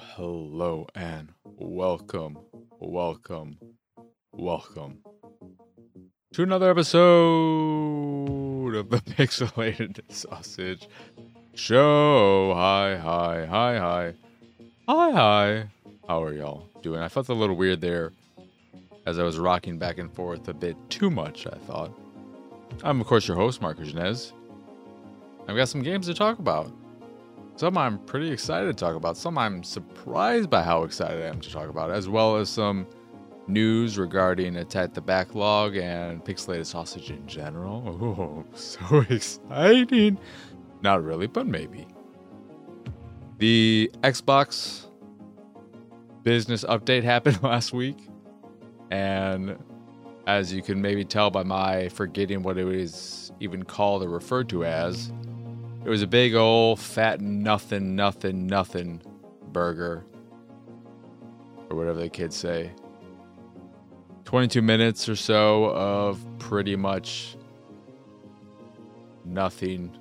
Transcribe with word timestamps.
hello, 0.00 0.86
and 0.94 1.32
welcome, 1.44 2.38
welcome, 2.78 3.58
welcome 4.32 5.02
to 6.32 6.42
another 6.42 6.70
episode 6.70 7.04
of 8.74 8.88
the 8.88 8.96
Pixelated 9.10 10.00
Sausage 10.10 10.88
Show. 11.54 12.54
Hi, 12.54 12.96
hi, 12.96 13.44
hi, 13.44 13.78
hi, 13.78 14.14
hi, 14.88 15.10
hi. 15.10 15.68
How 16.08 16.22
are 16.22 16.32
y'all 16.32 16.66
doing? 16.82 17.00
I 17.00 17.08
felt 17.08 17.28
a 17.28 17.34
little 17.34 17.56
weird 17.56 17.82
there 17.82 18.12
as 19.06 19.18
I 19.18 19.22
was 19.22 19.38
rocking 19.38 19.78
back 19.78 19.98
and 19.98 20.10
forth 20.12 20.48
a 20.48 20.54
bit 20.54 20.76
too 20.88 21.10
much, 21.10 21.46
I 21.46 21.58
thought. 21.66 21.92
I'm, 22.82 23.00
of 23.00 23.06
course, 23.06 23.28
your 23.28 23.36
host, 23.36 23.60
Marco 23.60 23.82
Janez. 23.82 24.32
I've 25.46 25.56
got 25.56 25.68
some 25.68 25.82
games 25.82 26.06
to 26.06 26.14
talk 26.14 26.38
about. 26.38 26.72
Some 27.60 27.76
I'm 27.76 27.98
pretty 27.98 28.30
excited 28.30 28.68
to 28.68 28.72
talk 28.72 28.96
about. 28.96 29.18
Some 29.18 29.36
I'm 29.36 29.62
surprised 29.62 30.48
by 30.48 30.62
how 30.62 30.84
excited 30.84 31.22
I 31.22 31.26
am 31.26 31.42
to 31.42 31.52
talk 31.52 31.68
about, 31.68 31.90
as 31.90 32.08
well 32.08 32.36
as 32.36 32.48
some 32.48 32.86
news 33.48 33.98
regarding 33.98 34.56
Attack 34.56 34.94
the 34.94 35.02
Backlog 35.02 35.76
and 35.76 36.24
Pixelated 36.24 36.64
Sausage 36.64 37.10
in 37.10 37.26
general. 37.26 37.82
Oh, 38.18 38.56
so 38.56 39.04
exciting! 39.10 40.18
Not 40.80 41.04
really, 41.04 41.26
but 41.26 41.46
maybe. 41.46 41.86
The 43.36 43.90
Xbox 44.04 44.86
business 46.22 46.64
update 46.64 47.04
happened 47.14 47.42
last 47.42 47.74
week, 47.74 48.08
and 48.90 49.58
as 50.26 50.50
you 50.50 50.62
can 50.62 50.80
maybe 50.80 51.04
tell 51.04 51.30
by 51.30 51.42
my 51.42 51.90
forgetting 51.90 52.42
what 52.42 52.56
it 52.56 52.64
was 52.64 53.32
even 53.38 53.64
called 53.64 54.02
or 54.02 54.08
referred 54.08 54.48
to 54.48 54.64
as, 54.64 55.12
it 55.84 55.88
was 55.88 56.02
a 56.02 56.06
big 56.06 56.34
old 56.34 56.78
fat 56.78 57.20
nothing, 57.20 57.96
nothing, 57.96 58.46
nothing 58.46 59.02
burger. 59.50 60.04
Or 61.70 61.76
whatever 61.76 62.00
the 62.00 62.08
kids 62.08 62.36
say. 62.36 62.72
22 64.24 64.60
minutes 64.60 65.08
or 65.08 65.16
so 65.16 65.64
of 65.70 66.24
pretty 66.38 66.76
much 66.76 67.36
nothing. 69.24 69.96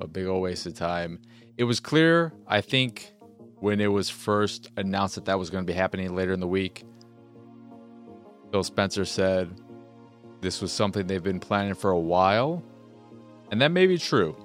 A 0.00 0.06
big 0.06 0.26
old 0.26 0.42
waste 0.42 0.66
of 0.66 0.74
time. 0.74 1.20
It 1.56 1.64
was 1.64 1.78
clear, 1.78 2.32
I 2.46 2.60
think, 2.60 3.12
when 3.60 3.80
it 3.80 3.86
was 3.86 4.10
first 4.10 4.70
announced 4.76 5.14
that 5.14 5.26
that 5.26 5.38
was 5.38 5.48
going 5.48 5.64
to 5.64 5.70
be 5.70 5.76
happening 5.76 6.14
later 6.14 6.32
in 6.32 6.40
the 6.40 6.46
week. 6.46 6.84
Phil 8.50 8.64
Spencer 8.64 9.04
said 9.04 9.60
this 10.40 10.60
was 10.60 10.72
something 10.72 11.06
they've 11.06 11.22
been 11.22 11.40
planning 11.40 11.74
for 11.74 11.90
a 11.90 11.98
while. 11.98 12.62
And 13.50 13.60
that 13.62 13.70
may 13.70 13.86
be 13.86 13.96
true 13.96 14.36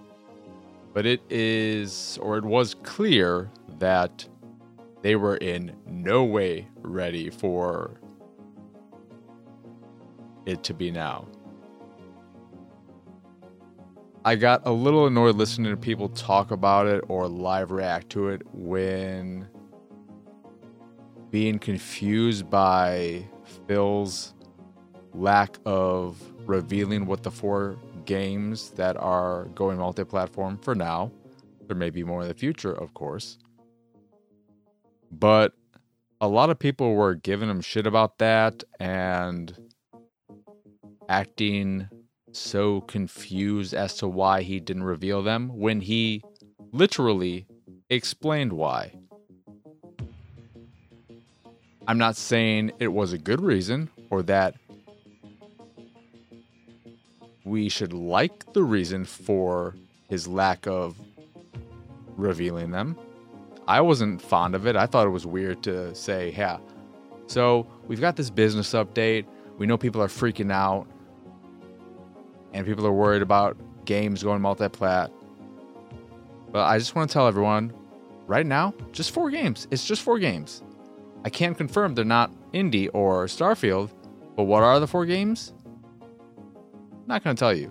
but 0.93 1.05
it 1.05 1.21
is, 1.29 2.17
or 2.21 2.37
it 2.37 2.45
was 2.45 2.73
clear 2.83 3.49
that 3.79 4.27
they 5.01 5.15
were 5.15 5.37
in 5.37 5.75
no 5.85 6.23
way 6.23 6.67
ready 6.81 7.29
for 7.29 7.99
it 10.45 10.63
to 10.63 10.73
be 10.73 10.91
now. 10.91 11.27
I 14.23 14.35
got 14.35 14.61
a 14.67 14.71
little 14.71 15.07
annoyed 15.07 15.35
listening 15.35 15.71
to 15.71 15.77
people 15.77 16.09
talk 16.09 16.51
about 16.51 16.85
it 16.85 17.03
or 17.07 17.27
live 17.27 17.71
react 17.71 18.09
to 18.11 18.29
it 18.29 18.43
when 18.53 19.47
being 21.31 21.57
confused 21.57 22.47
by 22.47 23.25
Phil's 23.67 24.35
lack 25.13 25.57
of 25.65 26.21
revealing 26.45 27.05
what 27.07 27.23
the 27.23 27.31
four 27.31 27.79
games 28.05 28.71
that 28.71 28.97
are 28.97 29.45
going 29.55 29.77
multi 29.77 30.03
platform 30.03 30.57
for 30.57 30.75
now. 30.75 31.11
There 31.67 31.75
may 31.75 31.89
be 31.89 32.03
more 32.03 32.21
in 32.21 32.27
the 32.27 32.33
future, 32.33 32.73
of 32.73 32.93
course. 32.93 33.37
But 35.11 35.53
a 36.19 36.27
lot 36.27 36.49
of 36.49 36.59
people 36.59 36.93
were 36.93 37.15
giving 37.15 37.49
him 37.49 37.61
shit 37.61 37.87
about 37.87 38.17
that 38.19 38.63
and 38.79 39.57
acting 41.09 41.89
so 42.31 42.81
confused 42.81 43.73
as 43.73 43.95
to 43.97 44.07
why 44.07 44.41
he 44.41 44.59
didn't 44.59 44.83
reveal 44.83 45.21
them 45.21 45.49
when 45.57 45.81
he 45.81 46.23
literally 46.71 47.47
explained 47.89 48.53
why. 48.53 48.93
I'm 51.87 51.97
not 51.97 52.15
saying 52.15 52.71
it 52.79 52.89
was 52.89 53.11
a 53.11 53.17
good 53.17 53.41
reason 53.41 53.89
or 54.09 54.21
that 54.23 54.55
we 57.51 57.67
should 57.67 57.91
like 57.91 58.53
the 58.53 58.63
reason 58.63 59.03
for 59.03 59.75
his 60.07 60.25
lack 60.25 60.65
of 60.67 60.97
revealing 62.15 62.71
them. 62.71 62.97
I 63.67 63.81
wasn't 63.81 64.21
fond 64.21 64.55
of 64.55 64.65
it. 64.65 64.77
I 64.77 64.85
thought 64.85 65.05
it 65.05 65.09
was 65.09 65.25
weird 65.25 65.61
to 65.63 65.93
say, 65.93 66.33
yeah. 66.35 66.59
So 67.27 67.67
we've 67.87 67.99
got 67.99 68.15
this 68.15 68.29
business 68.29 68.71
update. 68.71 69.25
We 69.57 69.67
know 69.67 69.77
people 69.77 70.01
are 70.01 70.07
freaking 70.07 70.49
out 70.49 70.87
and 72.53 72.65
people 72.65 72.87
are 72.87 72.93
worried 72.93 73.21
about 73.21 73.57
games 73.83 74.23
going 74.23 74.41
multi-plat. 74.41 75.11
But 76.53 76.67
I 76.67 76.77
just 76.77 76.95
want 76.95 77.09
to 77.09 77.13
tell 77.13 77.27
everyone 77.27 77.73
right 78.27 78.45
now, 78.45 78.73
just 78.93 79.11
four 79.11 79.29
games. 79.29 79.67
It's 79.71 79.85
just 79.85 80.03
four 80.03 80.19
games. 80.19 80.63
I 81.25 81.29
can't 81.29 81.57
confirm 81.57 81.95
they're 81.95 82.05
not 82.05 82.31
indie 82.53 82.89
or 82.93 83.25
Starfield, 83.25 83.89
but 84.37 84.43
what 84.43 84.63
are 84.63 84.79
the 84.79 84.87
four 84.87 85.05
games? 85.05 85.51
Not 87.11 87.25
going 87.25 87.35
to 87.35 87.39
tell 87.41 87.53
you. 87.53 87.69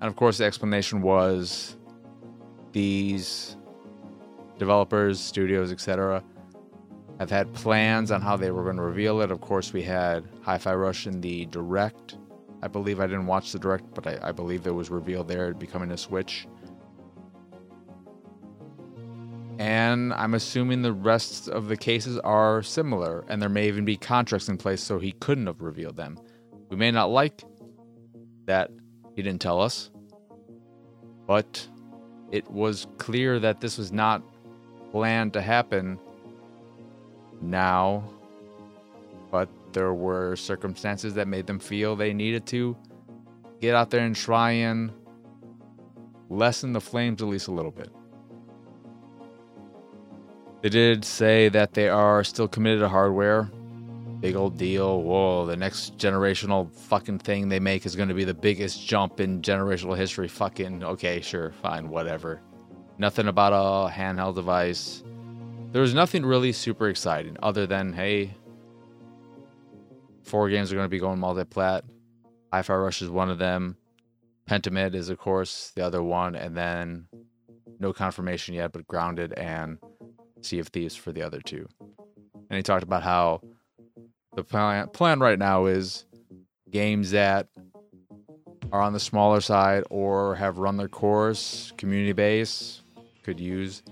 And 0.00 0.04
of 0.04 0.14
course, 0.14 0.38
the 0.38 0.44
explanation 0.44 1.02
was 1.02 1.76
these 2.70 3.56
developers, 4.56 5.18
studios, 5.18 5.72
etc., 5.72 6.22
have 7.18 7.28
had 7.28 7.52
plans 7.54 8.12
on 8.12 8.20
how 8.20 8.36
they 8.36 8.52
were 8.52 8.62
going 8.62 8.76
to 8.76 8.84
reveal 8.84 9.20
it. 9.20 9.32
Of 9.32 9.40
course, 9.40 9.72
we 9.72 9.82
had 9.82 10.28
Hi 10.42 10.58
Fi 10.58 10.76
Rush 10.76 11.08
in 11.08 11.20
the 11.20 11.46
direct. 11.46 12.18
I 12.62 12.68
believe 12.68 13.00
I 13.00 13.08
didn't 13.08 13.26
watch 13.26 13.50
the 13.50 13.58
direct, 13.58 13.92
but 13.94 14.06
I, 14.06 14.28
I 14.28 14.30
believe 14.30 14.64
it 14.64 14.70
was 14.70 14.90
revealed 14.90 15.26
there 15.26 15.52
becoming 15.52 15.90
a 15.90 15.98
Switch. 15.98 16.46
And 19.58 20.14
I'm 20.14 20.34
assuming 20.34 20.82
the 20.82 20.92
rest 20.92 21.48
of 21.48 21.66
the 21.66 21.76
cases 21.76 22.16
are 22.20 22.62
similar, 22.62 23.24
and 23.28 23.42
there 23.42 23.48
may 23.48 23.66
even 23.66 23.84
be 23.84 23.96
contracts 23.96 24.48
in 24.48 24.56
place 24.56 24.80
so 24.80 25.00
he 25.00 25.10
couldn't 25.10 25.48
have 25.48 25.62
revealed 25.62 25.96
them. 25.96 26.16
We 26.68 26.76
may 26.76 26.92
not 26.92 27.10
like 27.10 27.42
that 28.46 28.70
he 29.14 29.22
didn't 29.22 29.40
tell 29.40 29.60
us. 29.60 29.90
But 31.26 31.68
it 32.30 32.50
was 32.50 32.86
clear 32.98 33.38
that 33.40 33.60
this 33.60 33.78
was 33.78 33.92
not 33.92 34.22
planned 34.90 35.32
to 35.34 35.42
happen 35.42 35.98
now. 37.40 38.04
But 39.30 39.48
there 39.72 39.92
were 39.92 40.36
circumstances 40.36 41.14
that 41.14 41.28
made 41.28 41.46
them 41.46 41.58
feel 41.58 41.96
they 41.96 42.12
needed 42.12 42.46
to 42.46 42.76
get 43.60 43.74
out 43.74 43.90
there 43.90 44.04
and 44.04 44.14
try 44.14 44.52
and 44.52 44.92
lessen 46.28 46.72
the 46.72 46.80
flames 46.80 47.22
at 47.22 47.28
least 47.28 47.48
a 47.48 47.52
little 47.52 47.70
bit. 47.70 47.90
They 50.62 50.68
did 50.68 51.04
say 51.04 51.48
that 51.50 51.74
they 51.74 51.88
are 51.88 52.24
still 52.24 52.48
committed 52.48 52.80
to 52.80 52.88
hardware 52.88 53.50
big 54.20 54.36
old 54.36 54.56
deal. 54.56 55.02
Whoa, 55.02 55.46
the 55.46 55.56
next 55.56 55.98
generational 55.98 56.72
fucking 56.72 57.18
thing 57.18 57.48
they 57.48 57.60
make 57.60 57.86
is 57.86 57.96
going 57.96 58.08
to 58.08 58.14
be 58.14 58.24
the 58.24 58.34
biggest 58.34 58.86
jump 58.86 59.20
in 59.20 59.42
generational 59.42 59.96
history. 59.96 60.28
Fucking 60.28 60.82
okay, 60.84 61.20
sure, 61.20 61.52
fine, 61.62 61.88
whatever. 61.88 62.40
Nothing 62.98 63.28
about 63.28 63.52
a 63.52 63.92
handheld 63.92 64.34
device. 64.34 65.02
There 65.72 65.82
was 65.82 65.94
nothing 65.94 66.24
really 66.24 66.52
super 66.52 66.88
exciting 66.88 67.36
other 67.42 67.66
than 67.66 67.92
hey, 67.92 68.34
four 70.22 70.48
games 70.48 70.72
are 70.72 70.76
going 70.76 70.86
to 70.86 70.90
be 70.90 70.98
going 70.98 71.18
multi-plat. 71.18 71.84
Hi-Fi 72.52 72.74
Rush 72.74 73.02
is 73.02 73.10
one 73.10 73.30
of 73.30 73.38
them. 73.38 73.76
Pentiment 74.48 74.94
is 74.94 75.08
of 75.08 75.18
course 75.18 75.72
the 75.74 75.84
other 75.84 76.02
one, 76.02 76.34
and 76.34 76.56
then 76.56 77.08
no 77.78 77.92
confirmation 77.92 78.54
yet, 78.54 78.72
but 78.72 78.86
Grounded 78.86 79.32
and 79.34 79.78
Sea 80.40 80.60
of 80.60 80.68
Thieves 80.68 80.94
for 80.94 81.12
the 81.12 81.22
other 81.22 81.40
two. 81.40 81.66
And 82.48 82.56
he 82.56 82.62
talked 82.62 82.84
about 82.84 83.02
how 83.02 83.42
the 84.36 84.44
plan, 84.44 84.86
plan 84.88 85.18
right 85.18 85.38
now 85.38 85.64
is 85.64 86.04
games 86.70 87.10
that 87.10 87.48
are 88.70 88.82
on 88.82 88.92
the 88.92 89.00
smaller 89.00 89.40
side 89.40 89.82
or 89.90 90.34
have 90.34 90.58
run 90.58 90.76
their 90.76 90.88
course, 90.88 91.72
community 91.78 92.12
base, 92.12 92.82
could 93.24 93.40
use 93.40 93.82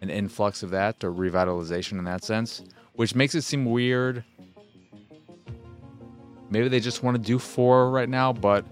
an 0.00 0.08
influx 0.08 0.62
of 0.62 0.70
that 0.70 1.02
or 1.02 1.12
revitalization 1.12 1.98
in 1.98 2.04
that 2.04 2.22
sense, 2.22 2.62
which 2.94 3.14
makes 3.14 3.34
it 3.34 3.42
seem 3.42 3.64
weird. 3.64 4.24
Maybe 6.48 6.68
they 6.68 6.78
just 6.78 7.02
want 7.02 7.16
to 7.16 7.22
do 7.22 7.38
four 7.40 7.90
right 7.90 8.08
now, 8.08 8.32
but 8.32 8.64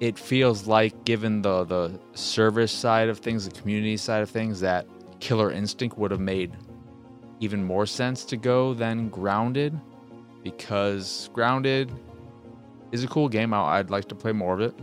it 0.00 0.18
feels 0.18 0.66
like, 0.66 1.04
given 1.04 1.42
the 1.42 1.62
the 1.62 2.00
service 2.14 2.72
side 2.72 3.08
of 3.08 3.20
things, 3.20 3.48
the 3.48 3.54
community 3.54 3.96
side 3.96 4.22
of 4.22 4.30
things, 4.30 4.58
that 4.58 4.88
Killer 5.20 5.52
Instinct 5.52 5.96
would 5.98 6.10
have 6.10 6.18
made 6.18 6.52
even 7.42 7.64
more 7.64 7.86
sense 7.86 8.24
to 8.24 8.36
go 8.36 8.72
than 8.72 9.08
Grounded 9.08 9.78
because 10.44 11.28
Grounded 11.32 11.90
is 12.92 13.02
a 13.02 13.08
cool 13.08 13.28
game. 13.28 13.52
I'd 13.52 13.90
like 13.90 14.06
to 14.08 14.14
play 14.14 14.30
more 14.30 14.54
of 14.54 14.60
it. 14.60 14.74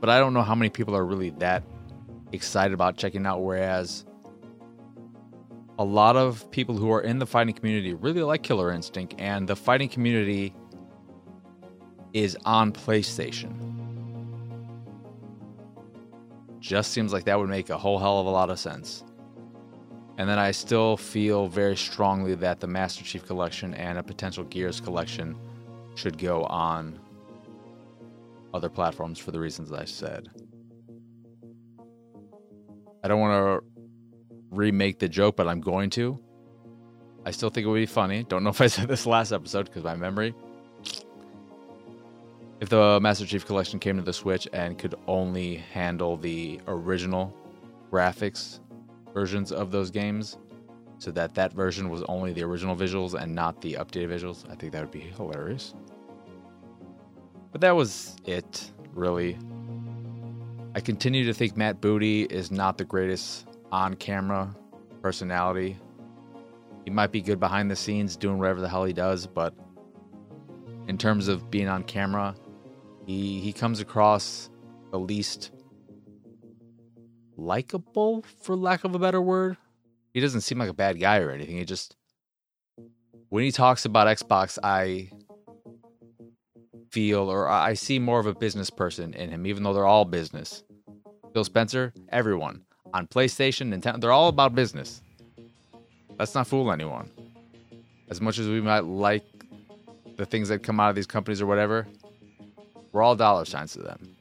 But 0.00 0.10
I 0.10 0.18
don't 0.18 0.34
know 0.34 0.42
how 0.42 0.56
many 0.56 0.70
people 0.70 0.96
are 0.96 1.04
really 1.04 1.30
that 1.38 1.62
excited 2.32 2.74
about 2.74 2.96
checking 2.96 3.26
out. 3.26 3.42
Whereas 3.42 4.04
a 5.78 5.84
lot 5.84 6.16
of 6.16 6.50
people 6.50 6.76
who 6.76 6.90
are 6.90 7.00
in 7.00 7.20
the 7.20 7.26
fighting 7.26 7.54
community 7.54 7.94
really 7.94 8.22
like 8.22 8.42
Killer 8.42 8.72
Instinct, 8.72 9.14
and 9.18 9.46
the 9.46 9.54
fighting 9.54 9.88
community 9.88 10.52
is 12.12 12.36
on 12.44 12.72
PlayStation. 12.72 13.54
Just 16.58 16.90
seems 16.90 17.12
like 17.12 17.24
that 17.24 17.38
would 17.38 17.48
make 17.48 17.70
a 17.70 17.78
whole 17.78 18.00
hell 18.00 18.18
of 18.18 18.26
a 18.26 18.30
lot 18.30 18.50
of 18.50 18.58
sense. 18.58 19.04
And 20.18 20.28
then 20.28 20.38
I 20.38 20.50
still 20.50 20.96
feel 20.96 21.46
very 21.46 21.76
strongly 21.76 22.34
that 22.36 22.60
the 22.60 22.66
Master 22.66 23.04
Chief 23.04 23.24
Collection 23.26 23.74
and 23.74 23.98
a 23.98 24.02
potential 24.02 24.44
Gears 24.44 24.80
collection 24.80 25.36
should 25.94 26.18
go 26.18 26.44
on 26.44 26.98
other 28.52 28.68
platforms 28.68 29.18
for 29.18 29.30
the 29.30 29.40
reasons 29.40 29.72
I 29.72 29.84
said. 29.84 30.28
I 33.02 33.08
don't 33.08 33.20
want 33.20 33.62
to 33.62 33.64
remake 34.50 34.98
the 34.98 35.08
joke, 35.08 35.36
but 35.36 35.48
I'm 35.48 35.60
going 35.60 35.90
to. 35.90 36.18
I 37.24 37.30
still 37.30 37.50
think 37.50 37.66
it 37.66 37.70
would 37.70 37.76
be 37.76 37.86
funny. 37.86 38.24
Don't 38.24 38.44
know 38.44 38.50
if 38.50 38.60
I 38.60 38.66
said 38.66 38.88
this 38.88 39.06
last 39.06 39.32
episode 39.32 39.66
because 39.66 39.84
my 39.84 39.96
memory. 39.96 40.34
If 42.60 42.68
the 42.68 43.00
Master 43.00 43.24
Chief 43.24 43.46
Collection 43.46 43.78
came 43.78 43.96
to 43.96 44.02
the 44.02 44.12
Switch 44.12 44.46
and 44.52 44.78
could 44.78 44.94
only 45.06 45.56
handle 45.56 46.18
the 46.18 46.60
original 46.66 47.34
graphics 47.90 48.60
versions 49.12 49.52
of 49.52 49.70
those 49.70 49.90
games, 49.90 50.38
so 50.98 51.10
that 51.12 51.34
that 51.34 51.52
version 51.52 51.88
was 51.88 52.02
only 52.08 52.32
the 52.32 52.42
original 52.42 52.76
visuals 52.76 53.14
and 53.14 53.34
not 53.34 53.60
the 53.60 53.74
updated 53.74 54.08
visuals, 54.08 54.48
I 54.50 54.54
think 54.54 54.72
that 54.72 54.82
would 54.82 54.90
be 54.90 55.00
hilarious. 55.00 55.74
But 57.52 57.60
that 57.62 57.74
was 57.74 58.16
it, 58.26 58.70
really. 58.92 59.38
I 60.74 60.80
continue 60.80 61.24
to 61.24 61.34
think 61.34 61.56
Matt 61.56 61.80
Booty 61.80 62.22
is 62.22 62.50
not 62.50 62.78
the 62.78 62.84
greatest 62.84 63.46
on 63.72 63.94
camera 63.94 64.54
personality. 65.02 65.76
He 66.84 66.90
might 66.90 67.12
be 67.12 67.20
good 67.20 67.40
behind 67.40 67.70
the 67.70 67.76
scenes 67.76 68.16
doing 68.16 68.38
whatever 68.38 68.60
the 68.60 68.68
hell 68.68 68.84
he 68.84 68.92
does, 68.92 69.26
but 69.26 69.54
in 70.86 70.98
terms 70.98 71.28
of 71.28 71.50
being 71.50 71.68
on 71.68 71.82
camera, 71.84 72.34
he 73.06 73.40
he 73.40 73.52
comes 73.52 73.80
across 73.80 74.50
the 74.90 74.98
least 74.98 75.50
likable 77.40 78.24
for 78.42 78.54
lack 78.54 78.84
of 78.84 78.94
a 78.94 78.98
better 78.98 79.20
word. 79.20 79.56
He 80.12 80.20
doesn't 80.20 80.42
seem 80.42 80.58
like 80.58 80.68
a 80.68 80.74
bad 80.74 81.00
guy 81.00 81.18
or 81.18 81.30
anything. 81.30 81.56
He 81.56 81.64
just 81.64 81.96
when 83.30 83.44
he 83.44 83.52
talks 83.52 83.84
about 83.84 84.06
Xbox, 84.06 84.58
I 84.62 85.10
feel 86.90 87.30
or 87.30 87.48
I 87.48 87.74
see 87.74 87.98
more 87.98 88.18
of 88.20 88.26
a 88.26 88.34
business 88.34 88.70
person 88.70 89.14
in 89.14 89.30
him, 89.30 89.46
even 89.46 89.62
though 89.62 89.72
they're 89.72 89.86
all 89.86 90.04
business. 90.04 90.64
Phil 91.32 91.44
Spencer, 91.44 91.92
everyone 92.08 92.64
on 92.92 93.06
PlayStation, 93.06 93.72
Nintendo, 93.72 94.00
they're 94.00 94.12
all 94.12 94.28
about 94.28 94.54
business. 94.54 95.00
Let's 96.18 96.34
not 96.34 96.48
fool 96.48 96.72
anyone. 96.72 97.08
As 98.08 98.20
much 98.20 98.38
as 98.38 98.48
we 98.48 98.60
might 98.60 98.84
like 98.84 99.24
the 100.16 100.26
things 100.26 100.48
that 100.48 100.64
come 100.64 100.80
out 100.80 100.90
of 100.90 100.96
these 100.96 101.06
companies 101.06 101.40
or 101.40 101.46
whatever, 101.46 101.86
we're 102.92 103.02
all 103.02 103.14
dollar 103.14 103.44
signs 103.44 103.72
to 103.74 103.82
them. 103.82 104.16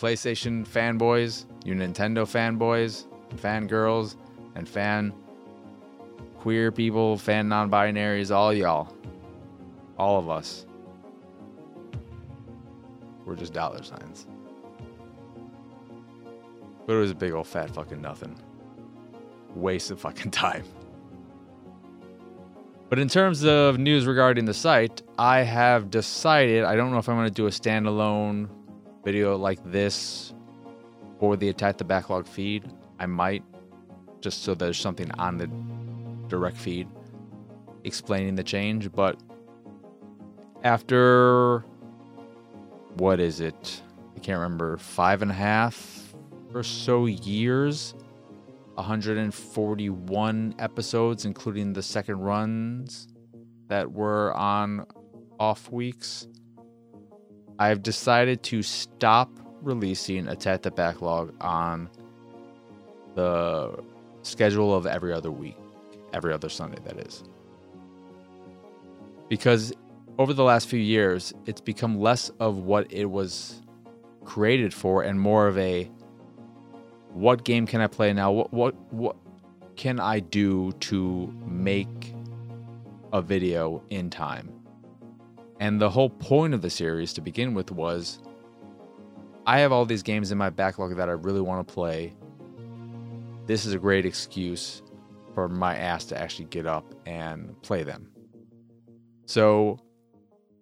PlayStation 0.00 0.66
fanboys, 0.66 1.44
you 1.62 1.74
Nintendo 1.74 2.24
fanboys, 2.24 3.06
fangirls, 3.36 4.16
and 4.54 4.66
fan 4.66 5.12
queer 6.40 6.72
people, 6.72 7.18
fan 7.18 7.48
non 7.48 7.70
binaries, 7.70 8.34
all 8.34 8.52
y'all. 8.52 8.96
All 9.98 10.18
of 10.18 10.30
us. 10.30 10.64
We're 13.26 13.36
just 13.36 13.52
dollar 13.52 13.82
signs. 13.82 14.26
But 16.86 16.94
it 16.94 16.98
was 16.98 17.10
a 17.10 17.14
big 17.14 17.32
old 17.32 17.46
fat 17.46 17.70
fucking 17.70 18.00
nothing. 18.00 18.34
Waste 19.54 19.90
of 19.90 20.00
fucking 20.00 20.30
time. 20.30 20.64
But 22.88 22.98
in 22.98 23.06
terms 23.06 23.44
of 23.44 23.78
news 23.78 24.06
regarding 24.06 24.46
the 24.46 24.54
site, 24.54 25.02
I 25.18 25.42
have 25.42 25.90
decided 25.90 26.64
I 26.64 26.74
don't 26.74 26.90
know 26.90 26.98
if 26.98 27.08
I'm 27.08 27.16
going 27.16 27.28
to 27.28 27.34
do 27.34 27.46
a 27.46 27.50
standalone 27.50 28.48
video 29.04 29.36
like 29.36 29.58
this 29.64 30.34
for 31.18 31.36
the 31.36 31.48
Attack 31.48 31.78
the 31.78 31.84
Backlog 31.84 32.26
feed. 32.26 32.70
I 32.98 33.06
might, 33.06 33.42
just 34.20 34.42
so 34.42 34.54
there's 34.54 34.78
something 34.78 35.10
on 35.12 35.38
the 35.38 35.48
direct 36.28 36.56
feed 36.56 36.88
explaining 37.84 38.34
the 38.34 38.44
change. 38.44 38.92
But 38.92 39.18
after 40.62 41.64
what 42.96 43.20
is 43.20 43.40
it? 43.40 43.82
I 44.16 44.20
can't 44.20 44.38
remember, 44.40 44.76
five 44.76 45.22
and 45.22 45.30
a 45.30 45.34
half 45.34 46.14
or 46.52 46.62
so 46.62 47.06
years, 47.06 47.94
141 48.74 50.54
episodes, 50.58 51.24
including 51.24 51.72
the 51.72 51.82
second 51.82 52.18
runs 52.20 53.08
that 53.68 53.90
were 53.90 54.34
on 54.36 54.84
off 55.38 55.70
weeks. 55.70 56.26
I've 57.60 57.82
decided 57.82 58.42
to 58.44 58.62
stop 58.62 59.30
releasing 59.60 60.26
Attack 60.28 60.62
the 60.62 60.70
Backlog 60.70 61.34
on 61.42 61.90
the 63.14 63.84
schedule 64.22 64.74
of 64.74 64.86
every 64.86 65.12
other 65.12 65.30
week, 65.30 65.58
every 66.14 66.32
other 66.32 66.48
Sunday, 66.48 66.78
that 66.84 66.98
is. 67.06 67.22
Because 69.28 69.74
over 70.18 70.32
the 70.32 70.42
last 70.42 70.68
few 70.68 70.80
years, 70.80 71.34
it's 71.44 71.60
become 71.60 72.00
less 72.00 72.30
of 72.40 72.56
what 72.56 72.90
it 72.90 73.04
was 73.04 73.60
created 74.24 74.72
for 74.72 75.02
and 75.02 75.20
more 75.20 75.46
of 75.46 75.58
a 75.58 75.90
what 77.12 77.44
game 77.44 77.66
can 77.66 77.82
I 77.82 77.88
play 77.88 78.12
now? 78.14 78.32
What 78.32 78.52
what 78.54 78.74
what 78.92 79.16
can 79.76 80.00
I 80.00 80.20
do 80.20 80.72
to 80.72 81.34
make 81.44 82.14
a 83.12 83.20
video 83.20 83.82
in 83.90 84.08
time? 84.08 84.59
And 85.60 85.78
the 85.78 85.90
whole 85.90 86.08
point 86.08 86.54
of 86.54 86.62
the 86.62 86.70
series 86.70 87.12
to 87.12 87.20
begin 87.20 87.52
with 87.52 87.70
was 87.70 88.18
I 89.46 89.60
have 89.60 89.72
all 89.72 89.84
these 89.84 90.02
games 90.02 90.32
in 90.32 90.38
my 90.38 90.48
backlog 90.48 90.96
that 90.96 91.08
I 91.08 91.12
really 91.12 91.42
want 91.42 91.66
to 91.66 91.72
play. 91.72 92.14
This 93.46 93.66
is 93.66 93.74
a 93.74 93.78
great 93.78 94.06
excuse 94.06 94.82
for 95.34 95.48
my 95.48 95.76
ass 95.76 96.06
to 96.06 96.18
actually 96.18 96.46
get 96.46 96.66
up 96.66 96.94
and 97.04 97.60
play 97.62 97.82
them. 97.82 98.10
So 99.26 99.78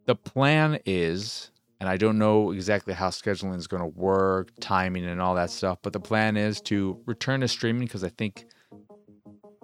the 0.06 0.16
plan 0.16 0.80
is, 0.84 1.52
and 1.80 1.88
I 1.88 1.96
don't 1.96 2.18
know 2.18 2.50
exactly 2.50 2.92
how 2.92 3.10
scheduling 3.10 3.56
is 3.56 3.68
going 3.68 3.82
to 3.82 3.98
work, 3.98 4.50
timing, 4.58 5.06
and 5.06 5.20
all 5.20 5.36
that 5.36 5.50
stuff, 5.50 5.78
but 5.82 5.92
the 5.92 6.00
plan 6.00 6.36
is 6.36 6.60
to 6.62 7.00
return 7.06 7.40
to 7.42 7.48
streaming 7.48 7.84
because 7.84 8.02
I 8.02 8.08
think 8.08 8.46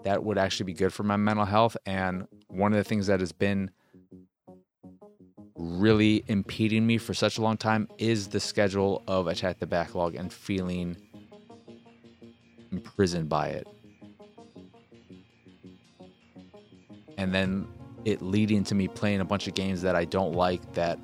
that 0.05 0.23
would 0.23 0.38
actually 0.38 0.67
be 0.67 0.75
good 0.75 0.93
for 0.93 1.03
my 1.03 1.17
mental 1.17 1.45
health. 1.45 1.76
And 1.87 2.29
one 2.49 2.73
of 2.73 2.76
the 2.76 2.85
things 2.85 3.09
that 3.09 3.19
has 3.21 3.33
been 3.33 3.71
really 5.56 6.25
impeding 6.26 6.87
me 6.87 6.99
for 6.99 7.14
such 7.14 7.38
a 7.38 7.42
long 7.42 7.56
time 7.56 7.88
is 7.99 8.28
the 8.28 8.40
schedule 8.40 9.02
of 9.06 9.26
Attack 9.26 9.61
the 9.61 9.66
Backlog 9.66 10.14
and 10.14 10.32
feeling 10.32 10.96
imprisoned 12.73 13.28
by 13.28 13.49
it. 13.49 13.68
And 17.16 17.32
then 17.32 17.68
it 18.04 18.20
leading 18.20 18.64
to 18.64 18.75
me 18.75 18.88
playing 18.88 19.20
a 19.20 19.25
bunch 19.25 19.46
of 19.46 19.54
games 19.54 19.80
that 19.82 19.94
I 19.94 20.04
don't 20.04 20.34
like 20.34 20.73
that 20.75 20.99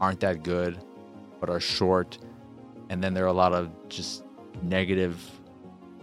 aren't 0.00 0.20
that 0.20 0.42
good 0.42 0.78
but 1.40 1.48
are 1.48 1.60
short 1.60 2.18
and 2.90 3.02
then 3.02 3.14
there 3.14 3.24
are 3.24 3.28
a 3.28 3.32
lot 3.32 3.52
of 3.52 3.70
just 3.88 4.24
negative 4.62 5.18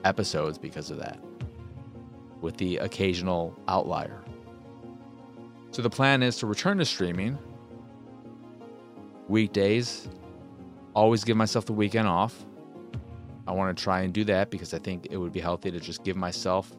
episodes 0.05 0.57
because 0.57 0.89
of 0.89 0.97
that 0.97 1.19
with 2.41 2.57
the 2.57 2.77
occasional 2.77 3.55
outlier. 3.67 4.23
So 5.71 5.81
the 5.81 5.89
plan 5.89 6.23
is 6.23 6.37
to 6.37 6.47
return 6.47 6.77
to 6.79 6.85
streaming 6.85 7.37
weekdays, 9.29 10.09
always 10.93 11.23
give 11.23 11.37
myself 11.37 11.65
the 11.65 11.73
weekend 11.73 12.07
off. 12.07 12.45
I 13.47 13.51
want 13.51 13.75
to 13.75 13.83
try 13.83 14.01
and 14.01 14.13
do 14.13 14.23
that 14.25 14.49
because 14.49 14.73
I 14.73 14.79
think 14.79 15.07
it 15.09 15.17
would 15.17 15.31
be 15.31 15.39
healthy 15.39 15.71
to 15.71 15.79
just 15.79 16.03
give 16.03 16.15
myself 16.15 16.71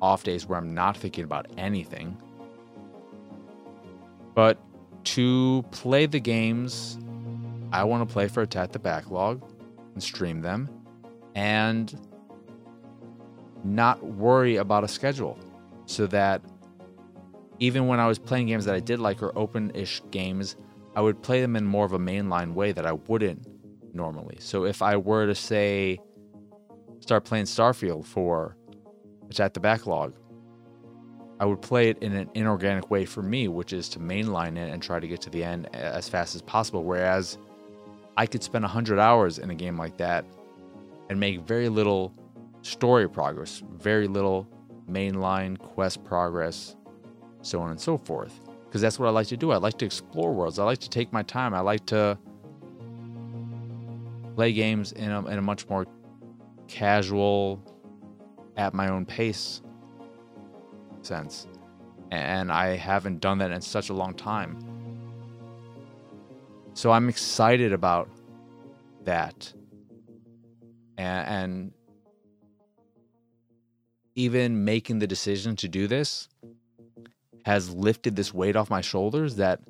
off 0.00 0.22
days 0.22 0.46
where 0.46 0.58
I'm 0.58 0.74
not 0.74 0.96
thinking 0.96 1.24
about 1.24 1.46
anything 1.56 2.16
but 4.36 4.58
to 5.02 5.64
play 5.70 6.04
the 6.04 6.20
games 6.20 6.98
I 7.72 7.82
want 7.84 8.06
to 8.06 8.12
play 8.12 8.28
for 8.28 8.42
Attack 8.42 8.72
the 8.72 8.78
Backlog 8.78 9.42
and 9.94 10.02
stream 10.02 10.42
them 10.42 10.68
and 11.34 11.98
not 13.64 14.04
worry 14.04 14.56
about 14.56 14.84
a 14.84 14.88
schedule 14.88 15.38
so 15.86 16.06
that 16.08 16.42
even 17.58 17.86
when 17.86 17.98
I 17.98 18.06
was 18.06 18.18
playing 18.18 18.46
games 18.46 18.66
that 18.66 18.74
I 18.74 18.80
did 18.80 19.00
like 19.00 19.22
or 19.22 19.36
open 19.36 19.72
ish 19.74 20.02
games, 20.10 20.54
I 20.96 21.00
would 21.00 21.22
play 21.22 21.42
them 21.42 21.56
in 21.56 21.66
more 21.66 21.84
of 21.84 21.92
a 21.92 21.98
mainline 21.98 22.54
way 22.54 22.72
that 22.72 22.86
I 22.86 22.92
wouldn't 22.92 23.46
normally. 23.94 24.38
So 24.40 24.64
if 24.64 24.80
I 24.80 24.96
were 24.96 25.26
to 25.26 25.34
say, 25.34 25.98
start 27.00 27.24
playing 27.26 27.44
Starfield 27.44 28.06
for 28.06 28.56
it's 29.28 29.38
at 29.38 29.52
the 29.52 29.60
Backlog, 29.60 30.14
I 31.38 31.44
would 31.44 31.60
play 31.60 31.90
it 31.90 31.98
in 31.98 32.14
an 32.14 32.30
inorganic 32.32 32.90
way 32.90 33.04
for 33.04 33.22
me, 33.22 33.46
which 33.46 33.74
is 33.74 33.90
to 33.90 33.98
mainline 33.98 34.56
it 34.56 34.70
and 34.72 34.82
try 34.82 34.98
to 34.98 35.06
get 35.06 35.20
to 35.22 35.30
the 35.30 35.44
end 35.44 35.68
as 35.74 36.08
fast 36.08 36.34
as 36.34 36.40
possible. 36.40 36.82
Whereas 36.82 37.36
I 38.16 38.24
could 38.24 38.42
spend 38.42 38.62
100 38.62 38.98
hours 38.98 39.38
in 39.38 39.50
a 39.50 39.54
game 39.54 39.76
like 39.76 39.98
that 39.98 40.24
and 41.10 41.20
make 41.20 41.42
very 41.42 41.68
little 41.68 42.14
story 42.62 43.06
progress, 43.06 43.62
very 43.70 44.08
little 44.08 44.48
mainline 44.90 45.58
quest 45.58 46.04
progress, 46.04 46.74
so 47.42 47.60
on 47.60 47.70
and 47.70 47.80
so 47.80 47.98
forth. 47.98 48.40
Because 48.76 48.82
that's 48.82 48.98
what 48.98 49.06
I 49.06 49.10
like 49.10 49.28
to 49.28 49.38
do. 49.38 49.52
I 49.52 49.56
like 49.56 49.78
to 49.78 49.86
explore 49.86 50.34
worlds. 50.34 50.58
I 50.58 50.64
like 50.64 50.80
to 50.80 50.90
take 50.90 51.10
my 51.10 51.22
time. 51.22 51.54
I 51.54 51.60
like 51.60 51.86
to 51.86 52.18
play 54.34 54.52
games 54.52 54.92
in 54.92 55.10
a, 55.10 55.24
in 55.28 55.38
a 55.38 55.40
much 55.40 55.66
more 55.70 55.86
casual, 56.68 57.64
at 58.58 58.74
my 58.74 58.88
own 58.88 59.06
pace 59.06 59.62
sense. 61.00 61.46
And 62.10 62.52
I 62.52 62.76
haven't 62.76 63.20
done 63.20 63.38
that 63.38 63.50
in 63.50 63.62
such 63.62 63.88
a 63.88 63.94
long 63.94 64.12
time. 64.12 64.58
So 66.74 66.92
I'm 66.92 67.08
excited 67.08 67.72
about 67.72 68.10
that. 69.04 69.54
And, 70.98 71.28
and 71.28 71.72
even 74.16 74.66
making 74.66 74.98
the 74.98 75.06
decision 75.06 75.56
to 75.56 75.66
do 75.66 75.86
this 75.86 76.28
has 77.46 77.72
lifted 77.72 78.16
this 78.16 78.34
weight 78.34 78.56
off 78.56 78.68
my 78.68 78.80
shoulders 78.80 79.36
that 79.36 79.60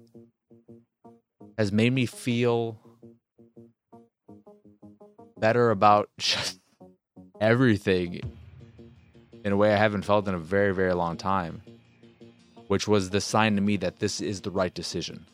has 1.59 1.71
made 1.71 1.93
me 1.93 2.07
feel 2.07 2.81
better 5.39 5.71
about 5.71 6.09
just 6.19 6.59
everything 7.39 8.23
in 9.45 9.53
a 9.53 9.57
way 9.59 9.75
I 9.75 9.77
haven't 9.77 10.07
felt 10.07 10.27
in 10.27 10.33
a 10.33 10.39
very, 10.39 10.73
very 10.73 10.95
long 10.95 11.19
time, 11.19 11.61
which 12.69 12.89
was 12.89 13.11
the 13.11 13.21
sign 13.21 13.57
to 13.57 13.61
me 13.61 13.77
that 13.77 13.99
this 13.99 14.23
is 14.23 14.41
the 14.41 14.51
right 14.51 14.73
decision. 14.73 15.27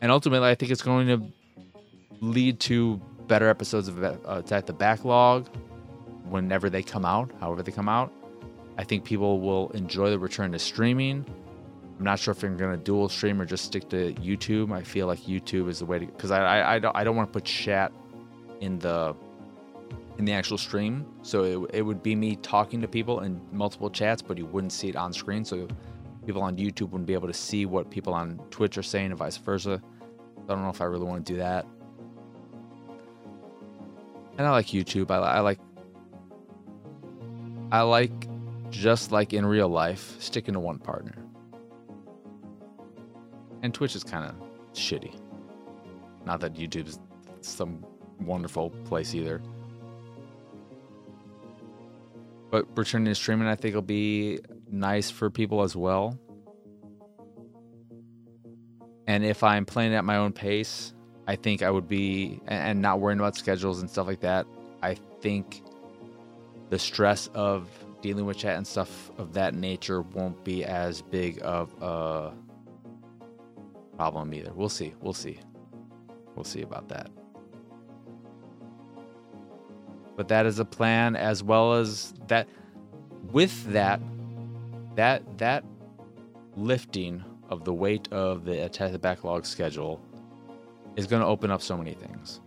And 0.00 0.10
ultimately, 0.10 0.48
I 0.48 0.54
think 0.54 0.72
it's 0.72 0.80
going 0.80 1.08
to 1.08 1.26
lead 2.22 2.58
to 2.60 3.02
better 3.26 3.50
episodes 3.50 3.88
of 3.88 4.02
uh, 4.02 4.16
Attack 4.26 4.64
the 4.64 4.72
Backlog 4.72 5.46
whenever 6.24 6.70
they 6.70 6.82
come 6.82 7.04
out, 7.04 7.30
however 7.38 7.62
they 7.62 7.70
come 7.70 7.90
out. 7.90 8.10
I 8.76 8.84
think 8.84 9.04
people 9.04 9.40
will 9.40 9.70
enjoy 9.70 10.10
the 10.10 10.18
return 10.18 10.52
to 10.52 10.58
streaming. 10.58 11.24
I'm 11.98 12.04
not 12.04 12.18
sure 12.18 12.32
if 12.32 12.42
I'm 12.42 12.56
going 12.56 12.76
to 12.76 12.82
dual 12.82 13.08
stream 13.08 13.40
or 13.40 13.44
just 13.44 13.64
stick 13.64 13.88
to 13.90 14.12
YouTube. 14.14 14.72
I 14.72 14.82
feel 14.82 15.06
like 15.06 15.20
YouTube 15.20 15.68
is 15.68 15.78
the 15.78 15.86
way 15.86 16.00
to 16.00 16.06
because 16.06 16.32
I, 16.32 16.42
I, 16.42 16.74
I 16.74 16.78
don't 16.78 16.96
I 16.96 17.04
don't 17.04 17.14
want 17.14 17.28
to 17.28 17.32
put 17.32 17.44
chat 17.44 17.92
in 18.60 18.78
the 18.80 19.14
in 20.18 20.24
the 20.24 20.32
actual 20.32 20.58
stream. 20.58 21.06
So 21.22 21.44
it, 21.44 21.76
it 21.78 21.82
would 21.82 22.02
be 22.02 22.16
me 22.16 22.36
talking 22.36 22.80
to 22.80 22.88
people 22.88 23.20
in 23.20 23.40
multiple 23.52 23.90
chats, 23.90 24.22
but 24.22 24.38
you 24.38 24.46
wouldn't 24.46 24.72
see 24.72 24.88
it 24.88 24.96
on 24.96 25.12
screen. 25.12 25.44
So 25.44 25.68
people 26.26 26.42
on 26.42 26.56
YouTube 26.56 26.90
wouldn't 26.90 27.06
be 27.06 27.14
able 27.14 27.28
to 27.28 27.34
see 27.34 27.66
what 27.66 27.90
people 27.90 28.12
on 28.12 28.40
Twitch 28.50 28.76
are 28.76 28.82
saying 28.82 29.06
and 29.06 29.18
vice 29.18 29.36
versa. 29.36 29.80
I 30.44 30.52
don't 30.52 30.62
know 30.62 30.70
if 30.70 30.80
I 30.80 30.84
really 30.84 31.06
want 31.06 31.24
to 31.26 31.32
do 31.32 31.38
that. 31.38 31.66
And 34.36 34.46
I 34.46 34.50
like 34.50 34.66
YouTube. 34.66 35.10
I, 35.10 35.18
I 35.18 35.40
like 35.40 35.60
I 37.70 37.82
like 37.82 38.12
just 38.74 39.12
like 39.12 39.32
in 39.32 39.46
real 39.46 39.68
life 39.68 40.16
sticking 40.18 40.54
to 40.54 40.60
one 40.60 40.78
partner. 40.78 41.14
And 43.62 43.72
Twitch 43.72 43.94
is 43.94 44.02
kind 44.02 44.24
of 44.24 44.34
shitty. 44.72 45.18
Not 46.26 46.40
that 46.40 46.54
YouTube's 46.54 46.98
some 47.40 47.86
wonderful 48.20 48.70
place 48.70 49.14
either. 49.14 49.40
But 52.50 52.66
returning 52.76 53.06
to 53.06 53.14
streaming, 53.14 53.46
I 53.46 53.54
think 53.54 53.74
will 53.74 53.82
be 53.82 54.40
nice 54.70 55.10
for 55.10 55.30
people 55.30 55.62
as 55.62 55.76
well. 55.76 56.18
And 59.06 59.24
if 59.24 59.42
I'm 59.42 59.64
playing 59.64 59.94
at 59.94 60.04
my 60.04 60.16
own 60.16 60.32
pace, 60.32 60.92
I 61.28 61.36
think 61.36 61.62
I 61.62 61.70
would 61.70 61.88
be, 61.88 62.40
and 62.46 62.82
not 62.82 63.00
worrying 63.00 63.20
about 63.20 63.36
schedules 63.36 63.80
and 63.80 63.88
stuff 63.88 64.06
like 64.06 64.20
that. 64.20 64.46
I 64.82 64.96
think 65.20 65.62
the 66.70 66.78
stress 66.78 67.28
of 67.34 67.68
dealing 68.04 68.26
with 68.26 68.36
chat 68.36 68.58
and 68.58 68.66
stuff 68.66 69.10
of 69.16 69.32
that 69.32 69.54
nature 69.54 70.02
won't 70.02 70.44
be 70.44 70.62
as 70.62 71.00
big 71.00 71.40
of 71.42 71.72
a 71.80 72.34
problem 73.96 74.34
either. 74.34 74.52
We'll 74.52 74.68
see. 74.68 74.92
We'll 75.00 75.14
see. 75.14 75.40
We'll 76.34 76.44
see 76.44 76.60
about 76.60 76.90
that. 76.90 77.10
But 80.16 80.28
that 80.28 80.44
is 80.44 80.58
a 80.58 80.66
plan 80.66 81.16
as 81.16 81.42
well 81.42 81.72
as 81.72 82.12
that 82.26 82.46
with 83.32 83.72
that 83.72 84.02
that 84.96 85.38
that 85.38 85.64
lifting 86.56 87.24
of 87.48 87.64
the 87.64 87.72
weight 87.72 88.06
of 88.12 88.44
the 88.44 88.66
attack 88.66 89.00
backlog 89.00 89.46
schedule 89.46 89.98
is 90.96 91.06
going 91.06 91.22
to 91.22 91.26
open 91.26 91.50
up 91.50 91.62
so 91.62 91.74
many 91.74 91.94
things. 91.94 92.42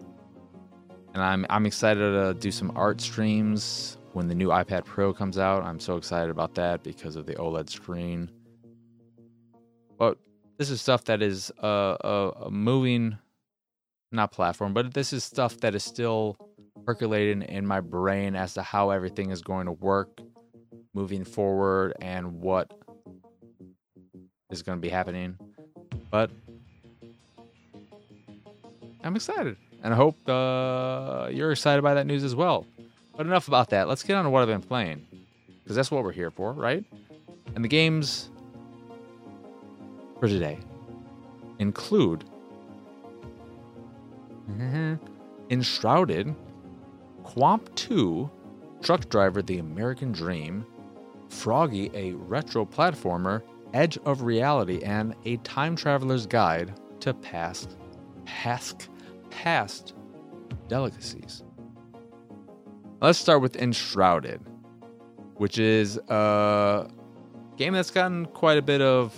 And 1.16 1.24
I'm 1.24 1.48
I'm 1.50 1.66
excited 1.66 2.12
to 2.12 2.36
do 2.36 2.52
some 2.52 2.72
art 2.76 3.02
streams 3.02 3.98
when 4.18 4.28
the 4.28 4.34
new 4.34 4.48
iPad 4.50 4.84
Pro 4.84 5.14
comes 5.14 5.38
out. 5.38 5.62
I'm 5.62 5.80
so 5.80 5.96
excited 5.96 6.32
about 6.32 6.56
that 6.56 6.82
because 6.82 7.16
of 7.16 7.28
the 7.28 7.36
OLED 7.36 7.70
screen. 7.70 8.32
But 10.00 10.18
this 10.58 10.72
is 10.72 10.82
stuff 10.82 11.04
that 11.04 11.22
is 11.22 11.52
a, 11.60 11.98
a, 12.02 12.30
a 12.46 12.52
moving, 12.52 13.20
not 14.12 14.32
platform, 14.32 14.74
but 14.74 14.92
this 14.96 15.14
is 15.14 15.24
stuff 15.24 15.58
that 15.58 15.76
is 15.76 15.84
still 15.84 16.36
percolating 16.84 17.44
in 17.44 17.68
my 17.68 17.80
brain 17.80 18.36
as 18.36 18.56
to 18.56 18.64
how 18.64 18.90
everything 18.90 19.30
is 19.30 19.44
going 19.44 19.68
to 19.68 19.72
work 19.74 20.20
moving 20.96 21.24
forward 21.24 21.94
and 22.02 22.42
what 22.42 22.74
is 24.50 24.64
going 24.64 24.80
to 24.80 24.82
be 24.82 24.90
happening. 24.90 25.38
But 26.10 26.32
I'm 29.04 29.16
excited, 29.16 29.58
and 29.84 29.94
I 29.94 29.98
hope 29.98 30.28
uh, 30.28 31.30
you're 31.32 31.52
excited 31.52 31.84
by 31.84 31.94
that 31.94 32.08
news 32.08 32.24
as 32.24 32.36
well. 32.36 32.66
But 33.18 33.26
enough 33.26 33.48
about 33.48 33.72
that. 33.72 33.88
Let's 33.88 34.04
get 34.04 34.16
on 34.16 34.26
to 34.26 34.30
what 34.30 34.44
I've 34.44 34.48
been 34.48 34.62
playing, 34.62 35.06
because 35.64 35.76
that's 35.76 35.90
what 35.90 36.04
we're 36.04 36.12
here 36.12 36.30
for, 36.30 36.54
right? 36.54 36.86
And 37.56 37.64
the 37.64 37.68
games 37.68 38.30
for 40.20 40.28
today 40.28 40.60
include 41.58 42.24
Enshrouded, 45.50 46.36
qomp2, 47.24 48.30
Truck 48.82 49.10
Driver 49.10 49.42
The 49.42 49.58
American 49.58 50.12
Dream, 50.12 50.66
Froggie, 51.30 51.90
a 51.96 52.14
retro 52.14 52.66
platformer, 52.66 53.42
Edge 53.74 53.98
of 54.06 54.22
Reality, 54.22 54.82
and 54.84 55.16
A 55.26 55.38
Time 55.38 55.76
Traveler's 55.76 56.26
Guide 56.26 56.80
to 57.00 57.14
Past, 57.16 57.78
past, 58.26 58.90
past 59.30 59.96
delicacies. 60.68 61.44
Let's 63.00 63.20
start 63.20 63.44
with 63.44 63.56
Enshrouded, 63.58 64.42
which 65.36 65.60
is 65.60 65.98
a 66.08 66.90
game 67.56 67.74
that's 67.74 67.92
gotten 67.92 68.26
quite 68.26 68.58
a 68.58 68.62
bit 68.64 68.82
of 68.82 69.14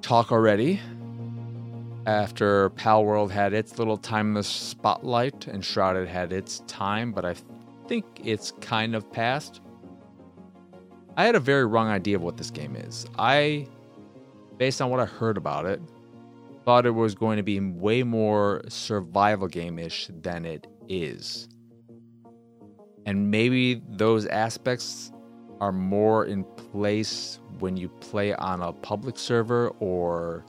talk 0.00 0.32
already. 0.32 0.80
After 2.06 2.70
Palworld 2.70 3.30
had 3.30 3.52
its 3.52 3.78
little 3.78 3.98
time 3.98 4.28
in 4.28 4.34
the 4.34 4.42
spotlight, 4.42 5.48
Enshrouded 5.48 6.08
had 6.08 6.32
its 6.32 6.60
time, 6.66 7.12
but 7.12 7.26
I 7.26 7.34
think 7.88 8.06
it's 8.24 8.52
kind 8.62 8.94
of 8.94 9.12
past. 9.12 9.60
I 11.18 11.26
had 11.26 11.34
a 11.34 11.40
very 11.40 11.66
wrong 11.66 11.88
idea 11.88 12.16
of 12.16 12.22
what 12.22 12.38
this 12.38 12.50
game 12.50 12.74
is. 12.74 13.04
I, 13.18 13.66
based 14.56 14.80
on 14.80 14.88
what 14.88 14.98
I 14.98 15.04
heard 15.04 15.36
about 15.36 15.66
it, 15.66 15.82
thought 16.64 16.86
it 16.86 16.94
was 16.94 17.14
going 17.14 17.36
to 17.36 17.42
be 17.42 17.60
way 17.60 18.02
more 18.02 18.62
survival 18.68 19.46
game 19.46 19.78
ish 19.78 20.08
than 20.22 20.46
it 20.46 20.66
is. 20.90 21.48
And 23.06 23.30
maybe 23.30 23.82
those 23.88 24.26
aspects 24.26 25.10
are 25.60 25.72
more 25.72 26.26
in 26.26 26.44
place 26.44 27.38
when 27.58 27.76
you 27.76 27.88
play 27.88 28.34
on 28.34 28.60
a 28.60 28.72
public 28.72 29.18
server 29.18 29.68
or 29.80 30.44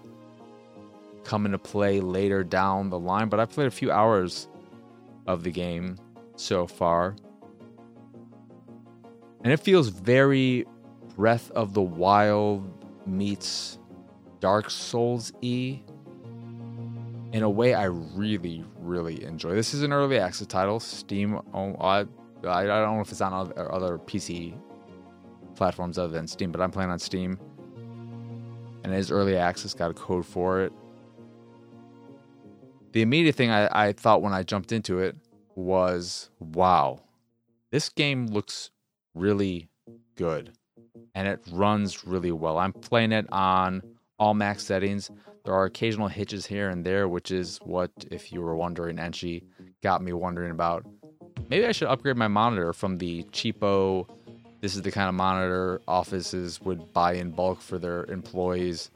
come 1.23 1.45
into 1.45 1.57
play 1.57 1.99
later 2.01 2.43
down 2.43 2.89
the 2.89 2.99
line. 2.99 3.29
But 3.29 3.39
I've 3.39 3.49
played 3.49 3.67
a 3.67 3.71
few 3.71 3.91
hours 3.91 4.49
of 5.27 5.43
the 5.43 5.51
game 5.51 5.97
so 6.35 6.67
far. 6.67 7.15
And 9.43 9.53
it 9.53 9.59
feels 9.59 9.87
very 9.87 10.65
Breath 11.15 11.51
of 11.51 11.73
the 11.73 11.81
Wild 11.81 12.85
meets 13.05 13.77
Dark 14.39 14.69
Souls 14.69 15.33
E 15.41 15.81
in 17.33 17.43
a 17.43 17.49
way 17.49 17.73
I 17.73 17.85
really, 17.85 18.63
really 18.79 19.23
enjoy. 19.23 19.55
This 19.55 19.73
is 19.73 19.83
an 19.83 19.93
early 19.93 20.19
access 20.19 20.47
title. 20.47 20.79
Steam, 20.79 21.39
I, 21.53 22.05
I 22.45 22.65
don't 22.65 22.95
know 22.95 23.01
if 23.01 23.11
it's 23.11 23.21
on 23.21 23.33
other, 23.33 23.71
other 23.71 23.97
PC 23.97 24.57
platforms 25.55 25.97
other 25.97 26.11
than 26.11 26.27
Steam, 26.27 26.51
but 26.51 26.59
I'm 26.61 26.71
playing 26.71 26.91
on 26.91 26.99
Steam. 26.99 27.39
And 28.83 28.93
it 28.93 28.97
is 28.97 29.11
early 29.11 29.37
access, 29.37 29.73
got 29.73 29.91
a 29.91 29.93
code 29.93 30.25
for 30.25 30.61
it. 30.61 30.73
The 32.93 33.01
immediate 33.01 33.35
thing 33.35 33.51
I, 33.51 33.87
I 33.87 33.93
thought 33.93 34.21
when 34.21 34.33
I 34.33 34.43
jumped 34.43 34.71
into 34.71 34.99
it 34.99 35.15
was 35.55 36.29
wow, 36.39 37.01
this 37.71 37.87
game 37.89 38.27
looks 38.27 38.71
really 39.13 39.69
good 40.15 40.51
and 41.15 41.27
it 41.27 41.41
runs 41.51 42.05
really 42.05 42.31
well. 42.31 42.57
I'm 42.57 42.73
playing 42.73 43.13
it 43.13 43.27
on 43.31 43.81
all 44.19 44.33
max 44.33 44.65
settings. 44.65 45.09
There 45.43 45.53
are 45.53 45.65
occasional 45.65 46.07
hitches 46.07 46.45
here 46.45 46.69
and 46.69 46.85
there, 46.85 47.07
which 47.07 47.31
is 47.31 47.59
what, 47.63 47.91
if 48.11 48.31
you 48.31 48.41
were 48.41 48.55
wondering, 48.55 48.97
Enchi 48.97 49.43
got 49.81 50.03
me 50.03 50.13
wondering 50.13 50.51
about. 50.51 50.85
Maybe 51.49 51.65
I 51.65 51.71
should 51.71 51.87
upgrade 51.87 52.15
my 52.17 52.27
monitor 52.27 52.73
from 52.73 52.97
the 52.99 53.23
cheapo. 53.31 54.07
This 54.61 54.75
is 54.75 54.83
the 54.83 54.91
kind 54.91 55.09
of 55.09 55.15
monitor 55.15 55.81
offices 55.87 56.61
would 56.61 56.93
buy 56.93 57.13
in 57.13 57.31
bulk 57.31 57.61
for 57.61 57.79
their 57.79 58.05
employees 58.05 58.91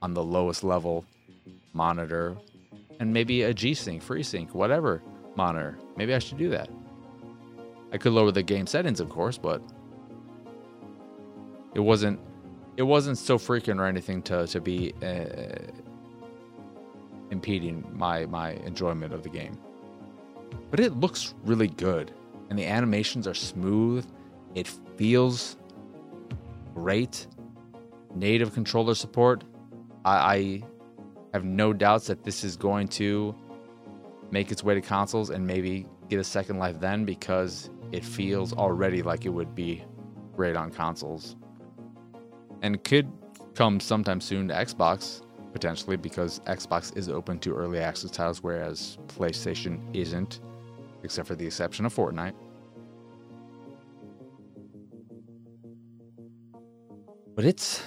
on 0.00 0.14
the 0.14 0.22
lowest 0.22 0.64
level 0.64 1.04
monitor, 1.74 2.36
and 2.98 3.12
maybe 3.12 3.42
a 3.42 3.52
G 3.52 3.74
Sync, 3.74 4.02
FreeSync, 4.02 4.52
whatever 4.52 5.02
monitor. 5.36 5.78
Maybe 5.96 6.14
I 6.14 6.18
should 6.18 6.38
do 6.38 6.48
that. 6.50 6.70
I 7.92 7.98
could 7.98 8.12
lower 8.12 8.32
the 8.32 8.42
game 8.42 8.66
settings, 8.66 9.00
of 9.00 9.10
course, 9.10 9.36
but 9.36 9.62
it 11.74 11.80
wasn't 11.80 12.18
it 12.76 12.82
wasn't 12.82 13.18
so 13.18 13.38
freaking 13.38 13.78
or 13.78 13.86
anything 13.86 14.22
to 14.22 14.46
to 14.46 14.60
be 14.60 14.92
uh, 15.02 15.72
impeding 17.30 17.84
my 17.92 18.26
my 18.26 18.50
enjoyment 18.64 19.12
of 19.12 19.22
the 19.22 19.28
game. 19.28 19.58
But 20.70 20.80
it 20.80 20.94
looks 20.94 21.34
really 21.44 21.68
good, 21.68 22.12
and 22.50 22.58
the 22.58 22.66
animations 22.66 23.26
are 23.26 23.34
smooth. 23.34 24.06
It 24.54 24.68
feels 24.96 25.56
great. 26.74 27.26
Native 28.14 28.54
controller 28.54 28.94
support. 28.94 29.44
I, 30.04 30.34
I 30.34 30.62
have 31.34 31.44
no 31.44 31.72
doubts 31.72 32.06
that 32.06 32.24
this 32.24 32.44
is 32.44 32.56
going 32.56 32.88
to 32.88 33.34
make 34.30 34.50
its 34.50 34.64
way 34.64 34.74
to 34.74 34.80
consoles 34.80 35.30
and 35.30 35.46
maybe 35.46 35.86
get 36.08 36.18
a 36.18 36.24
second 36.24 36.58
life 36.58 36.80
then 36.80 37.04
because 37.04 37.70
it 37.92 38.04
feels 38.04 38.52
already 38.52 39.02
like 39.02 39.26
it 39.26 39.28
would 39.28 39.54
be 39.54 39.84
great 40.34 40.56
on 40.56 40.70
consoles. 40.70 41.36
And 42.66 42.82
could 42.82 43.06
come 43.54 43.78
sometime 43.78 44.20
soon 44.20 44.48
to 44.48 44.54
Xbox, 44.54 45.22
potentially, 45.52 45.96
because 45.96 46.40
Xbox 46.46 46.96
is 46.96 47.08
open 47.08 47.38
to 47.38 47.54
early 47.54 47.78
access 47.78 48.10
titles, 48.10 48.42
whereas 48.42 48.98
PlayStation 49.06 49.78
isn't, 49.94 50.40
except 51.04 51.28
for 51.28 51.36
the 51.36 51.46
exception 51.46 51.86
of 51.86 51.94
Fortnite. 51.94 52.34
But 57.36 57.44
it's 57.44 57.84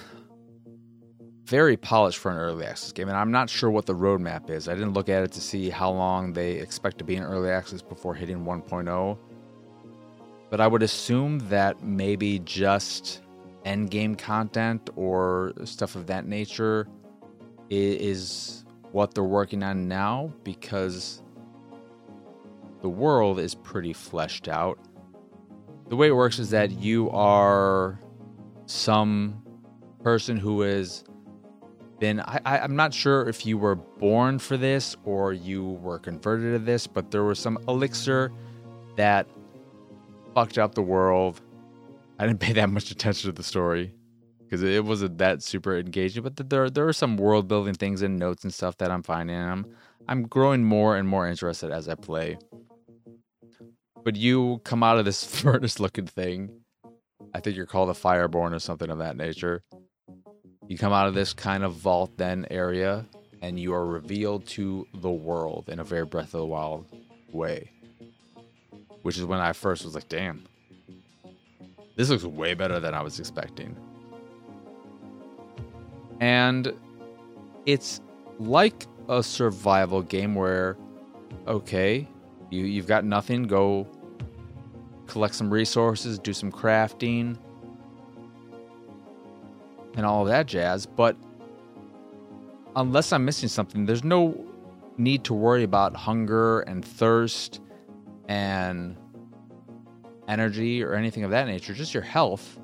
very 1.44 1.76
polished 1.76 2.16
for 2.18 2.30
an 2.30 2.38
early 2.38 2.64
access 2.64 2.92
game, 2.92 3.08
and 3.08 3.18
I'm 3.18 3.30
not 3.30 3.50
sure 3.50 3.68
what 3.70 3.84
the 3.84 3.94
roadmap 3.94 4.48
is. 4.48 4.66
I 4.66 4.72
didn't 4.72 4.94
look 4.94 5.10
at 5.10 5.22
it 5.22 5.32
to 5.32 5.42
see 5.42 5.68
how 5.68 5.90
long 5.90 6.32
they 6.32 6.52
expect 6.52 6.96
to 6.98 7.04
be 7.04 7.16
in 7.16 7.22
early 7.22 7.50
access 7.50 7.82
before 7.82 8.14
hitting 8.14 8.46
1.0. 8.46 9.18
But 10.48 10.62
I 10.62 10.66
would 10.66 10.82
assume 10.82 11.38
that 11.50 11.82
maybe 11.82 12.38
just 12.38 13.20
end 13.64 13.90
game 13.90 14.14
content 14.14 14.90
or 14.96 15.52
stuff 15.64 15.94
of 15.94 16.06
that 16.06 16.26
nature 16.26 16.88
is 17.68 18.64
what 18.92 19.14
they're 19.14 19.22
working 19.24 19.62
on 19.62 19.88
now 19.88 20.32
because 20.44 21.22
the 22.82 22.88
world 22.88 23.38
is 23.38 23.54
pretty 23.54 23.92
fleshed 23.92 24.48
out. 24.48 24.78
The 25.88 25.96
way 25.96 26.08
it 26.08 26.16
works 26.16 26.38
is 26.38 26.50
that 26.50 26.70
you 26.70 27.10
are 27.10 28.00
some 28.66 29.42
person 30.02 30.36
who 30.36 30.62
has 30.62 31.04
been 31.98 32.20
I, 32.20 32.40
I 32.44 32.64
am 32.64 32.74
not 32.74 32.94
sure 32.94 33.28
if 33.28 33.44
you 33.44 33.58
were 33.58 33.74
born 33.74 34.38
for 34.38 34.56
this 34.56 34.96
or 35.04 35.32
you 35.32 35.64
were 35.82 35.98
converted 35.98 36.58
to 36.58 36.64
this 36.64 36.86
but 36.86 37.10
there 37.10 37.24
was 37.24 37.38
some 37.38 37.58
elixir 37.68 38.32
that 38.96 39.28
fucked 40.34 40.56
up 40.56 40.74
the 40.74 40.82
world 40.82 41.42
i 42.20 42.26
didn't 42.26 42.40
pay 42.40 42.52
that 42.52 42.70
much 42.70 42.90
attention 42.90 43.30
to 43.30 43.36
the 43.36 43.42
story 43.42 43.92
because 44.44 44.62
it 44.62 44.84
wasn't 44.84 45.18
that 45.18 45.42
super 45.42 45.76
engaging 45.76 46.22
but 46.22 46.36
there 46.50 46.70
there 46.70 46.86
are 46.86 46.92
some 46.92 47.16
world 47.16 47.48
building 47.48 47.74
things 47.74 48.02
and 48.02 48.18
notes 48.18 48.44
and 48.44 48.54
stuff 48.54 48.76
that 48.78 48.90
i'm 48.90 49.02
finding 49.02 49.36
i'm 49.36 49.66
i'm 50.08 50.22
growing 50.22 50.64
more 50.64 50.96
and 50.96 51.08
more 51.08 51.26
interested 51.26 51.70
as 51.70 51.88
i 51.88 51.94
play 51.94 52.38
but 54.04 54.16
you 54.16 54.60
come 54.64 54.82
out 54.82 54.98
of 54.98 55.04
this 55.04 55.24
furnace 55.40 55.80
looking 55.80 56.06
thing 56.06 56.50
i 57.34 57.40
think 57.40 57.56
you're 57.56 57.66
called 57.66 57.90
a 57.90 57.94
fireborn 57.94 58.52
or 58.52 58.58
something 58.58 58.90
of 58.90 58.98
that 58.98 59.16
nature 59.16 59.64
you 60.70 60.78
come 60.78 60.92
out 60.92 61.08
of 61.08 61.14
this 61.14 61.32
kind 61.32 61.64
of 61.64 61.74
vault 61.74 62.16
then 62.16 62.46
area, 62.48 63.04
and 63.42 63.58
you 63.58 63.74
are 63.74 63.84
revealed 63.84 64.46
to 64.50 64.86
the 64.94 65.10
world 65.10 65.68
in 65.68 65.80
a 65.80 65.84
very 65.84 66.06
Breath 66.06 66.32
of 66.32 66.42
the 66.42 66.46
Wild 66.46 66.86
way. 67.32 67.72
Which 69.02 69.18
is 69.18 69.24
when 69.24 69.40
I 69.40 69.52
first 69.52 69.84
was 69.84 69.96
like, 69.96 70.08
damn, 70.08 70.44
this 72.00 72.08
looks 72.08 72.24
way 72.24 72.54
better 72.54 72.80
than 72.80 72.94
I 72.94 73.02
was 73.02 73.20
expecting. 73.20 73.76
And 76.18 76.72
it's 77.66 78.00
like 78.38 78.86
a 79.10 79.22
survival 79.22 80.00
game 80.00 80.34
where, 80.34 80.78
okay, 81.46 82.08
you, 82.48 82.64
you've 82.64 82.86
got 82.86 83.04
nothing, 83.04 83.42
go 83.42 83.86
collect 85.08 85.34
some 85.34 85.52
resources, 85.52 86.18
do 86.18 86.32
some 86.32 86.50
crafting, 86.50 87.36
and 89.94 90.06
all 90.06 90.22
of 90.22 90.28
that 90.28 90.46
jazz. 90.46 90.86
But 90.86 91.18
unless 92.76 93.12
I'm 93.12 93.26
missing 93.26 93.50
something, 93.50 93.84
there's 93.84 94.04
no 94.04 94.42
need 94.96 95.22
to 95.24 95.34
worry 95.34 95.64
about 95.64 95.94
hunger 95.94 96.60
and 96.60 96.82
thirst 96.82 97.60
and 98.26 98.96
energy 100.30 100.82
or 100.82 100.94
anything 100.94 101.24
of 101.24 101.30
that 101.32 101.46
nature, 101.46 101.74
just 101.74 101.92
your 101.92 102.02
health. 102.02 102.58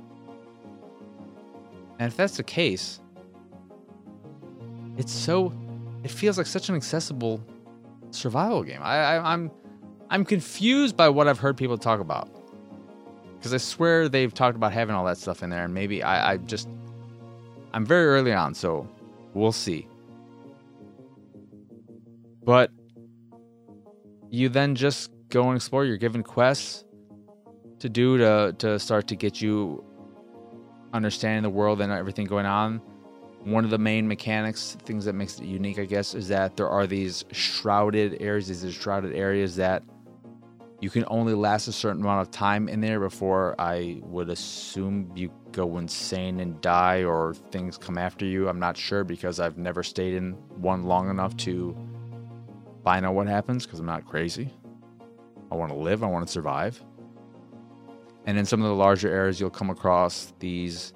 And 1.98 2.06
if 2.06 2.16
that's 2.16 2.36
the 2.36 2.44
case, 2.44 3.00
it's 4.96 5.12
so 5.12 5.52
it 6.04 6.10
feels 6.10 6.38
like 6.38 6.46
such 6.46 6.68
an 6.68 6.76
accessible 6.76 7.44
survival 8.12 8.62
game. 8.62 8.80
I, 8.82 8.96
I 8.96 9.32
I'm 9.32 9.50
I'm 10.08 10.24
confused 10.24 10.96
by 10.96 11.08
what 11.08 11.26
I've 11.26 11.38
heard 11.38 11.56
people 11.56 11.76
talk 11.76 12.00
about. 12.00 12.30
Because 13.36 13.52
I 13.52 13.58
swear 13.58 14.08
they've 14.08 14.32
talked 14.32 14.56
about 14.56 14.72
having 14.72 14.94
all 14.94 15.04
that 15.04 15.18
stuff 15.18 15.42
in 15.42 15.50
there, 15.50 15.64
and 15.64 15.74
maybe 15.74 16.02
I, 16.02 16.32
I 16.32 16.36
just 16.38 16.68
I'm 17.72 17.84
very 17.84 18.06
early 18.06 18.32
on, 18.32 18.54
so 18.54 18.88
we'll 19.34 19.52
see. 19.52 19.88
But 22.44 22.70
you 24.30 24.48
then 24.48 24.74
just 24.74 25.10
go 25.28 25.48
and 25.48 25.56
explore. 25.56 25.84
You're 25.84 25.96
given 25.96 26.22
quests 26.22 26.85
to 27.86 27.90
do 27.90 28.18
to 28.18 28.54
to 28.58 28.78
start 28.78 29.06
to 29.08 29.16
get 29.16 29.40
you 29.40 29.84
understanding 30.92 31.42
the 31.42 31.50
world 31.50 31.80
and 31.80 31.92
everything 31.92 32.26
going 32.26 32.46
on. 32.46 32.80
One 33.44 33.64
of 33.64 33.70
the 33.70 33.78
main 33.78 34.08
mechanics, 34.08 34.76
things 34.84 35.04
that 35.04 35.12
makes 35.12 35.38
it 35.38 35.44
unique, 35.44 35.78
I 35.78 35.84
guess, 35.84 36.14
is 36.14 36.26
that 36.28 36.56
there 36.56 36.68
are 36.68 36.86
these 36.86 37.24
shrouded 37.30 38.20
areas, 38.20 38.48
these 38.48 38.74
shrouded 38.74 39.14
areas 39.14 39.54
that 39.56 39.84
you 40.80 40.90
can 40.90 41.04
only 41.06 41.32
last 41.32 41.68
a 41.68 41.72
certain 41.72 42.02
amount 42.02 42.22
of 42.22 42.30
time 42.32 42.68
in 42.68 42.80
there 42.80 42.98
before 42.98 43.54
I 43.58 44.00
would 44.02 44.30
assume 44.30 45.12
you 45.14 45.30
go 45.52 45.78
insane 45.78 46.40
and 46.40 46.60
die 46.60 47.04
or 47.04 47.34
things 47.50 47.78
come 47.78 47.98
after 47.98 48.24
you. 48.24 48.48
I'm 48.48 48.58
not 48.58 48.76
sure 48.76 49.04
because 49.04 49.38
I've 49.38 49.58
never 49.58 49.82
stayed 49.82 50.14
in 50.14 50.32
one 50.56 50.82
long 50.82 51.08
enough 51.08 51.36
to 51.38 51.76
find 52.84 53.06
out 53.06 53.14
what 53.14 53.28
happens 53.28 53.64
because 53.64 53.78
I'm 53.78 53.86
not 53.86 54.04
crazy. 54.04 54.52
I 55.52 55.54
want 55.54 55.70
to 55.70 55.78
live, 55.78 56.02
I 56.02 56.08
want 56.08 56.26
to 56.26 56.32
survive. 56.32 56.82
And 58.26 58.38
in 58.38 58.44
some 58.44 58.60
of 58.60 58.68
the 58.68 58.74
larger 58.74 59.08
areas, 59.08 59.40
you'll 59.40 59.50
come 59.50 59.70
across 59.70 60.32
these 60.40 60.92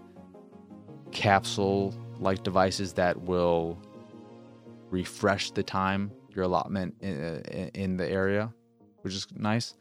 capsule 1.13 1.95
like 2.19 2.43
devices 2.43 2.93
that 2.95 3.21
will 3.23 3.79
refresh 4.91 5.51
the 5.53 5.63
time, 5.63 6.13
your 6.35 6.45
allotment 6.45 6.95
in, 7.01 7.71
in 7.75 7.97
the 7.97 8.09
area 8.09 8.53
which 9.03 9.15
is 9.15 9.27
nice. 9.35 9.75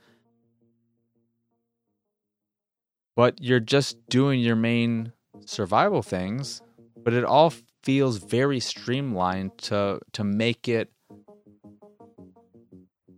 But 3.15 3.41
you're 3.41 3.59
just 3.59 3.97
doing 4.09 4.39
your 4.39 4.55
main 4.55 5.11
survival 5.45 6.01
things, 6.01 6.61
but 7.03 7.13
it 7.13 7.25
all 7.25 7.53
feels 7.83 8.17
very 8.17 8.59
streamlined 8.59 9.57
to 9.57 9.99
to 10.13 10.23
make 10.23 10.67
it 10.67 10.91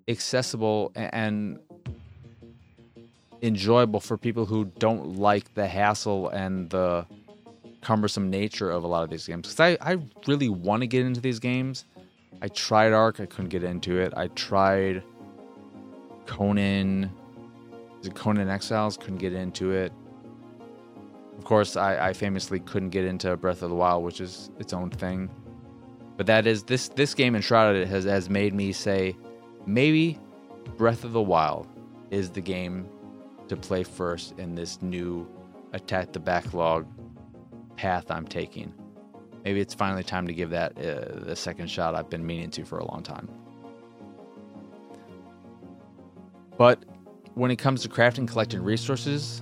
accessible 0.08 0.92
and 0.96 1.60
enjoyable 3.42 4.00
for 4.00 4.18
people 4.18 4.46
who 4.46 4.66
don't 4.80 5.18
like 5.18 5.54
the 5.54 5.68
hassle 5.68 6.30
and 6.30 6.70
the 6.70 7.06
cumbersome 7.82 8.30
nature 8.30 8.70
of 8.70 8.84
a 8.84 8.88
lot 8.88 9.04
of 9.04 9.10
these 9.10 9.26
games. 9.26 9.48
Because 9.48 9.60
I, 9.60 9.92
I 9.92 9.98
really 10.28 10.50
want 10.50 10.82
to 10.82 10.88
get 10.88 11.06
into 11.06 11.22
these 11.22 11.40
games. 11.40 11.86
I 12.42 12.48
tried 12.48 12.94
Ark, 12.94 13.20
I 13.20 13.26
couldn't 13.26 13.50
get 13.50 13.64
into 13.64 13.98
it. 13.98 14.14
I 14.16 14.28
tried 14.28 15.04
Conan, 16.26 17.12
is 18.00 18.08
it 18.08 18.16
Conan 18.16 18.50
Exiles? 18.50 18.98
Couldn't 18.98 19.18
get 19.18 19.34
into 19.34 19.72
it. 19.72 19.92
Of 21.38 21.46
course, 21.46 21.76
I, 21.76 22.10
I 22.10 22.14
famously 22.14 22.60
couldn't 22.60 22.90
get 22.90 23.06
into 23.06 23.36
Breath 23.38 23.64
of 23.64 23.70
the 23.70 23.76
Wild, 23.76 24.04
which 24.04 24.22
is 24.22 24.52
its 24.60 24.74
own 24.74 24.92
thing. 24.92 25.30
But 26.18 26.28
that 26.28 26.46
is 26.46 26.64
this 26.64 26.90
this 26.90 27.16
game 27.16 27.36
Enshrouded 27.36 27.88
has 27.88 28.04
has 28.04 28.30
made 28.30 28.54
me 28.54 28.72
say 28.72 29.16
maybe 29.66 30.20
Breath 30.78 31.04
of 31.04 31.14
the 31.14 31.22
Wild 31.22 31.68
is 32.12 32.30
the 32.30 32.42
game 32.42 32.88
to 33.52 33.58
play 33.58 33.84
first 33.84 34.34
in 34.40 34.56
this 34.56 34.82
new 34.82 35.28
attack 35.74 36.14
the 36.14 36.20
backlog 36.20 36.88
path 37.76 38.10
I'm 38.10 38.26
taking. 38.26 38.74
maybe 39.44 39.60
it's 39.60 39.74
finally 39.74 40.04
time 40.04 40.26
to 40.28 40.34
give 40.34 40.52
that 40.52 40.72
uh, 40.78 41.26
the 41.26 41.36
second 41.36 41.70
shot 41.70 41.94
I've 41.94 42.10
been 42.10 42.26
meaning 42.26 42.50
to 42.52 42.64
for 42.64 42.78
a 42.80 42.86
long 42.86 43.04
time. 43.04 43.30
But 46.58 46.86
when 47.34 47.52
it 47.52 47.58
comes 47.58 47.82
to 47.82 47.90
crafting, 47.90 48.26
collecting 48.26 48.62
resources, 48.64 49.42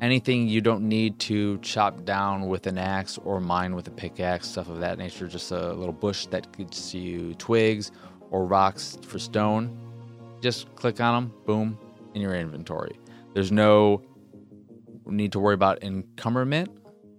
anything 0.00 0.48
you 0.48 0.60
don't 0.60 0.88
need 0.88 1.20
to 1.20 1.58
chop 1.58 2.04
down 2.04 2.48
with 2.48 2.66
an 2.66 2.78
axe 2.78 3.16
or 3.18 3.40
mine 3.40 3.76
with 3.76 3.86
a 3.86 3.92
pickaxe, 3.92 4.48
stuff 4.48 4.68
of 4.68 4.80
that 4.80 4.98
nature, 4.98 5.28
just 5.28 5.52
a 5.52 5.72
little 5.72 5.92
bush 5.92 6.26
that 6.26 6.50
gives 6.56 6.92
you 6.92 7.34
twigs 7.34 7.92
or 8.30 8.44
rocks 8.44 8.98
for 9.02 9.20
stone, 9.20 9.78
just 10.40 10.74
click 10.74 11.00
on 11.00 11.14
them, 11.14 11.34
boom, 11.46 11.78
in 12.14 12.20
your 12.20 12.34
inventory. 12.34 12.98
There's 13.34 13.52
no 13.52 14.02
need 15.06 15.32
to 15.32 15.40
worry 15.40 15.54
about 15.54 15.82
encumberment. 15.82 16.70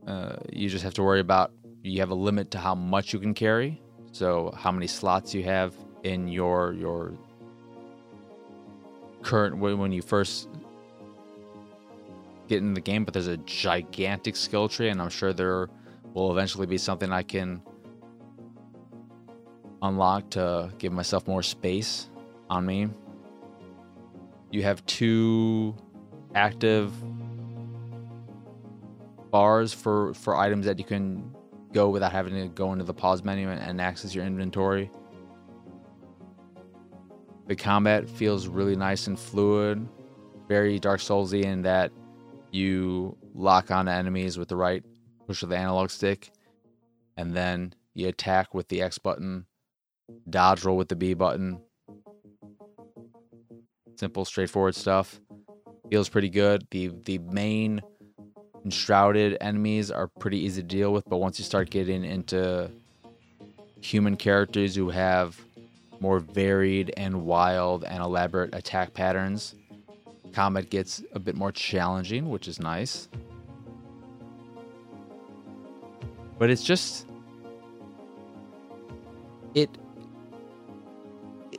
Uh, 0.08 0.38
you 0.52 0.70
just 0.70 0.84
have 0.84 0.94
to 0.96 1.04
worry 1.04 1.20
about 1.20 1.52
you 1.84 2.00
have 2.00 2.10
a 2.10 2.16
limit 2.16 2.52
to 2.52 2.58
how 2.58 2.74
much 2.74 3.14
you 3.14 3.20
can 3.20 3.34
carry. 3.34 3.82
So 4.12 4.52
how 4.58 4.72
many 4.72 4.88
slots 4.88 5.34
you 5.34 5.44
have 5.44 5.76
in 6.04 6.28
your 6.28 6.74
your 6.74 7.14
current 9.22 9.58
when 9.58 9.92
you 9.92 10.02
first 10.02 10.48
get 12.48 12.60
in 12.60 12.74
the 12.74 12.82
game. 12.82 13.04
But 13.04 13.14
there's 13.14 13.28
a 13.28 13.38
gigantic 13.38 14.36
skill 14.36 14.70
tree, 14.70 14.90
and 14.90 15.02
I'm 15.02 15.10
sure 15.10 15.34
there 15.34 15.70
will 16.14 16.32
eventually 16.32 16.68
be 16.68 16.78
something 16.78 17.12
I 17.12 17.24
can 17.24 17.62
unlock 19.82 20.30
to 20.32 20.72
give 20.78 20.94
myself 20.94 21.28
more 21.28 21.44
space 21.44 22.10
on 22.50 22.66
me. 22.66 22.88
You 24.52 24.64
have 24.64 24.86
two 24.86 25.76
active 26.36 26.94
bars 29.32 29.74
for 29.74 30.14
for 30.14 30.38
items 30.38 30.66
that 30.66 30.78
you 30.78 30.86
can 30.86 31.36
go 31.74 31.90
without 31.90 32.12
having 32.12 32.34
to 32.34 32.48
go 32.50 32.72
into 32.72 32.86
the 32.86 32.94
pause 32.94 33.24
menu 33.24 33.50
and, 33.50 33.60
and 33.60 33.82
access 33.82 34.14
your 34.14 34.26
inventory. 34.26 34.92
The 37.48 37.56
combat 37.56 38.10
feels 38.10 38.48
really 38.48 38.76
nice 38.76 39.08
and 39.08 39.20
fluid, 39.20 39.88
very 40.48 40.80
Dark 40.80 41.00
Soulsy 41.00 41.44
in 41.44 41.64
that 41.64 41.92
you 42.52 43.18
lock 43.34 43.72
on 43.72 43.88
enemies 43.88 44.38
with 44.38 44.48
the 44.48 44.56
right 44.56 44.84
push 45.28 45.44
of 45.44 45.50
the 45.50 45.58
analog 45.58 45.90
stick, 45.90 46.32
and 47.18 47.36
then 47.36 47.74
you 47.94 48.08
attack 48.08 48.54
with 48.54 48.68
the 48.70 48.82
X 48.82 48.98
button, 48.98 49.46
dodge 50.30 50.64
roll 50.64 50.78
with 50.78 50.90
the 50.90 50.96
B 50.96 51.14
button. 51.14 51.60
Simple, 53.98 54.26
straightforward 54.26 54.76
stuff. 54.76 55.20
Feels 55.90 56.10
pretty 56.10 56.30
good. 56.30 56.66
The 56.72 56.88
the 56.88 57.20
main 57.20 57.82
enshrouded 58.64 59.38
enemies 59.40 59.92
are 59.92 60.08
pretty 60.08 60.40
easy 60.40 60.62
to 60.62 60.68
deal 60.68 60.92
with, 60.92 61.06
but 61.08 61.18
once 61.18 61.38
you 61.38 61.46
start 61.46 61.70
getting 61.70 62.04
into 62.04 62.72
human 63.80 64.18
characters 64.18 64.76
who 64.76 64.90
have 64.90 65.40
more 66.00 66.20
varied 66.20 66.92
and 66.98 67.24
wild 67.24 67.84
and 67.84 68.02
elaborate 68.02 68.54
attack 68.56 68.94
patterns, 68.94 69.54
combat 70.34 70.70
gets 70.72 71.04
a 71.14 71.20
bit 71.20 71.36
more 71.36 71.52
challenging, 71.52 72.30
which 72.30 72.48
is 72.48 72.60
nice. 72.60 73.08
But 76.40 76.50
it's 76.50 76.64
just 76.64 77.06
it 79.54 79.70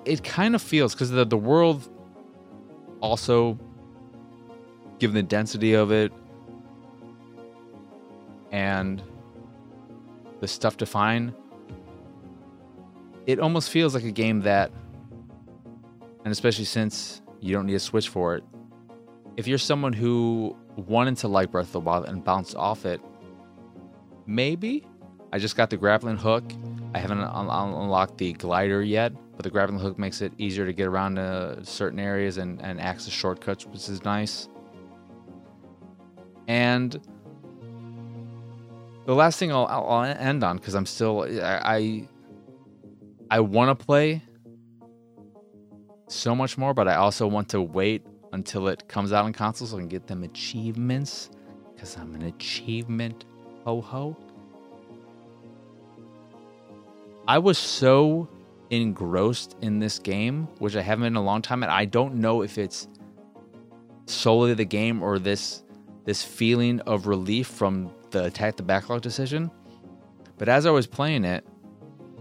it 0.04 0.24
kind 0.24 0.54
of 0.54 0.62
feels 0.62 0.94
because 0.94 1.10
the 1.10 1.24
the 1.24 1.38
world 1.38 1.88
also 3.00 3.58
given 4.98 5.14
the 5.14 5.22
density 5.22 5.74
of 5.74 5.92
it 5.92 6.12
and 8.52 9.02
the 10.40 10.48
stuff 10.48 10.76
to 10.78 10.86
find, 10.86 11.34
it 13.26 13.40
almost 13.40 13.70
feels 13.70 13.94
like 13.94 14.04
a 14.04 14.12
game 14.12 14.40
that, 14.42 14.70
and 16.24 16.32
especially 16.32 16.64
since 16.64 17.22
you 17.40 17.52
don't 17.52 17.66
need 17.66 17.74
a 17.74 17.80
Switch 17.80 18.08
for 18.08 18.36
it, 18.36 18.44
if 19.36 19.46
you're 19.46 19.58
someone 19.58 19.92
who 19.92 20.56
wanted 20.76 21.16
to 21.18 21.28
like 21.28 21.50
Breath 21.50 21.66
of 21.66 21.72
the 21.72 21.80
Wild 21.80 22.06
and 22.06 22.24
bounce 22.24 22.54
off 22.54 22.86
it, 22.86 23.00
maybe. 24.26 24.84
I 25.32 25.38
just 25.38 25.56
got 25.56 25.70
the 25.70 25.76
grappling 25.76 26.16
hook. 26.16 26.44
I 26.94 26.98
haven't 26.98 27.20
un- 27.20 27.48
unlocked 27.48 28.16
the 28.16 28.32
glider 28.34 28.82
yet, 28.82 29.12
but 29.36 29.42
the 29.42 29.50
grappling 29.50 29.80
hook 29.80 29.98
makes 29.98 30.22
it 30.22 30.32
easier 30.38 30.64
to 30.64 30.72
get 30.72 30.86
around 30.86 31.16
to 31.16 31.58
certain 31.64 31.98
areas 31.98 32.38
and, 32.38 32.62
and 32.62 32.80
access 32.80 33.12
shortcuts, 33.12 33.66
which 33.66 33.88
is 33.88 34.04
nice. 34.04 34.48
And 36.48 37.00
the 39.06 39.14
last 39.14 39.38
thing 39.38 39.52
I'll, 39.52 39.66
I'll 39.66 40.02
end 40.02 40.44
on 40.44 40.56
because 40.56 40.74
I'm 40.74 40.86
still 40.86 41.22
I 41.42 42.06
I, 43.30 43.40
want 43.40 43.76
to 43.76 43.84
play 43.84 44.22
so 46.08 46.34
much 46.34 46.58
more, 46.58 46.74
but 46.74 46.86
I 46.88 46.96
also 46.96 47.26
want 47.26 47.48
to 47.50 47.60
wait 47.60 48.06
until 48.32 48.68
it 48.68 48.86
comes 48.88 49.12
out 49.12 49.24
on 49.24 49.32
console 49.32 49.66
so 49.66 49.76
I 49.76 49.80
can 49.80 49.88
get 49.88 50.06
them 50.06 50.22
achievements 50.22 51.30
because 51.74 51.96
I'm 51.96 52.14
an 52.14 52.22
achievement 52.22 53.24
ho 53.64 53.80
ho. 53.80 54.16
I 57.28 57.38
was 57.38 57.58
so 57.58 58.28
engrossed 58.70 59.56
in 59.60 59.80
this 59.80 59.98
game, 59.98 60.48
which 60.58 60.76
I 60.76 60.82
haven't 60.82 61.06
in 61.06 61.16
a 61.16 61.22
long 61.22 61.42
time, 61.42 61.62
and 61.62 61.72
I 61.72 61.84
don't 61.84 62.16
know 62.16 62.42
if 62.42 62.58
it's 62.58 62.88
solely 64.06 64.54
the 64.54 64.64
game 64.64 65.02
or 65.02 65.18
this 65.18 65.64
this 66.06 66.22
feeling 66.22 66.80
of 66.80 67.06
relief 67.06 67.48
from 67.48 67.92
the 68.12 68.24
attack 68.24 68.56
the 68.56 68.62
backlog 68.62 69.02
decision. 69.02 69.50
But 70.38 70.48
as 70.48 70.64
I 70.64 70.70
was 70.70 70.86
playing 70.86 71.24
it, 71.24 71.46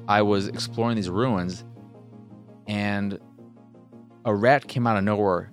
I 0.07 0.23
was 0.23 0.47
exploring 0.47 0.97
these 0.97 1.09
ruins, 1.09 1.63
and 2.67 3.19
a 4.25 4.33
rat 4.33 4.67
came 4.67 4.85
out 4.85 4.97
of 4.97 5.03
nowhere 5.03 5.51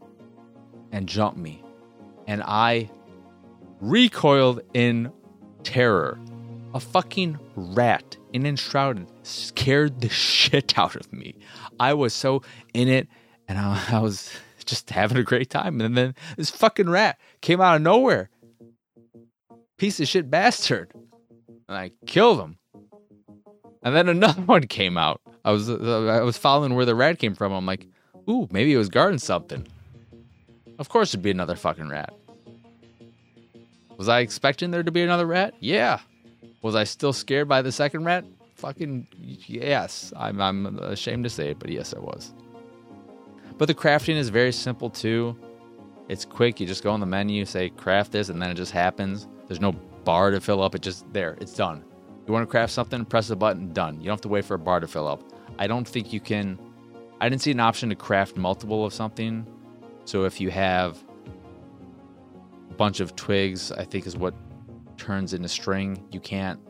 and 0.90 1.08
jumped 1.08 1.38
me, 1.38 1.62
and 2.26 2.42
I 2.44 2.90
recoiled 3.80 4.62
in 4.74 5.12
terror. 5.62 6.18
A 6.74 6.80
fucking 6.80 7.38
rat 7.54 8.16
in 8.32 8.46
enshrouded 8.46 9.06
scared 9.24 10.00
the 10.00 10.08
shit 10.10 10.78
out 10.78 10.96
of 10.96 11.12
me. 11.12 11.34
I 11.78 11.92
was 11.92 12.14
so 12.14 12.42
in 12.72 12.88
it, 12.88 13.08
and 13.46 13.58
I, 13.58 13.82
I 13.90 13.98
was 13.98 14.30
just 14.64 14.90
having 14.90 15.18
a 15.18 15.22
great 15.22 15.50
time. 15.50 15.80
And 15.80 15.96
then 15.96 16.14
this 16.36 16.50
fucking 16.50 16.90
rat 16.90 17.18
came 17.40 17.60
out 17.60 17.76
of 17.76 17.82
nowhere 17.82 18.30
piece 19.82 19.98
of 19.98 20.06
shit 20.06 20.30
bastard. 20.30 20.92
And 21.68 21.76
I 21.76 21.90
killed 22.06 22.38
him. 22.40 22.56
And 23.82 23.96
then 23.96 24.08
another 24.16 24.42
one 24.42 24.68
came 24.68 24.96
out. 24.96 25.20
I 25.44 25.50
was 25.50 25.68
uh, 25.68 26.06
I 26.06 26.22
was 26.22 26.38
following 26.38 26.74
where 26.74 26.84
the 26.84 26.94
rat 26.94 27.18
came 27.18 27.34
from. 27.34 27.52
I'm 27.52 27.66
like, 27.66 27.86
ooh, 28.30 28.46
maybe 28.52 28.72
it 28.72 28.76
was 28.76 28.88
guarding 28.88 29.18
something. 29.18 29.66
Of 30.78 30.88
course, 30.88 31.10
it'd 31.10 31.22
be 31.22 31.32
another 31.32 31.56
fucking 31.56 31.88
rat. 31.88 32.14
Was 33.98 34.08
I 34.08 34.20
expecting 34.20 34.70
there 34.70 34.84
to 34.84 34.92
be 34.92 35.02
another 35.02 35.26
rat? 35.26 35.54
Yeah. 35.58 35.98
Was 36.62 36.76
I 36.76 36.84
still 36.84 37.12
scared 37.12 37.48
by 37.48 37.60
the 37.60 37.72
second 37.72 38.04
rat? 38.04 38.24
Fucking 38.54 39.08
yes. 39.18 40.12
I'm 40.16 40.40
I'm 40.40 40.78
ashamed 40.78 41.24
to 41.24 41.30
say 41.30 41.50
it, 41.50 41.58
but 41.58 41.70
yes, 41.70 41.92
I 41.92 41.98
was. 41.98 42.32
But 43.58 43.66
the 43.66 43.74
crafting 43.74 44.16
is 44.16 44.28
very 44.28 44.52
simple 44.52 44.90
too. 44.90 45.36
It's 46.08 46.24
quick. 46.24 46.60
You 46.60 46.66
just 46.66 46.82
go 46.82 46.94
in 46.94 47.00
the 47.00 47.06
menu, 47.06 47.44
say 47.44 47.70
craft 47.70 48.12
this, 48.12 48.28
and 48.28 48.40
then 48.40 48.50
it 48.50 48.54
just 48.54 48.72
happens. 48.72 49.28
There's 49.46 49.60
no 49.60 49.72
bar 50.04 50.30
to 50.30 50.40
fill 50.40 50.62
up. 50.62 50.74
It 50.74 50.82
just 50.82 51.10
there. 51.12 51.36
It's 51.40 51.54
done. 51.54 51.84
You 52.26 52.32
want 52.32 52.46
to 52.46 52.50
craft 52.50 52.72
something, 52.72 53.04
press 53.04 53.28
the 53.28 53.36
button, 53.36 53.72
done. 53.72 53.96
You 54.00 54.06
don't 54.06 54.14
have 54.14 54.20
to 54.22 54.28
wait 54.28 54.44
for 54.44 54.54
a 54.54 54.58
bar 54.58 54.80
to 54.80 54.86
fill 54.86 55.08
up. 55.08 55.22
I 55.58 55.66
don't 55.66 55.86
think 55.86 56.12
you 56.12 56.20
can. 56.20 56.58
I 57.20 57.28
didn't 57.28 57.42
see 57.42 57.50
an 57.50 57.60
option 57.60 57.88
to 57.88 57.94
craft 57.94 58.36
multiple 58.36 58.84
of 58.84 58.92
something. 58.92 59.46
So 60.04 60.24
if 60.24 60.40
you 60.40 60.50
have 60.50 61.02
a 62.70 62.74
bunch 62.74 63.00
of 63.00 63.14
twigs, 63.16 63.70
I 63.72 63.84
think 63.84 64.06
is 64.06 64.16
what 64.16 64.34
turns 64.96 65.34
into 65.34 65.48
string. 65.48 66.04
You 66.10 66.20
can't 66.20 66.60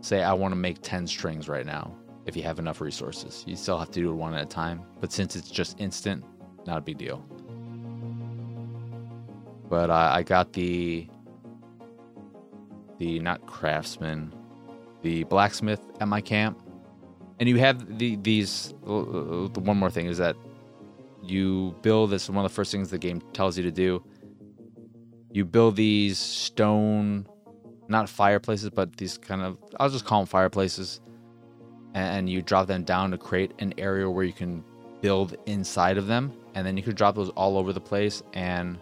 say 0.00 0.22
I 0.22 0.32
want 0.32 0.52
to 0.52 0.56
make 0.56 0.78
10 0.82 1.06
strings 1.06 1.48
right 1.48 1.66
now 1.66 1.94
if 2.26 2.36
you 2.36 2.42
have 2.42 2.58
enough 2.58 2.80
resources. 2.80 3.44
You 3.46 3.56
still 3.56 3.78
have 3.78 3.90
to 3.90 4.00
do 4.00 4.10
it 4.10 4.14
one 4.14 4.34
at 4.34 4.42
a 4.42 4.46
time. 4.46 4.82
But 5.00 5.12
since 5.12 5.36
it's 5.36 5.50
just 5.50 5.80
instant, 5.80 6.24
not 6.66 6.78
a 6.78 6.80
big 6.80 6.98
deal. 6.98 7.24
But 9.68 9.90
I, 9.90 10.16
I 10.16 10.22
got 10.22 10.52
the 10.52 11.08
the 12.98 13.18
not 13.18 13.44
craftsman, 13.46 14.32
the 15.02 15.24
blacksmith 15.24 15.80
at 16.00 16.08
my 16.08 16.20
camp, 16.20 16.62
and 17.40 17.48
you 17.48 17.58
have 17.58 17.98
the 17.98 18.16
these. 18.16 18.74
Uh, 18.86 19.48
the 19.52 19.60
one 19.62 19.76
more 19.76 19.90
thing 19.90 20.06
is 20.06 20.18
that 20.18 20.36
you 21.22 21.74
build 21.82 22.10
this. 22.10 22.28
One 22.28 22.44
of 22.44 22.50
the 22.50 22.54
first 22.54 22.70
things 22.70 22.90
the 22.90 22.98
game 22.98 23.20
tells 23.32 23.56
you 23.56 23.64
to 23.64 23.70
do. 23.72 24.02
You 25.30 25.44
build 25.44 25.74
these 25.74 26.18
stone, 26.18 27.26
not 27.88 28.08
fireplaces, 28.08 28.70
but 28.70 28.96
these 28.96 29.18
kind 29.18 29.42
of 29.42 29.58
I'll 29.80 29.90
just 29.90 30.04
call 30.04 30.20
them 30.20 30.26
fireplaces, 30.26 31.00
and 31.94 32.28
you 32.28 32.42
drop 32.42 32.66
them 32.66 32.84
down 32.84 33.10
to 33.12 33.18
create 33.18 33.52
an 33.60 33.72
area 33.78 34.08
where 34.10 34.24
you 34.24 34.32
can 34.32 34.62
build 35.00 35.36
inside 35.46 35.96
of 35.96 36.06
them, 36.06 36.32
and 36.54 36.66
then 36.66 36.76
you 36.76 36.82
could 36.82 36.96
drop 36.96 37.14
those 37.14 37.30
all 37.30 37.56
over 37.56 37.72
the 37.72 37.80
place 37.80 38.22
and 38.32 38.78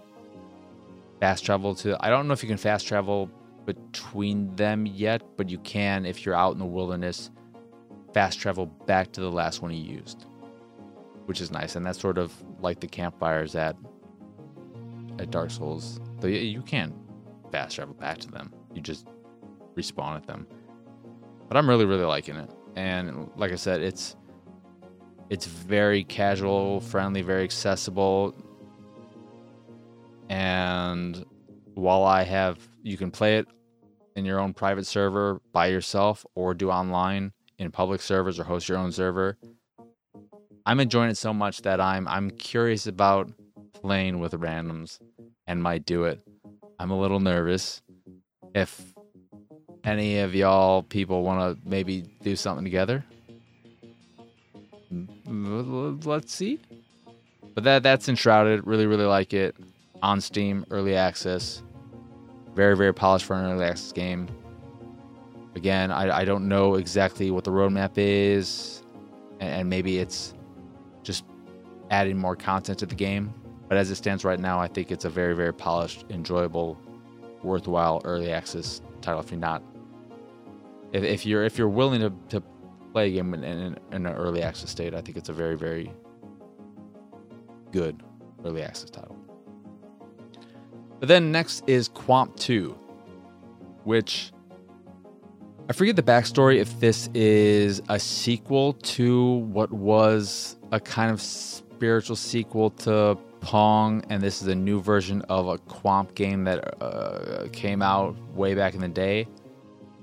fast 1.21 1.45
travel 1.45 1.75
to. 1.77 1.97
I 2.05 2.11
don't 2.11 2.27
know 2.27 2.33
if 2.33 2.43
you 2.43 2.49
can 2.49 2.59
fast 2.59 2.87
travel 2.87 3.31
between 3.65 4.55
them 4.57 4.87
yet, 4.87 5.23
but 5.37 5.49
you 5.49 5.59
can 5.59 6.05
if 6.05 6.27
you're 6.27 6.35
out 6.35 6.53
in 6.53 6.59
the 6.59 6.65
wilderness 6.65 7.31
fast 8.13 8.39
travel 8.41 8.67
back 8.67 9.13
to 9.13 9.21
the 9.21 9.31
last 9.31 9.63
one 9.63 9.73
you 9.73 9.83
used, 9.83 10.27
which 11.27 11.41
is 11.41 11.51
nice. 11.51 11.77
And 11.77 11.85
that's 11.85 12.01
sort 12.01 12.19
of 12.19 12.33
like 12.61 12.81
the 12.81 12.87
campfires 12.87 13.55
at 13.55 13.77
at 15.19 15.31
Dark 15.31 15.51
Souls. 15.51 16.01
Though 16.21 16.29
you 16.29 16.63
can 16.63 16.95
fast 17.51 17.77
travel 17.77 17.95
back 17.95 18.19
to 18.19 18.31
them. 18.31 18.53
You 18.75 18.83
just 18.83 19.07
respawn 19.75 20.17
at 20.17 20.27
them. 20.27 20.47
But 21.49 21.57
I'm 21.57 21.69
really 21.69 21.85
really 21.85 22.05
liking 22.05 22.37
it. 22.37 22.51
And 22.77 23.31
like 23.37 23.53
I 23.53 23.57
said, 23.57 23.83
it's 23.83 24.17
it's 25.31 25.47
very 25.47 26.05
casual, 26.05 26.81
friendly, 26.81 27.23
very 27.23 27.45
accessible. 27.45 28.35
And 30.29 31.25
while 31.75 32.05
I 32.05 32.23
have 32.23 32.59
you 32.83 32.97
can 32.97 33.11
play 33.11 33.39
it 33.39 33.47
in 34.17 34.25
your 34.25 34.39
own 34.39 34.53
private 34.53 34.87
server 34.87 35.41
by 35.53 35.67
yourself 35.67 36.27
or 36.35 36.55
do 36.55 36.71
online 36.71 37.33
in 37.59 37.71
public 37.71 38.01
servers 38.01 38.39
or 38.39 38.45
host 38.45 38.69
your 38.69 38.79
own 38.79 38.93
server. 38.93 39.39
I'm 40.67 40.81
enjoying 40.81 41.11
it 41.11 41.17
so 41.17 41.33
much 41.33 41.63
that 41.63 41.81
I'm 41.81 42.07
I'm 42.07 42.31
curious 42.31 42.87
about 42.87 43.31
playing 43.73 44.21
with 44.21 44.33
randoms 44.33 45.01
and 45.47 45.63
might 45.63 45.85
do 45.85 46.05
it. 46.05 46.21
I'm 46.79 46.91
a 46.91 46.99
little 46.99 47.21
nervous. 47.21 47.83
If 48.55 48.92
any 49.85 50.21
of 50.21 50.35
y'all 50.35 50.83
people 50.83 51.23
want 51.23 51.41
to 51.41 51.69
maybe 51.69 52.03
do 52.23 52.37
something 52.37 52.65
together, 52.65 53.05
mm, 54.93 56.07
let's 56.07 56.35
see. 56.35 56.61
But 57.55 57.65
that 57.65 57.83
that's 57.83 58.09
enshrouded. 58.09 58.67
Really, 58.67 58.87
really 58.87 59.05
like 59.05 59.35
it. 59.35 59.57
On 60.03 60.21
Steam, 60.21 60.65
early 60.71 60.97
access. 60.97 61.63
Very, 62.55 62.77
very 62.77 62.93
polished 62.93 63.25
for 63.25 63.35
an 63.35 63.51
early 63.51 63.65
access 63.65 63.93
game. 63.93 64.29
Again, 65.55 65.91
I, 65.91 66.19
I 66.19 66.25
don't 66.25 66.49
know 66.49 66.77
exactly 66.77 67.31
what 67.31 67.45
the 67.45 67.51
roadmap 67.51 67.93
is, 67.97 68.83
and, 69.41 69.51
and 69.51 69.71
maybe 69.71 69.99
it's 69.99 70.35
just 71.03 71.25
adding 71.91 72.17
more 72.17 72.37
content 72.37 72.79
to 72.79 72.87
the 72.87 72.95
game. 72.95 73.35
But 73.69 73.79
as 73.79 73.91
it 73.91 73.97
stands 73.97 74.25
right 74.25 74.41
now, 74.41 74.59
I 74.59 74.67
think 74.69 74.91
it's 74.91 75.05
a 75.05 75.11
very, 75.11 75.35
very 75.35 75.53
polished, 75.53 76.05
enjoyable, 76.11 76.79
worthwhile 77.43 78.01
early 78.05 78.33
access 78.33 78.81
title. 79.03 79.21
If 79.21 79.31
you're 79.31 79.41
not, 79.41 79.63
if, 80.93 81.03
if 81.03 81.27
you're 81.27 81.45
if 81.45 81.59
you're 81.59 81.69
willing 81.69 82.01
to, 82.01 82.13
to 82.29 82.43
play 82.93 83.09
a 83.09 83.11
game 83.11 83.35
in, 83.35 83.43
in, 83.45 83.79
in 83.93 84.07
an 84.07 84.15
early 84.15 84.43
access 84.43 84.71
state, 84.71 84.95
I 84.95 85.01
think 85.01 85.17
it's 85.17 85.29
a 85.29 85.33
very, 85.33 85.57
very 85.57 85.93
good 87.73 88.03
early 88.45 88.63
access 88.63 88.91
title. 88.91 89.17
But 91.01 91.09
then 91.09 91.33
next 91.33 91.65
is 91.67 91.89
qomp2, 91.89 92.77
which 93.85 94.33
I 95.69 95.73
forget 95.73 95.97
the 95.97 96.03
backstory 96.03 96.59
if 96.59 96.79
this 96.81 97.09
is 97.15 97.83
a 97.89 97.99
sequel 97.99 98.75
to 98.75 99.27
what 99.27 99.73
was 99.73 100.57
a 100.71 100.79
kind 100.79 101.11
of 101.11 101.21
spiritual 101.21 102.17
sequel 102.17 102.71
to 102.71 103.17
Pong, 103.41 104.05
and 104.09 104.23
this 104.23 104.41
is 104.41 104.49
a 104.49 104.55
new 104.55 104.81
version 104.81 105.23
of 105.23 105.49
a 105.49 105.59
qomp 105.59 106.15
game 106.15 106.45
that 106.45 106.81
uh, 106.81 107.49
came 107.53 107.83
out 107.83 108.17
way 108.35 108.55
back 108.55 108.75
in 108.75 108.81
the 108.81 108.89
day. 108.89 109.27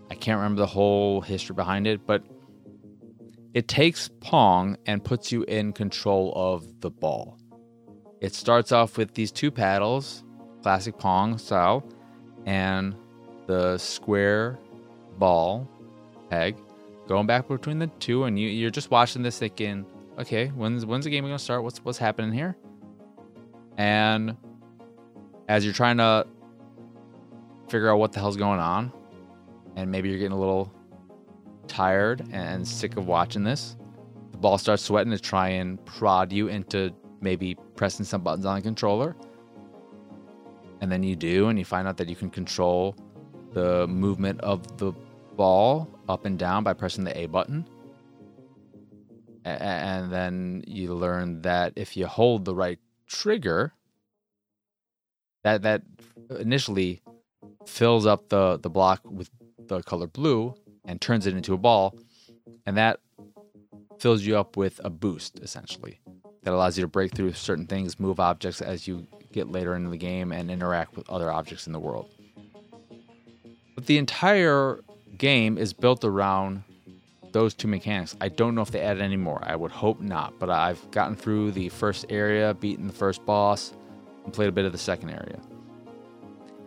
I 0.10 0.15
can't 0.15 0.38
remember 0.38 0.62
the 0.62 0.67
whole 0.67 1.22
history 1.22 1.56
behind 1.56 1.88
it, 1.88 2.06
but 2.06 2.24
it 3.54 3.67
takes 3.67 4.10
Pong 4.22 4.78
and 4.86 5.04
puts 5.04 5.32
you 5.32 5.43
in 5.43 5.74
control 5.74 6.34
of 6.36 6.82
the 6.82 6.89
ball. 6.89 7.38
It 8.22 8.34
starts 8.34 8.72
off 8.72 8.98
with 8.98 9.13
these 9.13 9.32
two 9.32 9.52
paddles 9.52 10.24
classic 10.62 10.98
Pong 10.98 11.38
style, 11.38 11.84
and 12.45 12.95
the 13.48 13.78
square 13.78 14.60
ball 15.17 15.67
peg 16.30 16.58
going 17.08 17.26
back 17.26 17.48
between 17.48 17.80
the 17.80 17.88
two, 18.00 18.26
and 18.26 18.39
you, 18.39 18.48
you're 18.48 18.69
just 18.69 18.91
watching 18.91 19.24
this 19.24 19.39
thinking, 19.39 19.86
okay, 20.17 20.48
when's 20.48 20.86
when's 20.86 21.06
the 21.06 21.12
game 21.12 21.24
gonna 21.24 21.39
start? 21.39 21.63
What's 21.63 21.84
what's 21.84 21.98
happening 21.98 22.32
here? 22.32 22.58
And 23.78 24.36
as 25.48 25.63
you're 25.63 25.74
trying 25.74 25.98
to 25.98 26.28
figure 27.69 27.89
out 27.89 27.98
what 27.98 28.12
the 28.12 28.19
hell's 28.19 28.38
going 28.38 28.60
on, 28.60 28.91
and 29.76 29.92
maybe 29.92 30.10
you're 30.10 30.18
getting 30.18 30.34
a 30.34 30.40
little 30.40 30.74
tired 31.68 32.28
and 32.32 32.68
sick 32.68 32.98
of 32.98 33.08
watching 33.08 33.44
this, 33.44 33.78
the 34.32 34.38
ball 34.38 34.58
starts 34.58 34.84
sweating 34.84 35.12
to 35.12 35.20
try 35.20 35.50
and 35.50 35.84
prod 35.86 36.32
you 36.32 36.48
into 36.48 36.94
maybe 37.22 37.56
pressing 37.76 38.06
some 38.06 38.22
buttons 38.22 38.46
on 38.46 38.56
the 38.56 38.62
controller 38.62 39.16
and 40.82 40.92
then 40.92 41.04
you 41.04 41.16
do, 41.16 41.50
and 41.50 41.60
you 41.60 41.66
find 41.66 41.88
out 41.88 41.98
that 41.98 42.10
you 42.10 42.16
can 42.16 42.30
control 42.30 42.96
the 43.54 43.88
movement 43.88 44.40
of 44.42 44.78
the 44.78 44.94
ball 45.36 45.90
up 46.08 46.26
and 46.26 46.40
down 46.40 46.64
by 46.64 46.74
pressing 46.74 47.04
the 47.04 47.18
A 47.18 47.26
button. 47.26 47.68
And 49.46 50.12
then 50.12 50.64
you 50.68 50.94
learn 50.94 51.42
that 51.42 51.74
if 51.76 51.98
you 51.98 52.06
hold 52.08 52.46
the 52.46 52.54
right 52.54 52.80
trigger, 53.08 53.74
that 55.44 55.62
that 55.64 55.82
initially 56.40 57.02
fills 57.66 58.06
up 58.06 58.30
the, 58.30 58.60
the 58.62 58.70
block 58.70 59.02
with 59.06 59.30
the 59.70 59.84
color 59.84 60.08
blue 60.08 60.56
and 60.86 61.00
turns 61.00 61.26
it 61.28 61.36
into 61.36 61.54
a 61.54 61.58
ball, 61.58 61.98
and 62.66 62.78
that 62.78 63.00
fills 64.00 64.24
you 64.24 64.38
up 64.38 64.58
with 64.58 64.80
a 64.84 64.90
boost 64.90 65.40
essentially 65.40 66.00
that 66.44 66.54
allows 66.54 66.78
you 66.78 66.84
to 66.84 66.88
break 66.88 67.14
through 67.14 67.34
certain 67.34 67.68
things, 67.68 68.00
move 68.00 68.20
objects 68.20 68.62
as 68.62 68.88
you 68.88 69.06
get 69.32 69.50
later 69.50 69.76
into 69.76 69.90
the 69.90 69.98
game 69.98 70.32
and 70.32 70.50
interact 70.50 70.96
with 70.96 71.10
other 71.10 71.32
objects 71.32 71.68
in 71.68 71.74
the 71.74 71.80
world. 71.80 72.10
But 73.76 73.86
the 73.86 73.98
entire 73.98 74.80
game 75.18 75.58
is 75.58 75.74
built 75.74 76.04
around 76.04 76.64
those 77.32 77.54
two 77.54 77.68
mechanics. 77.68 78.16
I 78.20 78.30
don't 78.30 78.56
know 78.56 78.62
if 78.62 78.72
they 78.72 78.82
add 78.82 79.00
any 79.00 79.18
more. 79.18 79.40
I 79.44 79.56
would 79.56 79.72
hope 79.72 80.02
not, 80.02 80.40
but 80.40 80.50
I've 80.50 80.90
gotten 80.92 81.16
through 81.16 81.52
the 81.52 81.70
first 81.70 82.06
area, 82.10 82.54
beaten 82.54 82.88
the 82.88 82.94
first 82.94 83.26
boss, 83.26 83.74
and 84.24 84.34
played 84.34 84.50
a 84.50 84.52
bit 84.52 84.66
of 84.66 84.72
the 84.72 84.78
second 84.78 85.12
area. 85.12 85.40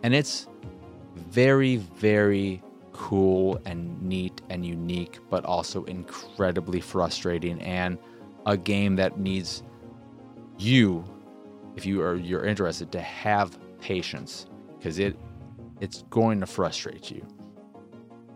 And 0.03 0.13
it's 0.13 0.47
very, 1.15 1.77
very 1.77 2.61
cool 2.93 3.59
and 3.65 4.01
neat 4.01 4.41
and 4.49 4.65
unique, 4.65 5.19
but 5.29 5.43
also 5.45 5.83
incredibly 5.85 6.79
frustrating 6.79 7.61
and 7.61 7.97
a 8.45 8.55
game 8.55 8.95
that 8.95 9.19
needs 9.19 9.63
you 10.57 11.03
if 11.75 11.85
you 11.85 12.01
are 12.01 12.15
you're 12.15 12.45
interested 12.45 12.91
to 12.91 13.01
have 13.01 13.57
patience 13.79 14.45
because 14.77 14.99
it 14.99 15.17
it's 15.81 16.03
going 16.09 16.39
to 16.39 16.45
frustrate 16.45 17.11
you. 17.11 17.25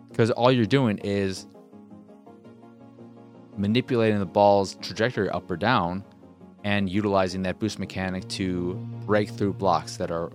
Because 0.09 0.31
all 0.31 0.51
you're 0.51 0.65
doing 0.65 0.97
is 0.99 1.47
manipulating 3.55 4.19
the 4.19 4.25
ball's 4.25 4.75
trajectory 4.75 5.29
up 5.29 5.49
or 5.49 5.57
down 5.57 6.03
and 6.63 6.89
utilizing 6.89 7.43
that 7.43 7.59
boost 7.59 7.79
mechanic 7.79 8.27
to 8.27 8.73
break 9.05 9.29
through 9.29 9.53
blocks 9.53 9.97
that 9.97 10.11
are 10.11 10.31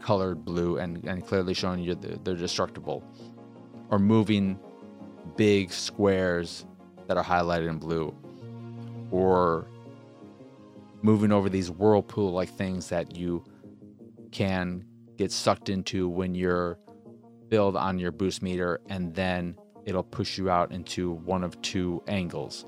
colored 0.00 0.44
blue 0.44 0.78
and, 0.78 1.04
and 1.04 1.26
clearly 1.26 1.52
showing 1.52 1.80
you 1.80 1.94
they're 1.94 2.34
destructible 2.34 3.02
or 3.90 3.98
moving 3.98 4.58
big 5.36 5.72
squares 5.72 6.64
that 7.06 7.16
are 7.16 7.24
highlighted 7.24 7.68
in 7.68 7.78
blue 7.78 8.14
or 9.10 9.66
moving 11.02 11.30
over 11.30 11.48
these 11.48 11.70
whirlpool 11.70 12.32
like 12.32 12.48
things 12.48 12.88
that 12.88 13.16
you 13.16 13.44
can 14.32 14.84
get 15.16 15.30
sucked 15.30 15.68
into 15.68 16.08
when 16.08 16.34
you're 16.34 16.78
build 17.48 17.76
on 17.76 17.98
your 17.98 18.10
boost 18.10 18.42
meter 18.42 18.80
and 18.88 19.14
then 19.14 19.56
it'll 19.84 20.02
push 20.02 20.36
you 20.36 20.50
out 20.50 20.72
into 20.72 21.12
one 21.12 21.44
of 21.44 21.60
two 21.62 22.02
angles 22.08 22.66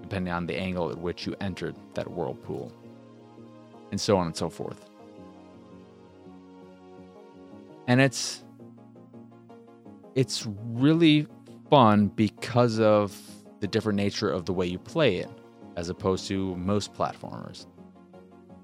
depending 0.00 0.32
on 0.32 0.46
the 0.46 0.56
angle 0.56 0.90
at 0.90 0.98
which 0.98 1.26
you 1.26 1.34
entered 1.40 1.74
that 1.94 2.08
whirlpool 2.08 2.72
and 3.90 4.00
so 4.00 4.16
on 4.16 4.26
and 4.26 4.36
so 4.36 4.48
forth. 4.48 4.88
And 7.86 8.00
it's 8.00 8.44
it's 10.16 10.46
really 10.46 11.28
fun 11.70 12.08
because 12.08 12.80
of 12.80 13.16
the 13.60 13.68
different 13.68 13.96
nature 13.96 14.30
of 14.30 14.46
the 14.46 14.52
way 14.52 14.66
you 14.66 14.78
play 14.78 15.16
it 15.16 15.30
as 15.76 15.88
opposed 15.90 16.26
to 16.26 16.56
most 16.56 16.92
platformers. 16.94 17.66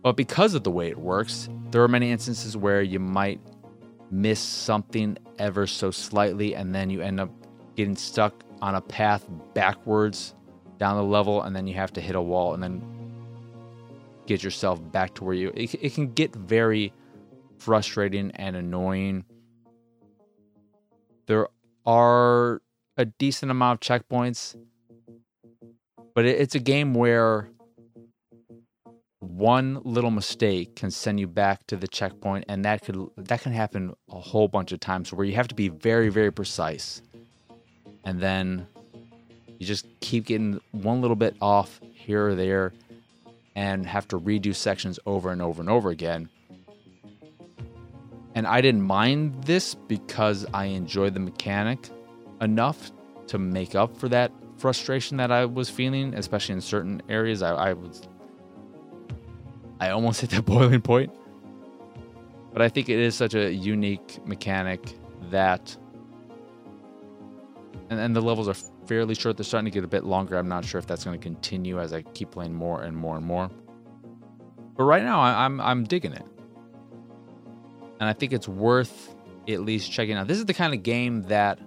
But 0.03 0.17
because 0.17 0.55
of 0.55 0.65
the 0.65 0.71
way 0.71 0.89
it 0.89 0.99
works, 0.99 1.49
there 1.71 1.83
are 1.83 1.89
many 1.89 2.11
instances 2.11 2.57
where 2.57 2.83
you 2.83 2.99
might 2.99 3.41
miss 4.11 4.41
something 4.41 5.17
ever 5.39 5.67
so 5.67 5.91
slightly, 5.91 6.55
and 6.55 6.75
then 6.75 6.91
you 6.91 7.01
end 7.01 7.21
up 7.21 7.31
getting 7.77 7.97
stuck 7.97 8.43
on 8.61 8.75
a 8.75 8.81
path 8.81 9.29
backwards 9.55 10.35
down 10.79 10.97
the 10.97 11.05
level, 11.05 11.43
and 11.43 11.55
then 11.55 11.67
you 11.67 11.75
have 11.75 11.93
to 11.93 12.01
hit 12.01 12.17
a 12.17 12.21
wall 12.21 12.55
and 12.55 12.63
then 12.63 12.83
get 14.27 14.43
yourself 14.43 14.81
back 14.91 15.15
to 15.15 15.25
where 15.25 15.35
you. 15.35 15.53
It, 15.55 15.75
it 15.75 15.95
can 15.95 16.13
get 16.13 16.35
very 16.35 16.93
frustrating 17.59 18.31
and 18.33 18.57
annoying. 18.57 19.25
There 21.27 21.49
are 21.87 22.63
a 22.97 23.05
decent 23.05 23.51
amount 23.51 23.85
of 23.85 24.03
checkpoints 24.03 24.57
but 26.15 26.27
it's 26.27 26.55
a 26.55 26.61
game 26.61 26.95
where 26.95 27.49
one 29.21 29.81
little 29.85 30.11
mistake 30.11 30.77
can 30.77 30.91
send 30.91 31.19
you 31.19 31.27
back 31.27 31.67
to 31.69 31.77
the 31.77 31.89
checkpoint 31.89 32.45
and 32.49 32.65
that 32.65 32.83
could 32.83 33.09
that 33.17 33.41
can 33.41 33.53
happen 33.53 33.95
a 34.11 34.21
whole 34.21 34.49
bunch 34.49 34.73
of 34.73 34.81
times 34.81 35.13
where 35.13 35.25
you 35.25 35.35
have 35.35 35.49
to 35.49 35.55
be 35.55 35.69
very 35.69 36.09
very 36.09 36.31
precise. 36.31 37.03
And 38.05 38.21
then 38.21 38.67
you 39.59 39.67
just 39.67 39.87
keep 40.01 40.27
getting 40.27 40.61
one 40.73 41.01
little 41.01 41.17
bit 41.17 41.37
off 41.41 41.81
here 41.93 42.29
or 42.29 42.35
there 42.35 42.73
and 43.55 43.87
have 43.87 44.09
to 44.09 44.19
redo 44.19 44.55
sections 44.55 44.99
over 45.07 45.31
and 45.31 45.41
over 45.41 45.63
and 45.63 45.71
over 45.71 45.91
again 45.91 46.29
and 48.35 48.47
I 48.47 48.61
didn't 48.61 48.83
mind 48.83 49.45
this 49.45 49.75
because 49.75 50.47
I 50.55 50.67
enjoyed 50.67 51.15
the 51.15 51.21
mechanic 51.21 51.91
enough 52.41 52.91
to 53.29 53.39
make 53.39 53.75
up 53.75 53.97
for 53.97 54.09
that 54.09 54.33
frustration 54.57 55.19
that 55.19 55.31
I 55.31 55.45
was 55.45 55.69
feeling, 55.69 56.15
especially 56.15 56.55
in 56.55 56.61
certain 56.61 57.03
areas. 57.09 57.43
I, 57.43 57.55
I 57.55 57.73
was, 57.75 58.03
I 59.81 59.91
almost 59.91 60.21
hit 60.23 60.31
that 60.31 60.45
boiling 60.45 60.81
point. 60.81 61.13
But 62.53 62.63
I 62.63 62.69
think 62.69 62.89
it 62.89 62.99
is 62.99 63.15
such 63.15 63.35
a 63.35 63.53
unique 63.53 64.27
mechanic 64.27 64.81
that, 65.31 65.75
and, 67.89 67.99
and 67.99 68.15
the 68.15 68.21
levels 68.21 68.49
are 68.49 68.87
fairly 68.87 69.15
short. 69.15 69.37
They're 69.37 69.45
starting 69.45 69.71
to 69.71 69.75
get 69.75 69.85
a 69.85 69.89
bit 69.89 70.05
longer. 70.05 70.37
I'm 70.37 70.49
not 70.49 70.65
sure 70.65 70.79
if 70.79 70.87
that's 70.87 71.05
going 71.05 71.19
to 71.19 71.23
continue 71.23 71.81
as 71.81 71.93
I 71.93 72.03
keep 72.03 72.31
playing 72.31 72.55
more 72.55 72.83
and 72.83 72.97
more 72.97 73.17
and 73.17 73.25
more. 73.25 73.51
But 74.77 74.85
right 74.85 75.03
now, 75.03 75.21
I, 75.21 75.45
I'm 75.45 75.61
I'm 75.61 75.85
digging 75.85 76.13
it 76.13 76.27
and 78.03 78.09
I 78.09 78.15
think 78.15 78.33
it's 78.33 78.49
worth 78.49 79.15
at 79.49 79.61
least 79.61 79.93
checking 79.93 80.17
out. 80.17 80.27
This 80.27 80.39
is 80.39 80.45
the 80.45 80.55
kind 80.55 80.75
of 80.75 80.83
game 80.83 81.23
that 81.29 81.61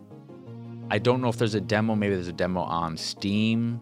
I 0.92 0.98
don't 1.00 1.22
know 1.22 1.30
if 1.30 1.38
there's 1.38 1.56
a 1.56 1.62
demo. 1.62 1.96
Maybe 1.96 2.14
there's 2.14 2.28
a 2.28 2.34
demo 2.34 2.60
on 2.60 2.98
Steam. 2.98 3.80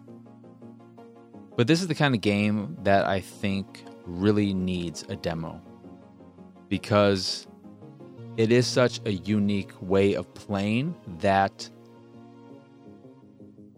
But 1.56 1.66
this 1.66 1.80
is 1.80 1.88
the 1.88 1.96
kind 1.96 2.14
of 2.14 2.20
game 2.20 2.76
that 2.84 3.06
I 3.06 3.18
think 3.18 3.84
really 4.04 4.54
needs 4.54 5.04
a 5.08 5.16
demo 5.16 5.60
because 6.68 7.48
it 8.36 8.52
is 8.52 8.68
such 8.68 9.00
a 9.04 9.10
unique 9.10 9.72
way 9.80 10.14
of 10.14 10.32
playing 10.34 10.94
that 11.18 11.68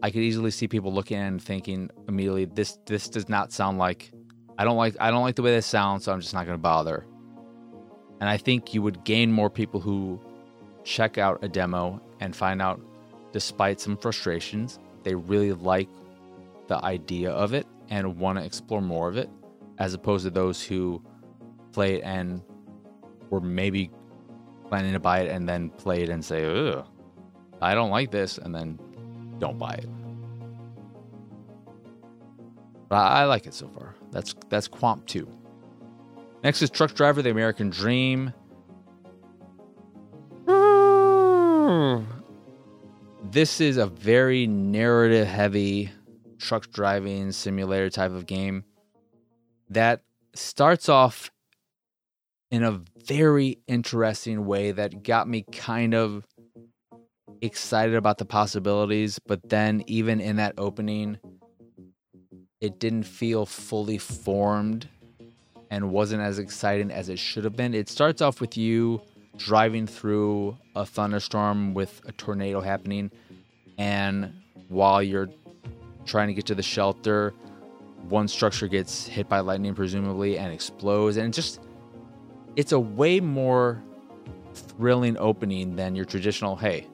I 0.03 0.11
could 0.11 0.21
easily 0.21 0.51
see 0.51 0.67
people 0.67 0.93
looking 0.93 1.17
and 1.17 1.41
thinking 1.41 1.89
immediately 2.07 2.45
this 2.45 2.77
this 2.85 3.09
does 3.09 3.27
not 3.27 3.51
sound 3.51 3.79
like 3.79 4.11
I 4.55 4.65
don't 4.65 4.77
like 4.77 4.95
I 4.99 5.09
don't 5.09 5.23
like 5.23 5.35
the 5.35 5.41
way 5.41 5.49
this 5.49 5.65
sounds 5.65 6.03
so 6.03 6.13
I'm 6.13 6.21
just 6.21 6.35
not 6.35 6.45
going 6.45 6.59
to 6.59 6.61
bother. 6.61 7.07
And 8.19 8.29
I 8.29 8.37
think 8.37 8.73
you 8.73 8.81
would 8.81 9.03
gain 9.03 9.31
more 9.31 9.49
people 9.49 9.79
who 9.79 10.19
check 10.83 11.17
out 11.17 11.43
a 11.43 11.47
demo 11.47 12.01
and 12.19 12.35
find 12.35 12.61
out, 12.61 12.81
despite 13.31 13.79
some 13.79 13.97
frustrations, 13.97 14.79
they 15.03 15.15
really 15.15 15.53
like 15.53 15.89
the 16.67 16.83
idea 16.83 17.31
of 17.31 17.53
it 17.53 17.67
and 17.89 18.17
want 18.17 18.39
to 18.39 18.45
explore 18.45 18.81
more 18.81 19.07
of 19.07 19.17
it, 19.17 19.29
as 19.77 19.93
opposed 19.93 20.23
to 20.25 20.29
those 20.29 20.61
who 20.63 21.01
play 21.71 21.95
it 21.95 22.01
and 22.03 22.41
were 23.29 23.41
maybe 23.41 23.91
planning 24.67 24.93
to 24.93 24.99
buy 24.99 25.19
it 25.19 25.29
and 25.29 25.47
then 25.47 25.69
play 25.69 26.03
it 26.03 26.09
and 26.09 26.23
say, 26.23 26.45
Ugh, 26.45 26.85
I 27.61 27.75
don't 27.75 27.89
like 27.89 28.11
this, 28.11 28.37
and 28.37 28.53
then 28.53 28.79
don't 29.39 29.57
buy 29.57 29.73
it. 29.73 29.89
But 32.89 32.97
I 32.97 33.25
like 33.25 33.45
it 33.45 33.53
so 33.53 33.67
far. 33.67 33.95
That's 34.11 34.33
that's 34.49 34.67
qomp2. 34.67 35.27
Next 36.43 36.61
is 36.61 36.69
Truck 36.69 36.93
Driver 36.93 37.23
The 37.23 37.31
American 37.31 37.71
Dream. 37.71 38.31
Hmm. 40.47 42.03
This 43.23 43.59
is 43.59 43.77
a 43.77 43.87
very 43.87 44.45
narrative 44.45 45.27
heavy 45.27 45.91
truck 46.37 46.71
driving 46.71 47.31
simulator 47.31 47.89
type 47.89 48.11
of 48.11 48.27
game 48.27 48.63
that 49.69 50.03
starts 50.35 50.89
off 50.89 51.31
in 52.51 52.63
a 52.63 52.81
very 53.07 53.57
interesting 53.67 54.45
way 54.45 54.71
that 54.71 55.03
got 55.03 55.27
me 55.27 55.43
kind 55.51 55.95
of 55.95 56.25
excited 57.41 57.95
about 57.95 58.19
the 58.19 58.25
possibilities. 58.25 59.17
But 59.25 59.49
then, 59.49 59.83
even 59.87 60.21
in 60.21 60.35
that 60.35 60.53
opening, 60.59 61.17
it 62.61 62.79
didn't 62.79 63.03
feel 63.03 63.47
fully 63.47 63.97
formed 63.97 64.87
and 65.69 65.91
wasn't 65.91 66.21
as 66.21 66.39
exciting 66.39 66.91
as 66.91 67.09
it 67.09 67.19
should 67.19 67.43
have 67.43 67.55
been. 67.55 67.73
It 67.73 67.89
starts 67.89 68.21
off 68.21 68.39
with 68.41 68.57
you 68.57 69.01
driving 69.37 69.85
through 69.85 70.57
a 70.75 70.85
thunderstorm 70.85 71.73
with 71.73 72.01
a 72.05 72.11
tornado 72.13 72.61
happening, 72.61 73.11
and 73.77 74.33
while 74.69 75.03
you're 75.03 75.29
trying 76.05 76.27
to 76.27 76.33
get 76.33 76.45
to 76.47 76.55
the 76.55 76.63
shelter, 76.63 77.33
one 78.09 78.27
structure 78.27 78.67
gets 78.67 79.05
hit 79.05 79.27
by 79.27 79.39
lightning, 79.39 79.75
presumably, 79.75 80.37
and 80.37 80.53
explodes. 80.53 81.17
And 81.17 81.33
just, 81.33 81.59
it's 82.55 82.71
a 82.71 82.79
way 82.79 83.19
more 83.19 83.83
thrilling 84.53 85.17
opening 85.17 85.75
than 85.75 85.95
your 85.95 86.05
traditional, 86.05 86.55
hey, 86.55 86.87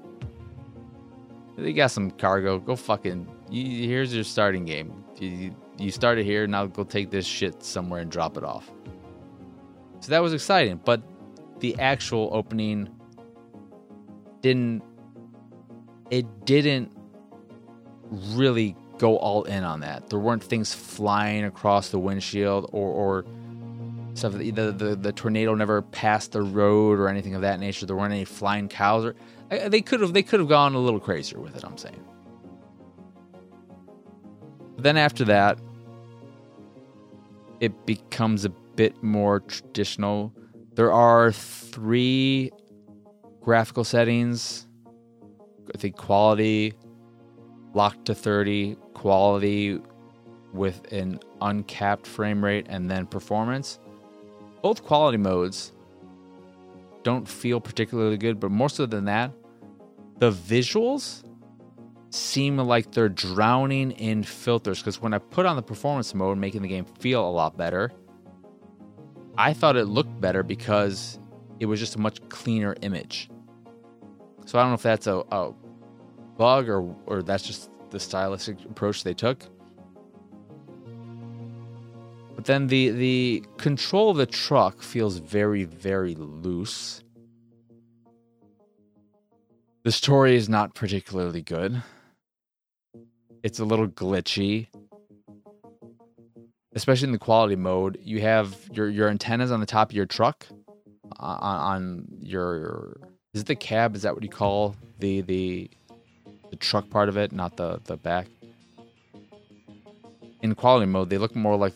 they 1.58 1.72
got 1.72 1.92
some 1.92 2.12
cargo, 2.12 2.58
go 2.58 2.76
fucking, 2.76 3.28
here's 3.52 4.14
your 4.14 4.24
starting 4.24 4.66
game. 4.66 5.04
You 5.84 5.92
started 5.92 6.26
here, 6.26 6.48
now 6.48 6.66
go 6.66 6.84
take 6.84 7.12
this 7.12 7.26
shit 7.26 7.64
somewhere 7.64 8.02
and 8.02 8.10
drop 8.10 8.38
it 8.38 8.44
off. 8.44 8.72
So 10.00 10.10
that 10.10 10.22
was 10.22 10.34
exciting, 10.34 10.82
but 10.84 11.02
the 11.60 11.78
actual 11.80 12.30
opening 12.34 12.90
didn't 14.42 14.84
it 16.10 16.46
didn't 16.46 16.92
really 18.10 18.76
go 18.98 19.18
all 19.18 19.44
in 19.44 19.64
on 19.64 19.80
that. 19.80 20.10
There 20.10 20.20
weren't 20.20 20.44
things 20.44 20.74
flying 20.74 21.46
across 21.46 21.90
the 21.90 22.00
windshield 22.00 22.70
or 22.74 22.90
or 22.90 23.26
stuff. 24.14 24.34
The, 24.34 24.52
the 24.52 24.96
the 24.96 25.12
tornado 25.14 25.56
never 25.56 25.82
passed 25.82 26.34
the 26.34 26.42
road 26.42 27.00
or 27.00 27.08
anything 27.08 27.36
of 27.36 27.42
that 27.42 27.60
nature. 27.60 27.86
There 27.86 27.96
weren't 27.96 28.14
any 28.14 28.26
flying 28.26 28.68
cows 28.68 29.06
or 29.06 29.16
they 29.70 29.82
could 29.82 30.02
have 30.02 30.14
they 30.14 30.24
could 30.24 30.40
have 30.40 30.50
gone 30.50 30.76
a 30.76 30.80
little 30.80 31.00
crazier 31.00 31.40
with 31.40 31.56
it. 31.56 31.64
I'm 31.64 31.78
saying 31.78 32.04
then 34.84 34.98
after 34.98 35.26
that, 35.26 35.60
it 37.64 37.86
becomes 37.86 38.44
a 38.44 38.50
bit 38.50 39.02
more 39.02 39.40
traditional. 39.40 40.34
There 40.76 40.92
are 40.92 41.32
three 41.32 42.52
graphical 43.40 43.86
settings. 43.86 44.68
I 45.74 45.78
think 45.78 45.96
quality, 45.96 46.74
locked 47.74 48.04
to 48.08 48.16
30, 48.16 48.76
quality 48.94 49.80
with 50.52 50.92
an 50.92 51.22
uncapped 51.40 52.06
frame 52.06 52.44
rate, 52.44 52.66
and 52.68 52.92
then 52.92 53.06
performance. 53.06 53.80
Both 54.62 54.84
quality 54.84 55.18
modes 55.18 55.72
don't 57.04 57.26
feel 57.26 57.62
particularly 57.62 58.18
good, 58.18 58.42
but 58.42 58.52
more 58.52 58.68
so 58.68 58.86
than 58.86 59.06
that, 59.06 59.32
the 60.18 60.32
visuals 60.32 61.24
seem 62.14 62.58
like 62.58 62.92
they're 62.92 63.10
drowning 63.10 63.92
in 63.92 64.24
filters 64.24 64.80
because 64.80 65.02
when 65.02 65.14
I 65.14 65.18
put 65.18 65.46
on 65.46 65.56
the 65.56 65.64
performance 65.64 66.14
mode, 66.14 66.38
making 66.38 66.62
the 66.62 66.68
game 66.68 66.86
feel 66.86 67.28
a 67.28 67.32
lot 67.32 67.58
better, 67.58 67.92
I 69.38 69.54
thought 69.54 69.76
it 69.76 69.86
looked 69.86 70.22
better 70.22 70.44
because 70.44 71.20
it 71.60 71.66
was 71.66 71.80
just 71.80 71.96
a 71.96 72.00
much 72.00 72.28
cleaner 72.30 72.76
image. 72.82 73.30
So 74.46 74.60
I 74.60 74.62
don't 74.62 74.72
know 74.72 74.76
if 74.76 74.84
that's 74.84 75.08
a, 75.08 75.24
a 75.32 75.54
bug 76.38 76.70
or 76.70 76.96
or 77.08 77.24
that's 77.24 77.44
just 77.44 77.72
the 77.90 78.00
stylistic 78.00 78.64
approach 78.66 79.04
they 79.04 79.14
took. 79.14 79.44
But 82.36 82.46
then 82.46 82.68
the 82.68 82.90
the 82.90 83.44
control 83.58 84.12
of 84.12 84.18
the 84.18 84.26
truck 84.26 84.82
feels 84.84 85.18
very 85.18 85.64
very 85.64 86.14
loose. 86.16 87.04
The 89.84 89.92
story 89.92 90.36
is 90.36 90.48
not 90.48 90.76
particularly 90.76 91.42
good. 91.42 91.82
It's 93.44 93.60
a 93.60 93.66
little 93.66 93.88
glitchy, 93.90 94.68
especially 96.74 97.08
in 97.08 97.12
the 97.12 97.20
quality 97.20 97.58
mode. 97.58 98.00
You 98.02 98.22
have 98.22 98.56
your 98.72 98.90
your 98.90 99.10
antennas 99.10 99.52
on 99.52 99.60
the 99.60 99.66
top 99.66 99.90
of 99.90 99.96
your 99.96 100.06
truck, 100.06 100.48
uh, 101.20 101.38
on, 101.42 101.60
on 101.60 102.08
your 102.22 102.96
is 103.34 103.42
it 103.42 103.48
the 103.48 103.56
cab? 103.56 103.96
Is 103.96 104.04
that 104.04 104.14
what 104.14 104.24
you 104.24 104.30
call 104.30 104.76
the 105.00 105.22
the 105.22 105.70
the 106.52 106.56
truck 106.56 106.90
part 106.90 107.10
of 107.10 107.18
it, 107.18 107.34
not 107.34 107.58
the 107.58 107.82
the 107.84 107.98
back? 107.98 108.28
In 110.42 110.56
quality 110.56 110.86
mode, 110.86 111.10
they 111.10 111.18
look 111.18 111.36
more 111.36 111.58
like 111.58 111.74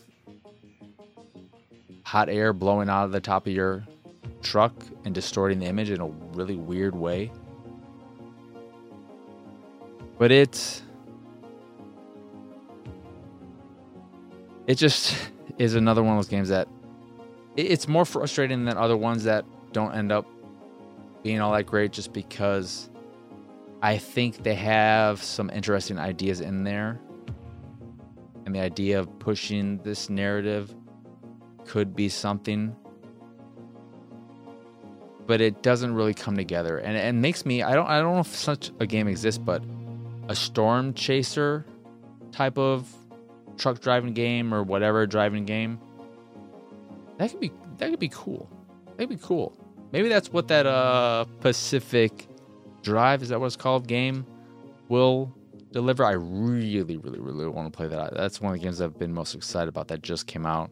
hot 2.04 2.30
air 2.30 2.54
blowing 2.54 2.88
out 2.88 3.04
of 3.04 3.12
the 3.12 3.20
top 3.20 3.46
of 3.46 3.52
your 3.52 3.84
truck 4.40 4.72
and 5.04 5.14
distorting 5.14 5.58
the 5.58 5.66
image 5.66 5.90
in 5.90 6.00
a 6.00 6.06
really 6.06 6.56
weird 6.56 6.94
way. 6.94 7.30
But 10.18 10.30
it's 10.30 10.82
it 14.68 14.76
just 14.76 15.16
is 15.56 15.74
another 15.74 16.02
one 16.02 16.12
of 16.12 16.18
those 16.18 16.28
games 16.28 16.50
that 16.50 16.68
it's 17.56 17.88
more 17.88 18.04
frustrating 18.04 18.66
than 18.66 18.76
other 18.76 18.96
ones 18.96 19.24
that 19.24 19.44
don't 19.72 19.94
end 19.94 20.12
up 20.12 20.26
being 21.24 21.40
all 21.40 21.52
that 21.52 21.64
great 21.64 21.90
just 21.90 22.12
because 22.12 22.90
I 23.82 23.96
think 23.96 24.44
they 24.44 24.54
have 24.54 25.22
some 25.22 25.50
interesting 25.50 25.98
ideas 25.98 26.40
in 26.40 26.64
there. 26.64 27.00
And 28.44 28.54
the 28.54 28.60
idea 28.60 28.98
of 28.98 29.18
pushing 29.18 29.78
this 29.78 30.08
narrative 30.08 30.74
could 31.64 31.96
be 31.96 32.08
something, 32.08 32.76
but 35.26 35.40
it 35.40 35.62
doesn't 35.62 35.94
really 35.94 36.14
come 36.14 36.36
together, 36.36 36.78
and 36.78 36.96
it 36.96 37.14
makes 37.14 37.44
me 37.44 37.62
I 37.62 37.74
don't 37.74 37.86
I 37.86 38.00
don't 38.00 38.14
know 38.14 38.20
if 38.20 38.34
such 38.34 38.70
a 38.80 38.86
game 38.86 39.06
exists, 39.06 39.38
but 39.38 39.62
a 40.28 40.34
storm 40.34 40.94
chaser 40.94 41.66
type 42.32 42.56
of 42.56 42.90
truck 43.58 43.80
driving 43.80 44.14
game 44.14 44.54
or 44.54 44.62
whatever 44.62 45.06
driving 45.06 45.44
game. 45.44 45.80
That 47.18 47.30
could 47.30 47.40
be 47.40 47.52
that 47.78 47.90
could 47.90 48.00
be 48.00 48.08
cool. 48.08 48.48
That'd 48.96 49.08
be 49.08 49.16
cool. 49.16 49.56
Maybe 49.92 50.08
that's 50.08 50.32
what 50.32 50.48
that 50.48 50.66
uh 50.66 51.24
Pacific 51.40 52.28
Drive 52.82 53.22
is 53.22 53.28
that 53.30 53.40
what 53.40 53.46
it's 53.46 53.56
called 53.56 53.86
game 53.86 54.24
will 54.88 55.34
deliver. 55.72 56.04
I 56.04 56.12
really, 56.12 56.96
really, 56.96 57.18
really 57.18 57.46
want 57.48 57.70
to 57.72 57.76
play 57.76 57.88
that. 57.88 58.14
That's 58.14 58.40
one 58.40 58.54
of 58.54 58.58
the 58.58 58.64
games 58.64 58.80
I've 58.80 58.98
been 58.98 59.12
most 59.12 59.34
excited 59.34 59.68
about 59.68 59.88
that 59.88 60.02
just 60.02 60.26
came 60.26 60.46
out. 60.46 60.70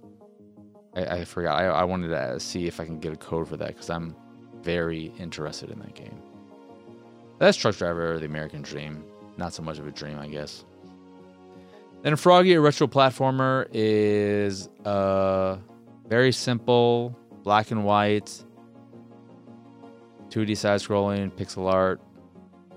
I, 0.95 1.05
I 1.05 1.25
forgot. 1.25 1.61
I, 1.61 1.67
I 1.67 1.85
wanted 1.85 2.09
to 2.09 2.41
see 2.41 2.67
if 2.67 2.81
I 2.81 2.85
can 2.85 2.99
get 2.99 3.13
a 3.13 3.17
code 3.17 3.49
for 3.49 3.57
that 3.57 3.69
because 3.69 3.91
I'm 3.91 4.15
very 4.63 5.13
interested 5.19 5.71
in 5.71 5.79
that 5.81 5.95
game. 5.95 6.23
That's 7.39 7.57
Truck 7.57 7.77
Driver, 7.77 8.19
the 8.19 8.27
American 8.27 8.63
Dream. 8.63 9.05
Not 9.37 9.53
so 9.53 9.63
much 9.63 9.79
of 9.79 9.87
a 9.87 9.91
dream, 9.91 10.19
I 10.19 10.29
guess. 10.29 10.65
Then 12.03 12.15
Froggie, 12.17 12.55
a 12.55 12.61
retro 12.61 12.87
platformer, 12.87 13.67
is 13.73 14.69
a 14.85 15.59
very 16.07 16.31
simple, 16.33 17.19
black 17.43 17.71
and 17.71 17.85
white, 17.85 18.45
2D 20.29 20.57
side 20.57 20.81
scrolling, 20.81 21.33
pixel 21.33 21.73
art 21.73 22.01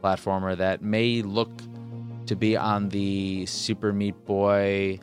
platformer 0.01 0.57
that 0.57 0.81
may 0.81 1.21
look 1.21 1.51
to 2.25 2.35
be 2.35 2.55
on 2.55 2.89
the 2.89 3.45
Super 3.45 3.91
Meat 3.91 4.15
Boy 4.25 4.99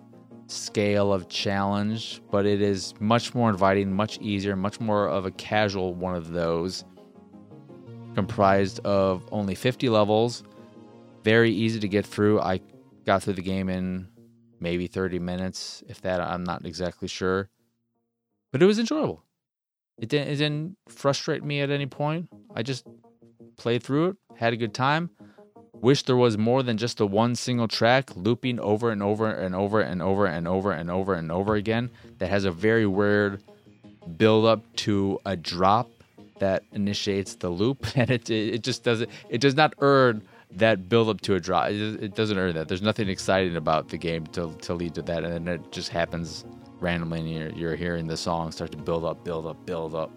scale 0.48 1.12
of 1.12 1.28
challenge, 1.28 2.22
but 2.30 2.46
it 2.46 2.62
is 2.62 2.94
much 3.00 3.34
more 3.34 3.50
inviting, 3.50 3.92
much 3.92 4.18
easier, 4.18 4.56
much 4.56 4.80
more 4.80 5.08
of 5.08 5.26
a 5.26 5.30
casual 5.32 5.94
one 5.94 6.14
of 6.14 6.32
those. 6.32 6.84
Comprised 8.14 8.80
of 8.80 9.24
only 9.30 9.54
50 9.54 9.88
levels, 9.88 10.42
very 11.22 11.50
easy 11.50 11.80
to 11.80 11.88
get 11.88 12.06
through. 12.06 12.40
I 12.40 12.60
got 13.06 13.22
through 13.22 13.34
the 13.34 13.42
game 13.42 13.68
in 13.68 14.08
maybe 14.60 14.86
30 14.86 15.18
minutes, 15.18 15.82
if 15.88 16.00
that, 16.02 16.20
I'm 16.20 16.44
not 16.44 16.66
exactly 16.66 17.08
sure. 17.08 17.48
But 18.52 18.62
it 18.62 18.66
was 18.66 18.78
enjoyable. 18.78 19.22
It 19.98 20.08
didn't, 20.08 20.28
it 20.28 20.36
didn't 20.36 20.76
frustrate 20.88 21.42
me 21.42 21.60
at 21.60 21.70
any 21.70 21.86
point. 21.86 22.28
I 22.54 22.62
just 22.62 22.86
played 23.56 23.82
through 23.82 24.08
it, 24.08 24.16
had 24.36 24.52
a 24.52 24.56
good 24.56 24.74
time. 24.74 25.10
Wish 25.74 26.02
there 26.04 26.16
was 26.16 26.36
more 26.36 26.62
than 26.62 26.78
just 26.78 26.98
the 26.98 27.06
one 27.06 27.34
single 27.34 27.68
track 27.68 28.14
looping 28.16 28.58
over 28.60 28.90
and 28.90 29.02
over 29.02 29.30
and 29.30 29.54
over 29.54 29.80
and 29.80 30.02
over 30.02 30.26
and 30.26 30.48
over 30.48 30.72
and 30.72 30.90
over 30.90 31.14
and 31.14 31.30
over 31.30 31.54
again 31.54 31.90
that 32.18 32.28
has 32.28 32.44
a 32.44 32.50
very 32.50 32.86
weird 32.86 33.42
build 34.16 34.46
up 34.46 34.62
to 34.76 35.20
a 35.26 35.36
drop 35.36 35.90
that 36.38 36.62
initiates 36.72 37.34
the 37.36 37.48
loop 37.48 37.86
and 37.96 38.10
it 38.10 38.28
it 38.30 38.62
just 38.62 38.84
doesn't 38.84 39.10
it 39.28 39.40
does 39.40 39.54
not 39.54 39.74
earn 39.80 40.22
that 40.50 40.88
build 40.88 41.08
up 41.08 41.20
to 41.20 41.34
a 41.34 41.40
drop 41.40 41.70
it, 41.70 42.14
doesn't 42.14 42.38
earn 42.38 42.54
that 42.54 42.68
there's 42.68 42.82
nothing 42.82 43.08
exciting 43.08 43.56
about 43.56 43.88
the 43.88 43.98
game 43.98 44.26
to, 44.28 44.54
to 44.62 44.74
lead 44.74 44.94
to 44.94 45.02
that 45.02 45.24
and 45.24 45.32
then 45.32 45.48
it 45.48 45.72
just 45.72 45.88
happens 45.88 46.44
randomly 46.80 47.20
and 47.20 47.30
you're, 47.30 47.50
you're 47.50 47.76
hearing 47.76 48.06
the 48.06 48.16
song 48.16 48.50
start 48.50 48.70
to 48.70 48.78
build 48.78 49.04
up 49.04 49.24
build 49.24 49.46
up 49.46 49.66
build 49.66 49.94
up 49.94 50.10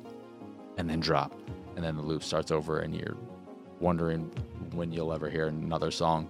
and 0.78 0.90
then 0.90 1.00
drop 1.00 1.34
and 1.76 1.84
then 1.84 1.96
the 1.96 2.02
loop 2.02 2.24
starts 2.24 2.52
over 2.52 2.80
and 2.80 2.96
you're 2.96 3.16
wondering 3.80 4.30
when 4.74 4.92
you'll 4.92 5.14
ever 5.14 5.30
hear 5.30 5.48
another 5.48 5.92
song. 5.92 6.30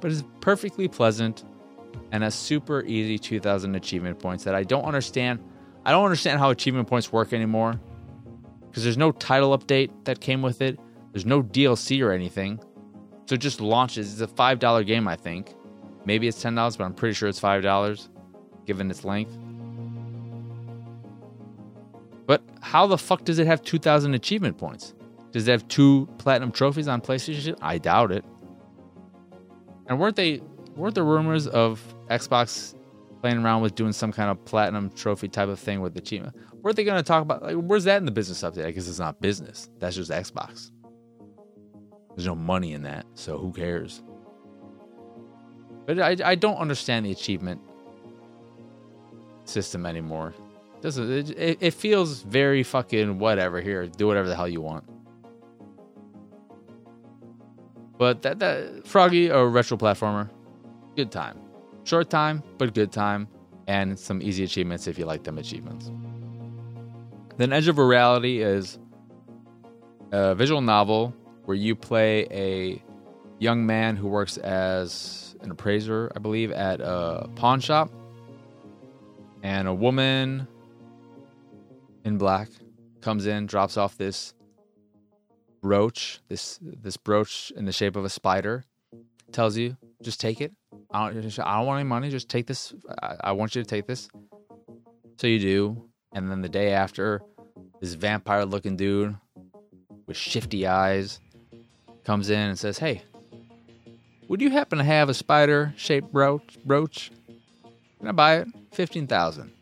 But 0.00 0.10
it's 0.10 0.24
perfectly 0.40 0.88
pleasant 0.88 1.44
and 2.10 2.24
a 2.24 2.30
super 2.30 2.82
easy 2.84 3.18
2000 3.18 3.74
achievement 3.74 4.18
points 4.18 4.44
that 4.44 4.54
I 4.54 4.64
don't 4.64 4.84
understand. 4.84 5.38
I 5.84 5.92
don't 5.92 6.04
understand 6.04 6.40
how 6.40 6.50
achievement 6.50 6.88
points 6.88 7.12
work 7.12 7.32
anymore 7.32 7.80
because 8.68 8.82
there's 8.82 8.98
no 8.98 9.12
title 9.12 9.56
update 9.56 9.90
that 10.04 10.20
came 10.20 10.42
with 10.42 10.60
it. 10.62 10.78
There's 11.12 11.26
no 11.26 11.42
DLC 11.42 12.04
or 12.04 12.12
anything. 12.12 12.58
So 13.26 13.34
it 13.34 13.40
just 13.40 13.60
launches. 13.60 14.20
It's 14.20 14.32
a 14.32 14.34
$5 14.34 14.86
game, 14.86 15.06
I 15.06 15.16
think. 15.16 15.54
Maybe 16.04 16.26
it's 16.26 16.42
$10, 16.42 16.76
but 16.76 16.84
I'm 16.84 16.94
pretty 16.94 17.14
sure 17.14 17.28
it's 17.28 17.40
$5 17.40 18.08
given 18.66 18.90
its 18.90 19.04
length. 19.04 19.36
But 22.26 22.42
how 22.60 22.86
the 22.86 22.98
fuck 22.98 23.24
does 23.24 23.38
it 23.38 23.46
have 23.46 23.62
2,000 23.62 24.14
achievement 24.14 24.58
points? 24.58 24.94
Does 25.32 25.48
it 25.48 25.50
have 25.50 25.66
two 25.68 26.08
platinum 26.18 26.52
trophies 26.52 26.88
on 26.88 27.00
PlayStation? 27.00 27.56
I 27.60 27.78
doubt 27.78 28.12
it. 28.12 28.24
And 29.86 29.98
weren't 29.98 30.16
they 30.16 30.40
weren't 30.76 30.94
there 30.94 31.04
rumors 31.04 31.46
of 31.48 31.82
Xbox 32.08 32.74
playing 33.20 33.38
around 33.38 33.62
with 33.62 33.74
doing 33.74 33.92
some 33.92 34.12
kind 34.12 34.30
of 34.30 34.42
platinum 34.44 34.90
trophy 34.90 35.28
type 35.28 35.48
of 35.48 35.58
thing 35.58 35.80
with 35.80 35.96
achievement? 35.96 36.36
Weren't 36.62 36.76
they 36.76 36.84
going 36.84 36.98
to 36.98 37.02
talk 37.02 37.22
about 37.22 37.42
like 37.42 37.56
where's 37.56 37.84
that 37.84 37.96
in 37.96 38.04
the 38.04 38.12
business 38.12 38.42
update? 38.42 38.66
I 38.66 38.70
guess 38.70 38.88
it's 38.88 38.98
not 38.98 39.20
business. 39.20 39.70
That's 39.78 39.96
just 39.96 40.10
Xbox. 40.10 40.70
There's 42.14 42.26
no 42.26 42.34
money 42.34 42.72
in 42.72 42.82
that, 42.82 43.06
so 43.14 43.38
who 43.38 43.52
cares? 43.52 44.02
But 45.86 45.98
I, 45.98 46.16
I 46.24 46.34
don't 46.34 46.56
understand 46.56 47.06
the 47.06 47.10
achievement 47.10 47.60
system 49.44 49.86
anymore. 49.86 50.34
Doesn't 50.80 51.30
it, 51.38 51.58
it 51.60 51.74
feels 51.74 52.22
very 52.22 52.62
fucking 52.62 53.18
whatever 53.18 53.60
here. 53.60 53.86
Do 53.86 54.06
whatever 54.06 54.28
the 54.28 54.36
hell 54.36 54.48
you 54.48 54.60
want. 54.60 54.84
But 57.98 58.22
that 58.22 58.40
that 58.40 58.86
Froggie, 58.86 59.28
a 59.28 59.46
retro 59.46 59.76
platformer, 59.76 60.28
good 60.96 61.12
time. 61.12 61.38
Short 61.84 62.10
time, 62.10 62.42
but 62.58 62.74
good 62.74 62.92
time, 62.92 63.28
and 63.66 63.98
some 63.98 64.20
easy 64.22 64.44
achievements 64.44 64.86
if 64.86 64.98
you 64.98 65.04
like 65.04 65.24
them 65.24 65.38
achievements. 65.38 65.90
Then 67.36 67.52
Edge 67.52 67.68
of 67.68 67.78
Reality 67.78 68.42
is 68.42 68.78
a 70.10 70.34
visual 70.34 70.60
novel 70.60 71.14
where 71.44 71.56
you 71.56 71.74
play 71.74 72.26
a 72.30 72.82
young 73.38 73.66
man 73.66 73.96
who 73.96 74.08
works 74.08 74.36
as 74.38 75.36
an 75.42 75.50
appraiser, 75.50 76.10
I 76.14 76.20
believe, 76.20 76.52
at 76.52 76.80
a 76.80 77.28
pawn 77.34 77.60
shop, 77.60 77.90
and 79.42 79.66
a 79.66 79.74
woman 79.74 80.46
in 82.04 82.18
black 82.18 82.48
comes 83.00 83.26
in, 83.26 83.46
drops 83.46 83.76
off 83.76 83.96
this 83.96 84.34
brooch, 85.60 86.20
this 86.28 86.58
this 86.62 86.96
brooch 86.96 87.52
in 87.56 87.64
the 87.64 87.72
shape 87.72 87.96
of 87.96 88.04
a 88.04 88.08
spider, 88.08 88.64
tells 89.32 89.56
you 89.56 89.76
just 90.02 90.20
take 90.20 90.40
it. 90.40 90.52
I 90.92 91.10
don't, 91.10 91.38
I 91.40 91.58
don't 91.58 91.66
want 91.66 91.80
any 91.80 91.88
money. 91.88 92.10
Just 92.10 92.28
take 92.28 92.46
this. 92.46 92.74
I, 93.02 93.16
I 93.24 93.32
want 93.32 93.54
you 93.54 93.62
to 93.62 93.68
take 93.68 93.86
this. 93.86 94.08
So 95.18 95.26
you 95.26 95.38
do, 95.38 95.88
and 96.12 96.30
then 96.30 96.42
the 96.42 96.48
day 96.48 96.72
after, 96.72 97.22
this 97.80 97.94
vampire-looking 97.94 98.76
dude 98.76 99.16
with 100.06 100.16
shifty 100.16 100.66
eyes 100.66 101.20
comes 102.04 102.30
in 102.30 102.38
and 102.38 102.58
says, 102.58 102.78
"Hey, 102.78 103.02
would 104.28 104.40
you 104.40 104.50
happen 104.50 104.78
to 104.78 104.84
have 104.84 105.08
a 105.08 105.14
spider-shaped 105.14 106.12
brooch? 106.12 106.58
Brooch? 106.64 107.10
Can 107.98 108.08
I 108.08 108.12
buy 108.12 108.36
it? 108.38 108.48
Fifteen 108.72 109.06
thousand. 109.06 109.52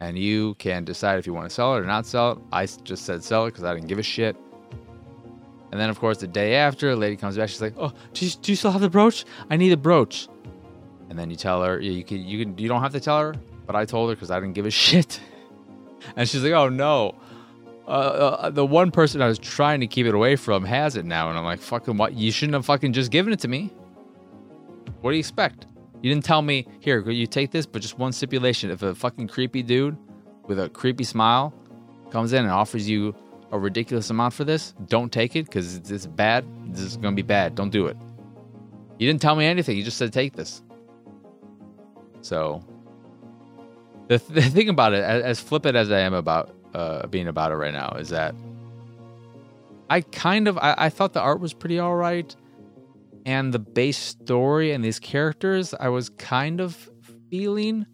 And 0.00 0.18
you 0.18 0.54
can 0.54 0.84
decide 0.84 1.18
if 1.18 1.26
you 1.26 1.34
want 1.34 1.48
to 1.48 1.54
sell 1.54 1.74
it 1.74 1.80
or 1.80 1.84
not 1.84 2.06
sell 2.06 2.32
it. 2.32 2.38
I 2.52 2.66
just 2.66 3.04
said 3.04 3.24
sell 3.24 3.46
it 3.46 3.50
because 3.50 3.64
I 3.64 3.74
didn't 3.74 3.88
give 3.88 3.98
a 3.98 4.02
shit. 4.02 4.36
And 5.70 5.80
then, 5.80 5.90
of 5.90 5.98
course, 5.98 6.18
the 6.18 6.26
day 6.26 6.54
after, 6.54 6.90
a 6.90 6.96
lady 6.96 7.16
comes 7.16 7.36
back. 7.36 7.48
She's 7.48 7.60
like, 7.60 7.74
"Oh, 7.76 7.92
do 8.14 8.24
you, 8.24 8.30
do 8.40 8.52
you 8.52 8.56
still 8.56 8.70
have 8.70 8.80
the 8.80 8.88
brooch? 8.88 9.24
I 9.50 9.56
need 9.56 9.72
a 9.72 9.76
brooch." 9.76 10.28
And 11.10 11.18
then 11.18 11.30
you 11.30 11.36
tell 11.36 11.62
her, 11.62 11.80
you 11.80 12.04
can, 12.04 12.24
you 12.24 12.44
can, 12.44 12.58
you 12.58 12.68
don't 12.68 12.82
have 12.82 12.92
to 12.92 13.00
tell 13.00 13.18
her, 13.20 13.34
but 13.66 13.74
I 13.76 13.84
told 13.84 14.10
her 14.10 14.14
because 14.14 14.30
I 14.30 14.40
didn't 14.40 14.54
give 14.54 14.66
a 14.66 14.70
shit. 14.84 15.20
And 16.16 16.28
she's 16.28 16.42
like, 16.42 16.52
"Oh 16.52 16.68
no." 16.68 17.14
Uh, 17.88 17.90
uh, 17.90 18.50
the 18.50 18.66
one 18.66 18.90
person 18.90 19.22
I 19.22 19.28
was 19.28 19.38
trying 19.38 19.80
to 19.80 19.86
keep 19.86 20.04
it 20.04 20.14
away 20.14 20.36
from 20.36 20.62
has 20.66 20.94
it 20.94 21.06
now, 21.06 21.30
and 21.30 21.38
I'm 21.38 21.44
like, 21.44 21.58
"Fucking 21.58 21.96
what? 21.96 22.12
You 22.12 22.30
shouldn't 22.30 22.52
have 22.52 22.66
fucking 22.66 22.92
just 22.92 23.10
given 23.10 23.32
it 23.32 23.40
to 23.40 23.48
me. 23.48 23.72
What 25.00 25.12
do 25.12 25.16
you 25.16 25.20
expect? 25.20 25.64
You 26.02 26.12
didn't 26.12 26.26
tell 26.26 26.42
me 26.42 26.68
here. 26.80 27.00
You 27.10 27.26
take 27.26 27.50
this, 27.50 27.64
but 27.64 27.80
just 27.80 27.98
one 27.98 28.12
stipulation: 28.12 28.70
if 28.70 28.82
a 28.82 28.94
fucking 28.94 29.28
creepy 29.28 29.62
dude 29.62 29.96
with 30.46 30.60
a 30.60 30.68
creepy 30.68 31.04
smile 31.04 31.54
comes 32.10 32.34
in 32.34 32.44
and 32.44 32.52
offers 32.52 32.86
you 32.86 33.14
a 33.52 33.58
ridiculous 33.58 34.10
amount 34.10 34.34
for 34.34 34.44
this, 34.44 34.74
don't 34.88 35.10
take 35.10 35.34
it 35.34 35.46
because 35.46 35.76
it's 35.76 36.04
bad. 36.04 36.44
This 36.66 36.82
is 36.82 36.98
to 36.98 37.10
be 37.12 37.22
bad. 37.22 37.54
Don't 37.54 37.70
do 37.70 37.86
it. 37.86 37.96
You 38.98 39.06
didn't 39.06 39.22
tell 39.22 39.34
me 39.34 39.46
anything. 39.46 39.78
You 39.78 39.82
just 39.82 39.96
said 39.96 40.12
take 40.12 40.34
this. 40.34 40.62
So 42.20 42.62
the, 44.08 44.18
th- 44.18 44.30
the 44.44 44.50
thing 44.50 44.68
about 44.68 44.92
it, 44.92 45.02
as, 45.02 45.22
as 45.22 45.40
flippant 45.40 45.74
as 45.74 45.90
I 45.90 46.00
am 46.00 46.12
about 46.12 46.50
uh, 46.74 47.06
being 47.06 47.28
about 47.28 47.52
it 47.52 47.56
right 47.56 47.72
now, 47.72 47.96
is 47.98 48.10
that 48.10 48.34
I 49.90 50.00
kind 50.00 50.48
of 50.48 50.58
I, 50.58 50.74
I 50.76 50.88
thought 50.88 51.12
the 51.12 51.20
art 51.20 51.40
was 51.40 51.54
pretty 51.54 51.78
all 51.78 51.96
right, 51.96 52.34
and 53.26 53.52
the 53.52 53.58
base 53.58 53.98
story 53.98 54.72
and 54.72 54.84
these 54.84 54.98
characters 54.98 55.74
I 55.78 55.88
was 55.88 56.10
kind 56.10 56.60
of 56.60 56.88
feeling, 57.30 57.86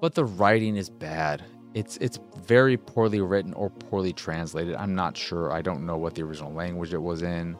but 0.00 0.14
the 0.14 0.24
writing 0.24 0.76
is 0.76 0.90
bad 0.90 1.44
it's 1.74 1.96
it's 1.98 2.18
very 2.42 2.76
poorly 2.76 3.20
written 3.20 3.52
or 3.54 3.70
poorly 3.70 4.12
translated. 4.12 4.74
I'm 4.74 4.94
not 4.94 5.16
sure. 5.16 5.52
I 5.52 5.62
don't 5.62 5.86
know 5.86 5.96
what 5.96 6.14
the 6.14 6.22
original 6.22 6.52
language 6.52 6.92
it 6.92 7.00
was 7.00 7.22
in. 7.22 7.56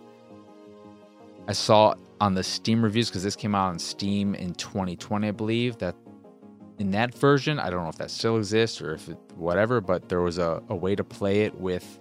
I 1.47 1.53
saw 1.53 1.95
on 2.21 2.35
the 2.35 2.43
Steam 2.43 2.83
reviews 2.83 3.09
because 3.09 3.23
this 3.23 3.37
came 3.37 3.55
out 3.55 3.69
on 3.69 3.79
Steam 3.79 4.35
in 4.35 4.55
2020, 4.55 5.29
I 5.29 5.31
believe 5.31 5.79
that 5.79 5.95
in 6.81 6.91
that 6.93 7.15
version. 7.15 7.59
I 7.59 7.69
don't 7.69 7.83
know 7.83 7.91
if 7.91 7.99
that 7.99 8.11
still 8.11 8.39
exists 8.39 8.81
or 8.81 8.95
if 8.95 9.09
it, 9.09 9.19
whatever, 9.37 9.81
but 9.81 10.09
there 10.09 10.23
was 10.23 10.39
a, 10.39 10.63
a 10.71 10.75
way 10.75 10.97
to 10.97 11.05
play 11.05 11.43
it 11.43 11.55
with 11.55 12.01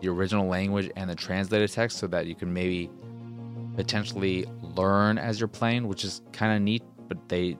the 0.00 0.08
original 0.08 0.46
language 0.46 0.90
and 0.94 1.08
the 1.08 1.14
translated 1.14 1.72
text 1.72 1.98
so 1.98 2.06
that 2.08 2.26
you 2.26 2.34
can 2.34 2.52
maybe 2.52 2.90
potentially 3.76 4.44
learn 4.60 5.16
as 5.16 5.40
you're 5.40 5.48
playing, 5.48 5.88
which 5.88 6.04
is 6.04 6.20
kind 6.32 6.54
of 6.54 6.60
neat. 6.60 6.82
But 7.08 7.28
they 7.30 7.56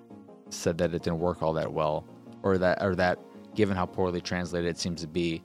said 0.51 0.77
that 0.79 0.95
it 0.95 1.03
didn't 1.03 1.19
work 1.19 1.43
all 1.43 1.55
that 1.55 1.73
well, 1.73 2.07
or 2.43 2.59
that 2.59 2.83
or 2.83 2.95
that 2.95 3.19
given 3.55 3.75
how 3.75 3.87
poorly 3.87 4.21
translated 4.21 4.69
it 4.69 4.79
seems 4.79 5.01
to 5.01 5.07
be, 5.07 5.43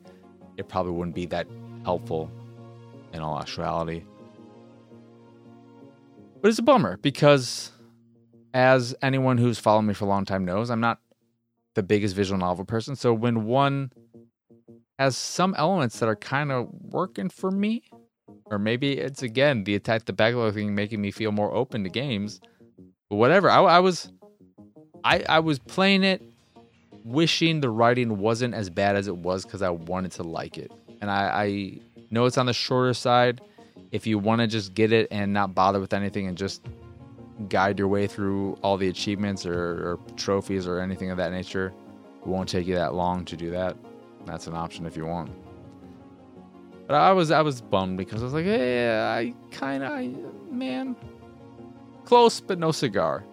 it 0.57 0.67
probably 0.67 0.91
wouldn't 0.91 1.15
be 1.15 1.25
that 1.27 1.47
helpful 1.85 2.29
in 3.13 3.21
all 3.21 3.39
actuality. 3.39 4.03
But 6.41 6.49
it's 6.49 6.59
a 6.59 6.63
bummer 6.63 6.97
because, 6.97 7.71
as 8.53 8.95
anyone 9.01 9.37
who's 9.37 9.59
followed 9.59 9.83
me 9.83 9.93
for 9.93 10.05
a 10.05 10.07
long 10.07 10.25
time 10.25 10.45
knows, 10.45 10.69
I'm 10.69 10.79
not 10.79 10.99
the 11.75 11.83
biggest 11.83 12.15
visual 12.15 12.39
novel 12.39 12.65
person. 12.65 12.95
So 12.95 13.13
when 13.13 13.45
one 13.45 13.91
has 14.97 15.15
some 15.15 15.55
elements 15.57 15.99
that 15.99 16.09
are 16.09 16.15
kind 16.15 16.51
of 16.51 16.67
working 16.81 17.29
for 17.29 17.51
me, 17.51 17.83
or 18.45 18.59
maybe 18.59 18.97
it's 18.97 19.21
again 19.21 19.63
the 19.63 19.75
attack 19.75 20.05
the 20.05 20.13
backlog 20.13 20.53
thing 20.53 20.75
making 20.75 21.01
me 21.01 21.11
feel 21.11 21.31
more 21.31 21.53
open 21.53 21.83
to 21.83 21.89
games. 21.89 22.41
But 23.09 23.15
whatever, 23.15 23.49
I, 23.49 23.61
I 23.61 23.79
was, 23.79 24.11
I 25.03 25.23
I 25.29 25.39
was 25.39 25.59
playing 25.59 26.03
it, 26.03 26.21
wishing 27.03 27.61
the 27.61 27.69
writing 27.69 28.17
wasn't 28.17 28.53
as 28.53 28.69
bad 28.69 28.95
as 28.95 29.07
it 29.07 29.17
was 29.17 29.45
because 29.45 29.61
I 29.61 29.69
wanted 29.69 30.11
to 30.13 30.23
like 30.23 30.57
it, 30.57 30.71
and 31.01 31.09
I, 31.09 31.43
I 31.43 31.79
know 32.11 32.25
it's 32.25 32.37
on 32.37 32.47
the 32.47 32.53
shorter 32.53 32.93
side 32.93 33.41
if 33.91 34.05
you 34.05 34.19
want 34.19 34.41
to 34.41 34.47
just 34.47 34.73
get 34.73 34.91
it 34.91 35.07
and 35.11 35.33
not 35.33 35.55
bother 35.55 35.79
with 35.79 35.93
anything 35.93 36.27
and 36.27 36.37
just 36.37 36.63
guide 37.47 37.79
your 37.79 37.87
way 37.87 38.07
through 38.07 38.57
all 38.61 38.77
the 38.77 38.89
achievements 38.89 39.45
or, 39.45 39.53
or, 39.53 39.99
trophies 40.17 40.67
or 40.67 40.79
anything 40.79 41.09
of 41.09 41.17
that 41.17 41.31
nature, 41.31 41.73
it 42.21 42.27
won't 42.27 42.49
take 42.49 42.67
you 42.67 42.75
that 42.75 42.93
long 42.93 43.23
to 43.25 43.37
do 43.37 43.49
that. 43.51 43.77
That's 44.25 44.47
an 44.47 44.55
option 44.55 44.85
if 44.85 44.97
you 44.97 45.05
want. 45.05 45.31
But 46.87 46.95
I 46.95 47.11
was 47.13 47.31
I 47.31 47.41
was 47.41 47.61
bummed 47.61 47.97
because 47.97 48.21
I 48.21 48.25
was 48.25 48.33
like, 48.33 48.45
hey, 48.45 48.89
I 48.99 49.33
kind 49.51 49.83
of 49.83 50.51
man, 50.51 50.95
close 52.03 52.41
but 52.41 52.59
no 52.59 52.71
cigar. 52.71 53.23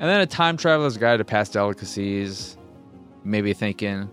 And 0.00 0.08
then 0.08 0.20
a 0.20 0.26
time 0.26 0.56
traveler's 0.56 0.96
guide 0.96 1.18
to 1.18 1.24
past 1.24 1.52
delicacies, 1.52 2.56
maybe 3.24 3.52
thinking, 3.52 4.08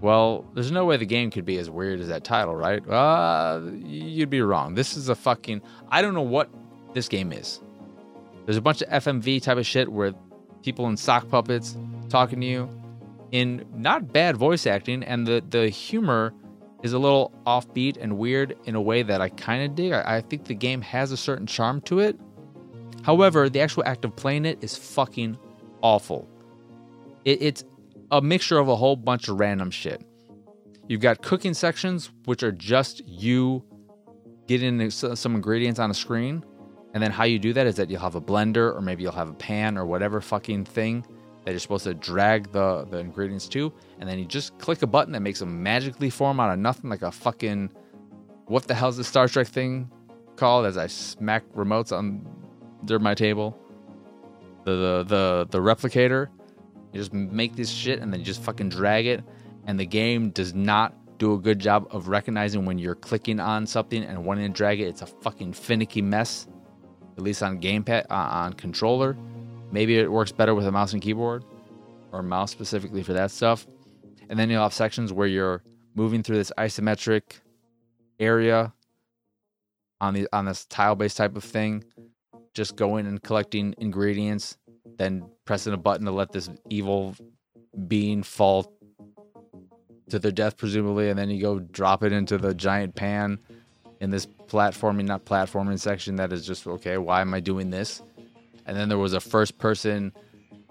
well, 0.00 0.46
there's 0.54 0.72
no 0.72 0.84
way 0.84 0.96
the 0.96 1.06
game 1.06 1.30
could 1.30 1.44
be 1.44 1.58
as 1.58 1.68
weird 1.68 2.00
as 2.00 2.08
that 2.08 2.24
title, 2.24 2.56
right? 2.56 2.86
Uh, 2.88 3.60
you'd 3.84 4.30
be 4.30 4.40
wrong. 4.40 4.74
This 4.74 4.96
is 4.96 5.08
a 5.10 5.14
fucking. 5.14 5.60
I 5.90 6.00
don't 6.02 6.14
know 6.14 6.22
what 6.22 6.48
this 6.94 7.08
game 7.08 7.32
is. 7.32 7.60
There's 8.44 8.56
a 8.56 8.62
bunch 8.62 8.82
of 8.82 8.88
FMV 8.88 9.42
type 9.42 9.58
of 9.58 9.66
shit 9.66 9.90
where 9.90 10.12
people 10.62 10.88
in 10.88 10.96
sock 10.96 11.28
puppets 11.28 11.76
talking 12.08 12.40
to 12.40 12.46
you 12.46 12.68
in 13.32 13.64
not 13.74 14.12
bad 14.12 14.36
voice 14.36 14.66
acting, 14.66 15.02
and 15.04 15.26
the, 15.26 15.42
the 15.48 15.68
humor 15.68 16.32
is 16.82 16.92
a 16.92 16.98
little 16.98 17.32
offbeat 17.46 17.96
and 18.00 18.18
weird 18.18 18.56
in 18.64 18.74
a 18.74 18.80
way 18.80 19.02
that 19.02 19.20
I 19.20 19.28
kind 19.28 19.64
of 19.64 19.74
dig. 19.74 19.92
I, 19.92 20.16
I 20.16 20.20
think 20.20 20.44
the 20.44 20.54
game 20.54 20.80
has 20.80 21.12
a 21.12 21.16
certain 21.16 21.46
charm 21.46 21.80
to 21.82 22.00
it. 22.00 22.18
However, 23.02 23.48
the 23.48 23.60
actual 23.60 23.84
act 23.86 24.04
of 24.04 24.16
playing 24.16 24.44
it 24.44 24.62
is 24.62 24.76
fucking 24.76 25.38
awful. 25.82 26.28
It, 27.24 27.42
it's 27.42 27.64
a 28.10 28.20
mixture 28.20 28.58
of 28.58 28.68
a 28.68 28.76
whole 28.76 28.96
bunch 28.96 29.28
of 29.28 29.38
random 29.38 29.70
shit. 29.70 30.02
You've 30.88 31.00
got 31.00 31.22
cooking 31.22 31.54
sections, 31.54 32.10
which 32.24 32.42
are 32.42 32.52
just 32.52 33.06
you 33.06 33.64
getting 34.48 34.90
some 34.90 35.36
ingredients 35.36 35.78
on 35.78 35.90
a 35.90 35.94
screen. 35.94 36.44
And 36.92 37.02
then 37.02 37.10
how 37.10 37.24
you 37.24 37.38
do 37.38 37.52
that 37.52 37.66
is 37.66 37.76
that 37.76 37.88
you'll 37.88 38.00
have 38.00 38.16
a 38.16 38.20
blender 38.20 38.74
or 38.74 38.80
maybe 38.80 39.02
you'll 39.02 39.12
have 39.12 39.28
a 39.28 39.34
pan 39.34 39.78
or 39.78 39.86
whatever 39.86 40.20
fucking 40.20 40.64
thing 40.64 41.04
that 41.44 41.52
you're 41.52 41.60
supposed 41.60 41.84
to 41.84 41.94
drag 41.94 42.50
the, 42.52 42.84
the 42.90 42.98
ingredients 42.98 43.48
to. 43.48 43.72
And 43.98 44.08
then 44.08 44.18
you 44.18 44.24
just 44.24 44.58
click 44.58 44.82
a 44.82 44.86
button 44.86 45.12
that 45.12 45.20
makes 45.20 45.38
them 45.38 45.62
magically 45.62 46.10
form 46.10 46.40
out 46.40 46.52
of 46.52 46.58
nothing 46.58 46.90
like 46.90 47.02
a 47.02 47.12
fucking. 47.12 47.70
What 48.46 48.66
the 48.66 48.74
hell's 48.74 48.96
the 48.96 49.04
Star 49.04 49.28
Trek 49.28 49.46
thing 49.46 49.90
called 50.36 50.66
as 50.66 50.76
I 50.76 50.88
smack 50.88 51.44
remotes 51.54 51.96
on 51.96 52.26
under 52.80 52.98
my 52.98 53.14
table? 53.14 53.56
The, 54.64 54.72
the, 54.72 55.04
the, 55.04 55.46
the 55.50 55.58
replicator 55.58 56.28
you 56.92 57.00
just 57.00 57.12
make 57.12 57.54
this 57.54 57.70
shit 57.70 58.00
and 58.00 58.12
then 58.12 58.20
you 58.20 58.26
just 58.26 58.42
fucking 58.42 58.68
drag 58.68 59.06
it. 59.06 59.22
And 59.66 59.78
the 59.78 59.86
game 59.86 60.30
does 60.30 60.54
not 60.54 60.94
do 61.18 61.34
a 61.34 61.38
good 61.38 61.58
job 61.58 61.86
of 61.90 62.08
recognizing 62.08 62.64
when 62.64 62.78
you're 62.78 62.94
clicking 62.94 63.38
on 63.38 63.66
something 63.66 64.02
and 64.02 64.24
wanting 64.24 64.50
to 64.50 64.56
drag 64.56 64.80
it. 64.80 64.84
It's 64.84 65.02
a 65.02 65.06
fucking 65.06 65.52
finicky 65.52 66.02
mess, 66.02 66.48
at 67.16 67.22
least 67.22 67.42
on 67.42 67.60
gamepad, 67.60 68.06
uh, 68.10 68.14
on 68.14 68.52
controller. 68.54 69.16
Maybe 69.72 69.98
it 69.98 70.10
works 70.10 70.32
better 70.32 70.54
with 70.54 70.66
a 70.66 70.72
mouse 70.72 70.92
and 70.92 71.02
keyboard 71.02 71.44
or 72.12 72.22
mouse 72.22 72.50
specifically 72.50 73.02
for 73.02 73.12
that 73.12 73.30
stuff. 73.30 73.66
And 74.28 74.38
then 74.38 74.50
you'll 74.50 74.62
have 74.62 74.74
sections 74.74 75.12
where 75.12 75.26
you're 75.26 75.62
moving 75.94 76.22
through 76.22 76.36
this 76.36 76.52
isometric 76.58 77.22
area 78.18 78.72
on 80.00 80.14
the 80.14 80.28
on 80.32 80.44
this 80.46 80.64
tile 80.66 80.94
based 80.94 81.16
type 81.16 81.36
of 81.36 81.44
thing, 81.44 81.84
just 82.54 82.76
going 82.76 83.06
and 83.06 83.22
collecting 83.22 83.74
ingredients 83.78 84.56
then 85.00 85.24
pressing 85.46 85.72
a 85.72 85.78
button 85.78 86.04
to 86.04 86.12
let 86.12 86.30
this 86.30 86.50
evil 86.68 87.16
being 87.88 88.22
fall 88.22 88.70
to 90.10 90.18
their 90.18 90.30
death, 90.30 90.58
presumably, 90.58 91.08
and 91.08 91.18
then 91.18 91.30
you 91.30 91.40
go 91.40 91.58
drop 91.58 92.02
it 92.02 92.12
into 92.12 92.36
the 92.36 92.54
giant 92.54 92.94
pan 92.94 93.38
in 94.00 94.10
this 94.10 94.26
platforming, 94.26 95.04
not 95.04 95.24
platforming 95.24 95.78
section 95.78 96.16
that 96.16 96.32
is 96.32 96.46
just 96.46 96.66
okay, 96.66 96.98
why 96.98 97.20
am 97.20 97.34
I 97.34 97.40
doing 97.40 97.70
this? 97.70 98.02
And 98.66 98.76
then 98.76 98.88
there 98.88 98.98
was 98.98 99.12
a 99.12 99.20
first 99.20 99.58
person 99.58 100.12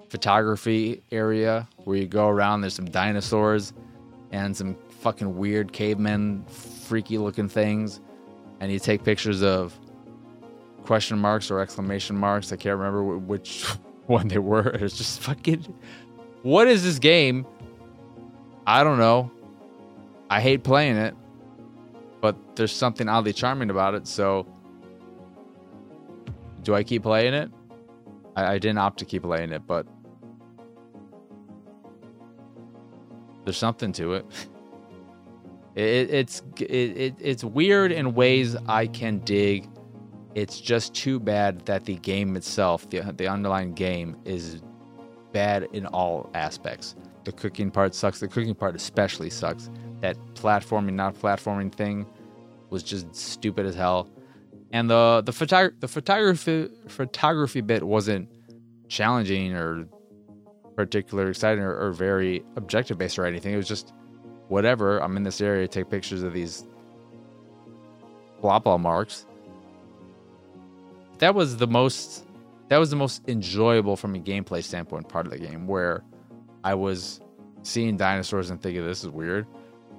photography 0.09 1.03
area 1.11 1.67
where 1.83 1.97
you 1.97 2.07
go 2.07 2.27
around, 2.27 2.61
there's 2.61 2.73
some 2.73 2.89
dinosaurs 2.89 3.73
and 4.31 4.55
some 4.55 4.75
fucking 5.01 5.37
weird 5.37 5.71
cavemen, 5.71 6.43
freaky 6.45 7.17
looking 7.17 7.47
things, 7.47 8.01
and 8.59 8.71
you 8.71 8.79
take 8.79 9.03
pictures 9.03 9.41
of 9.41 9.79
question 10.83 11.17
marks 11.19 11.51
or 11.51 11.59
exclamation 11.59 12.15
marks. 12.15 12.51
I 12.51 12.55
can't 12.55 12.77
remember 12.77 13.03
which 13.17 13.63
one 14.07 14.27
they 14.27 14.39
were. 14.39 14.69
It's 14.81 14.97
just 14.97 15.19
fucking. 15.21 15.73
What 16.41 16.67
is 16.67 16.83
this 16.83 16.99
game? 16.99 17.45
I 18.65 18.83
don't 18.83 18.97
know. 18.97 19.31
I 20.29 20.41
hate 20.41 20.63
playing 20.63 20.97
it, 20.97 21.15
but 22.21 22.35
there's 22.55 22.71
something 22.71 23.07
oddly 23.07 23.33
charming 23.33 23.69
about 23.69 23.93
it. 23.93 24.07
So, 24.07 24.47
do 26.63 26.75
I 26.75 26.83
keep 26.83 27.03
playing 27.03 27.33
it? 27.33 27.51
I, 28.35 28.53
I 28.53 28.59
didn't 28.59 28.79
opt 28.79 28.99
to 28.99 29.05
keep 29.05 29.23
playing 29.23 29.51
it, 29.51 29.65
but 29.65 29.87
there's 33.43 33.57
something 33.57 33.91
to 33.93 34.13
it. 34.15 34.25
it 35.75 36.09
it's 36.11 36.41
it, 36.59 36.65
it, 36.65 37.15
it's 37.19 37.43
weird 37.43 37.91
in 37.91 38.13
ways 38.13 38.55
I 38.67 38.87
can 38.87 39.19
dig 39.19 39.69
it's 40.35 40.61
just 40.61 40.93
too 40.93 41.19
bad 41.19 41.65
that 41.65 41.85
the 41.85 41.95
game 41.97 42.35
itself, 42.35 42.89
the, 42.89 43.01
the 43.17 43.27
underlying 43.27 43.73
game, 43.73 44.15
is 44.25 44.61
bad 45.31 45.67
in 45.73 45.85
all 45.87 46.29
aspects. 46.33 46.95
The 47.23 47.31
cooking 47.31 47.71
part 47.71 47.95
sucks. 47.95 48.19
The 48.19 48.27
cooking 48.27 48.55
part 48.55 48.75
especially 48.75 49.29
sucks. 49.29 49.69
That 50.01 50.17
platforming, 50.35 50.93
not 50.93 51.15
platforming 51.15 51.73
thing 51.73 52.05
was 52.69 52.83
just 52.83 53.13
stupid 53.15 53.65
as 53.65 53.75
hell. 53.75 54.09
And 54.71 54.89
the 54.89 55.21
the, 55.25 55.31
photog- 55.31 55.79
the 55.79 55.87
photography 55.87 56.69
photography 56.87 57.61
bit 57.61 57.83
wasn't 57.83 58.29
challenging 58.87 59.55
or 59.55 59.87
particularly 60.75 61.29
exciting 61.29 61.63
or, 61.63 61.75
or 61.75 61.91
very 61.91 62.43
objective 62.55 62.97
based 62.97 63.19
or 63.19 63.25
anything. 63.25 63.53
It 63.53 63.57
was 63.57 63.67
just 63.67 63.93
whatever. 64.47 64.99
I'm 64.99 65.17
in 65.17 65.23
this 65.23 65.41
area, 65.41 65.67
take 65.67 65.89
pictures 65.89 66.23
of 66.23 66.33
these 66.33 66.65
blah 68.41 68.59
blah 68.59 68.77
marks 68.77 69.25
that 71.19 71.35
was 71.35 71.57
the 71.57 71.67
most 71.67 72.25
that 72.69 72.77
was 72.77 72.89
the 72.89 72.95
most 72.95 73.27
enjoyable 73.27 73.95
from 73.95 74.15
a 74.15 74.19
gameplay 74.19 74.63
standpoint 74.63 75.07
part 75.07 75.25
of 75.25 75.31
the 75.31 75.39
game 75.39 75.67
where 75.67 76.03
I 76.63 76.73
was 76.73 77.19
seeing 77.63 77.97
dinosaurs 77.97 78.49
and 78.49 78.61
thinking 78.61 78.85
this 78.85 79.03
is 79.03 79.09
weird. 79.09 79.45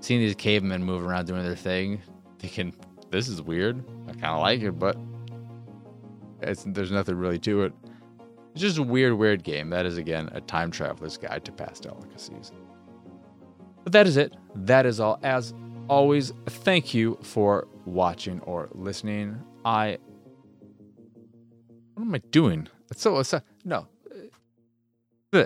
Seeing 0.01 0.21
these 0.21 0.35
cavemen 0.35 0.83
moving 0.83 1.09
around 1.09 1.27
doing 1.27 1.45
their 1.45 1.57
thing, 1.57 2.01
thinking 2.39 2.75
this 3.11 3.29
is 3.29 3.43
weird. 3.43 3.85
I 4.09 4.13
kind 4.13 4.27
of 4.27 4.41
like 4.41 4.61
it, 4.61 4.73
but 4.73 4.97
there's 6.41 6.91
nothing 6.91 7.17
really 7.17 7.39
to 7.41 7.63
it. 7.65 7.73
It's 8.53 8.63
just 8.63 8.79
a 8.79 8.83
weird, 8.83 9.15
weird 9.15 9.45
game. 9.45 9.71
That 9.71 9.87
is 9.87 9.99
again 9.99 10.31
a 10.33 10.41
time 10.41 10.71
traveler's 10.71 11.17
guide 11.17 11.45
to 11.45 11.53
past 11.53 11.83
delicacies. 11.83 12.51
But 13.85 13.93
that 13.93 14.07
is 14.07 14.17
it. 14.17 14.35
That 14.55 14.87
is 14.87 15.01
all. 15.01 15.19
As 15.23 15.55
always, 15.89 16.33
thank 16.47 16.95
you 16.95 17.19
for 17.23 17.69
watching 17.85 18.41
or 18.41 18.69
listening. 18.73 19.41
I 19.65 19.99
what 21.95 22.05
am 22.07 22.15
I 22.15 22.19
doing? 22.31 22.69
It's 22.91 23.03
so, 23.03 23.19
it's 23.19 23.29
so 23.29 23.41
no. 23.65 23.87
Uh, 24.11 25.45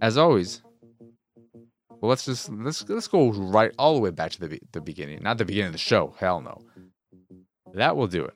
As 0.00 0.16
always, 0.16 0.62
well, 2.00 2.08
let's 2.08 2.24
just 2.24 2.50
let's 2.50 2.88
let's 2.88 3.08
go 3.08 3.30
right 3.32 3.72
all 3.78 3.94
the 3.94 4.00
way 4.00 4.10
back 4.10 4.30
to 4.32 4.40
the 4.40 4.58
the 4.72 4.80
beginning, 4.80 5.20
not 5.22 5.38
the 5.38 5.44
beginning 5.44 5.68
of 5.68 5.72
the 5.72 5.78
show. 5.78 6.14
Hell 6.18 6.40
no. 6.40 6.60
That 7.74 7.96
will 7.96 8.06
do 8.06 8.24
it. 8.24 8.34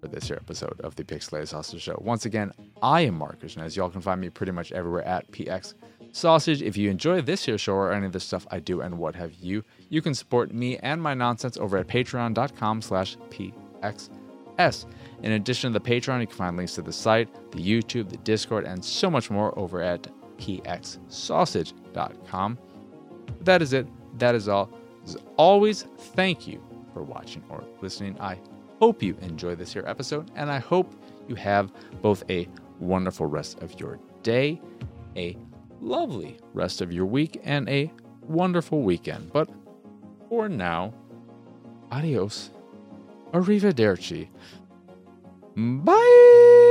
for 0.00 0.08
this 0.08 0.26
here 0.26 0.36
episode 0.40 0.80
of 0.80 0.96
the 0.96 1.04
Pixelated 1.04 1.48
Sausage 1.48 1.80
Show. 1.82 1.96
Once 2.04 2.26
again, 2.26 2.52
I 2.82 3.02
am 3.02 3.14
Marcus, 3.14 3.54
and 3.54 3.64
as 3.64 3.76
y'all 3.76 3.88
can 3.90 4.00
find 4.00 4.20
me 4.20 4.30
pretty 4.30 4.52
much 4.52 4.72
everywhere 4.72 5.04
at 5.06 5.30
PX 5.30 5.74
Sausage. 6.10 6.60
If 6.60 6.76
you 6.76 6.90
enjoy 6.90 7.20
this 7.20 7.44
here 7.44 7.56
show 7.56 7.74
or 7.74 7.92
any 7.92 8.06
of 8.06 8.12
the 8.12 8.20
stuff 8.20 8.46
I 8.50 8.58
do 8.58 8.80
and 8.80 8.98
what 8.98 9.14
have 9.14 9.32
you, 9.34 9.62
you 9.88 10.02
can 10.02 10.14
support 10.14 10.52
me 10.52 10.76
and 10.78 11.00
my 11.00 11.14
nonsense 11.14 11.56
over 11.56 11.76
at 11.78 11.86
patreon.com 11.86 12.82
slash 12.82 13.16
PXS. 13.30 14.86
In 15.22 15.32
addition 15.32 15.72
to 15.72 15.78
the 15.78 15.84
Patreon, 15.84 16.20
you 16.20 16.26
can 16.26 16.36
find 16.36 16.56
links 16.56 16.74
to 16.74 16.82
the 16.82 16.92
site, 16.92 17.28
the 17.52 17.58
YouTube, 17.58 18.08
the 18.08 18.16
Discord, 18.18 18.64
and 18.64 18.84
so 18.84 19.08
much 19.08 19.30
more 19.30 19.56
over 19.58 19.80
at 19.80 20.06
pxsausage.com. 20.38 22.58
That 23.40 23.62
is 23.62 23.72
it. 23.72 23.86
That 24.18 24.34
is 24.34 24.48
all. 24.48 24.70
As 25.04 25.16
always, 25.36 25.82
thank 25.98 26.46
you 26.46 26.62
for 26.92 27.02
watching 27.02 27.42
or 27.48 27.64
listening. 27.80 28.20
I 28.20 28.38
hope 28.78 29.02
you 29.02 29.16
enjoy 29.22 29.54
this 29.54 29.72
here 29.72 29.84
episode, 29.86 30.30
and 30.34 30.50
I 30.50 30.58
hope 30.58 30.92
you 31.28 31.34
have 31.36 31.72
both 32.02 32.24
a 32.30 32.48
wonderful 32.78 33.26
rest 33.26 33.62
of 33.62 33.78
your 33.80 33.98
day, 34.22 34.60
a 35.16 35.36
lovely 35.80 36.38
rest 36.52 36.80
of 36.80 36.92
your 36.92 37.06
week, 37.06 37.40
and 37.44 37.68
a 37.68 37.90
wonderful 38.22 38.82
weekend. 38.82 39.32
But 39.32 39.48
for 40.28 40.48
now, 40.48 40.92
adios, 41.90 42.50
arrivederci, 43.32 44.28
bye. 45.56 46.61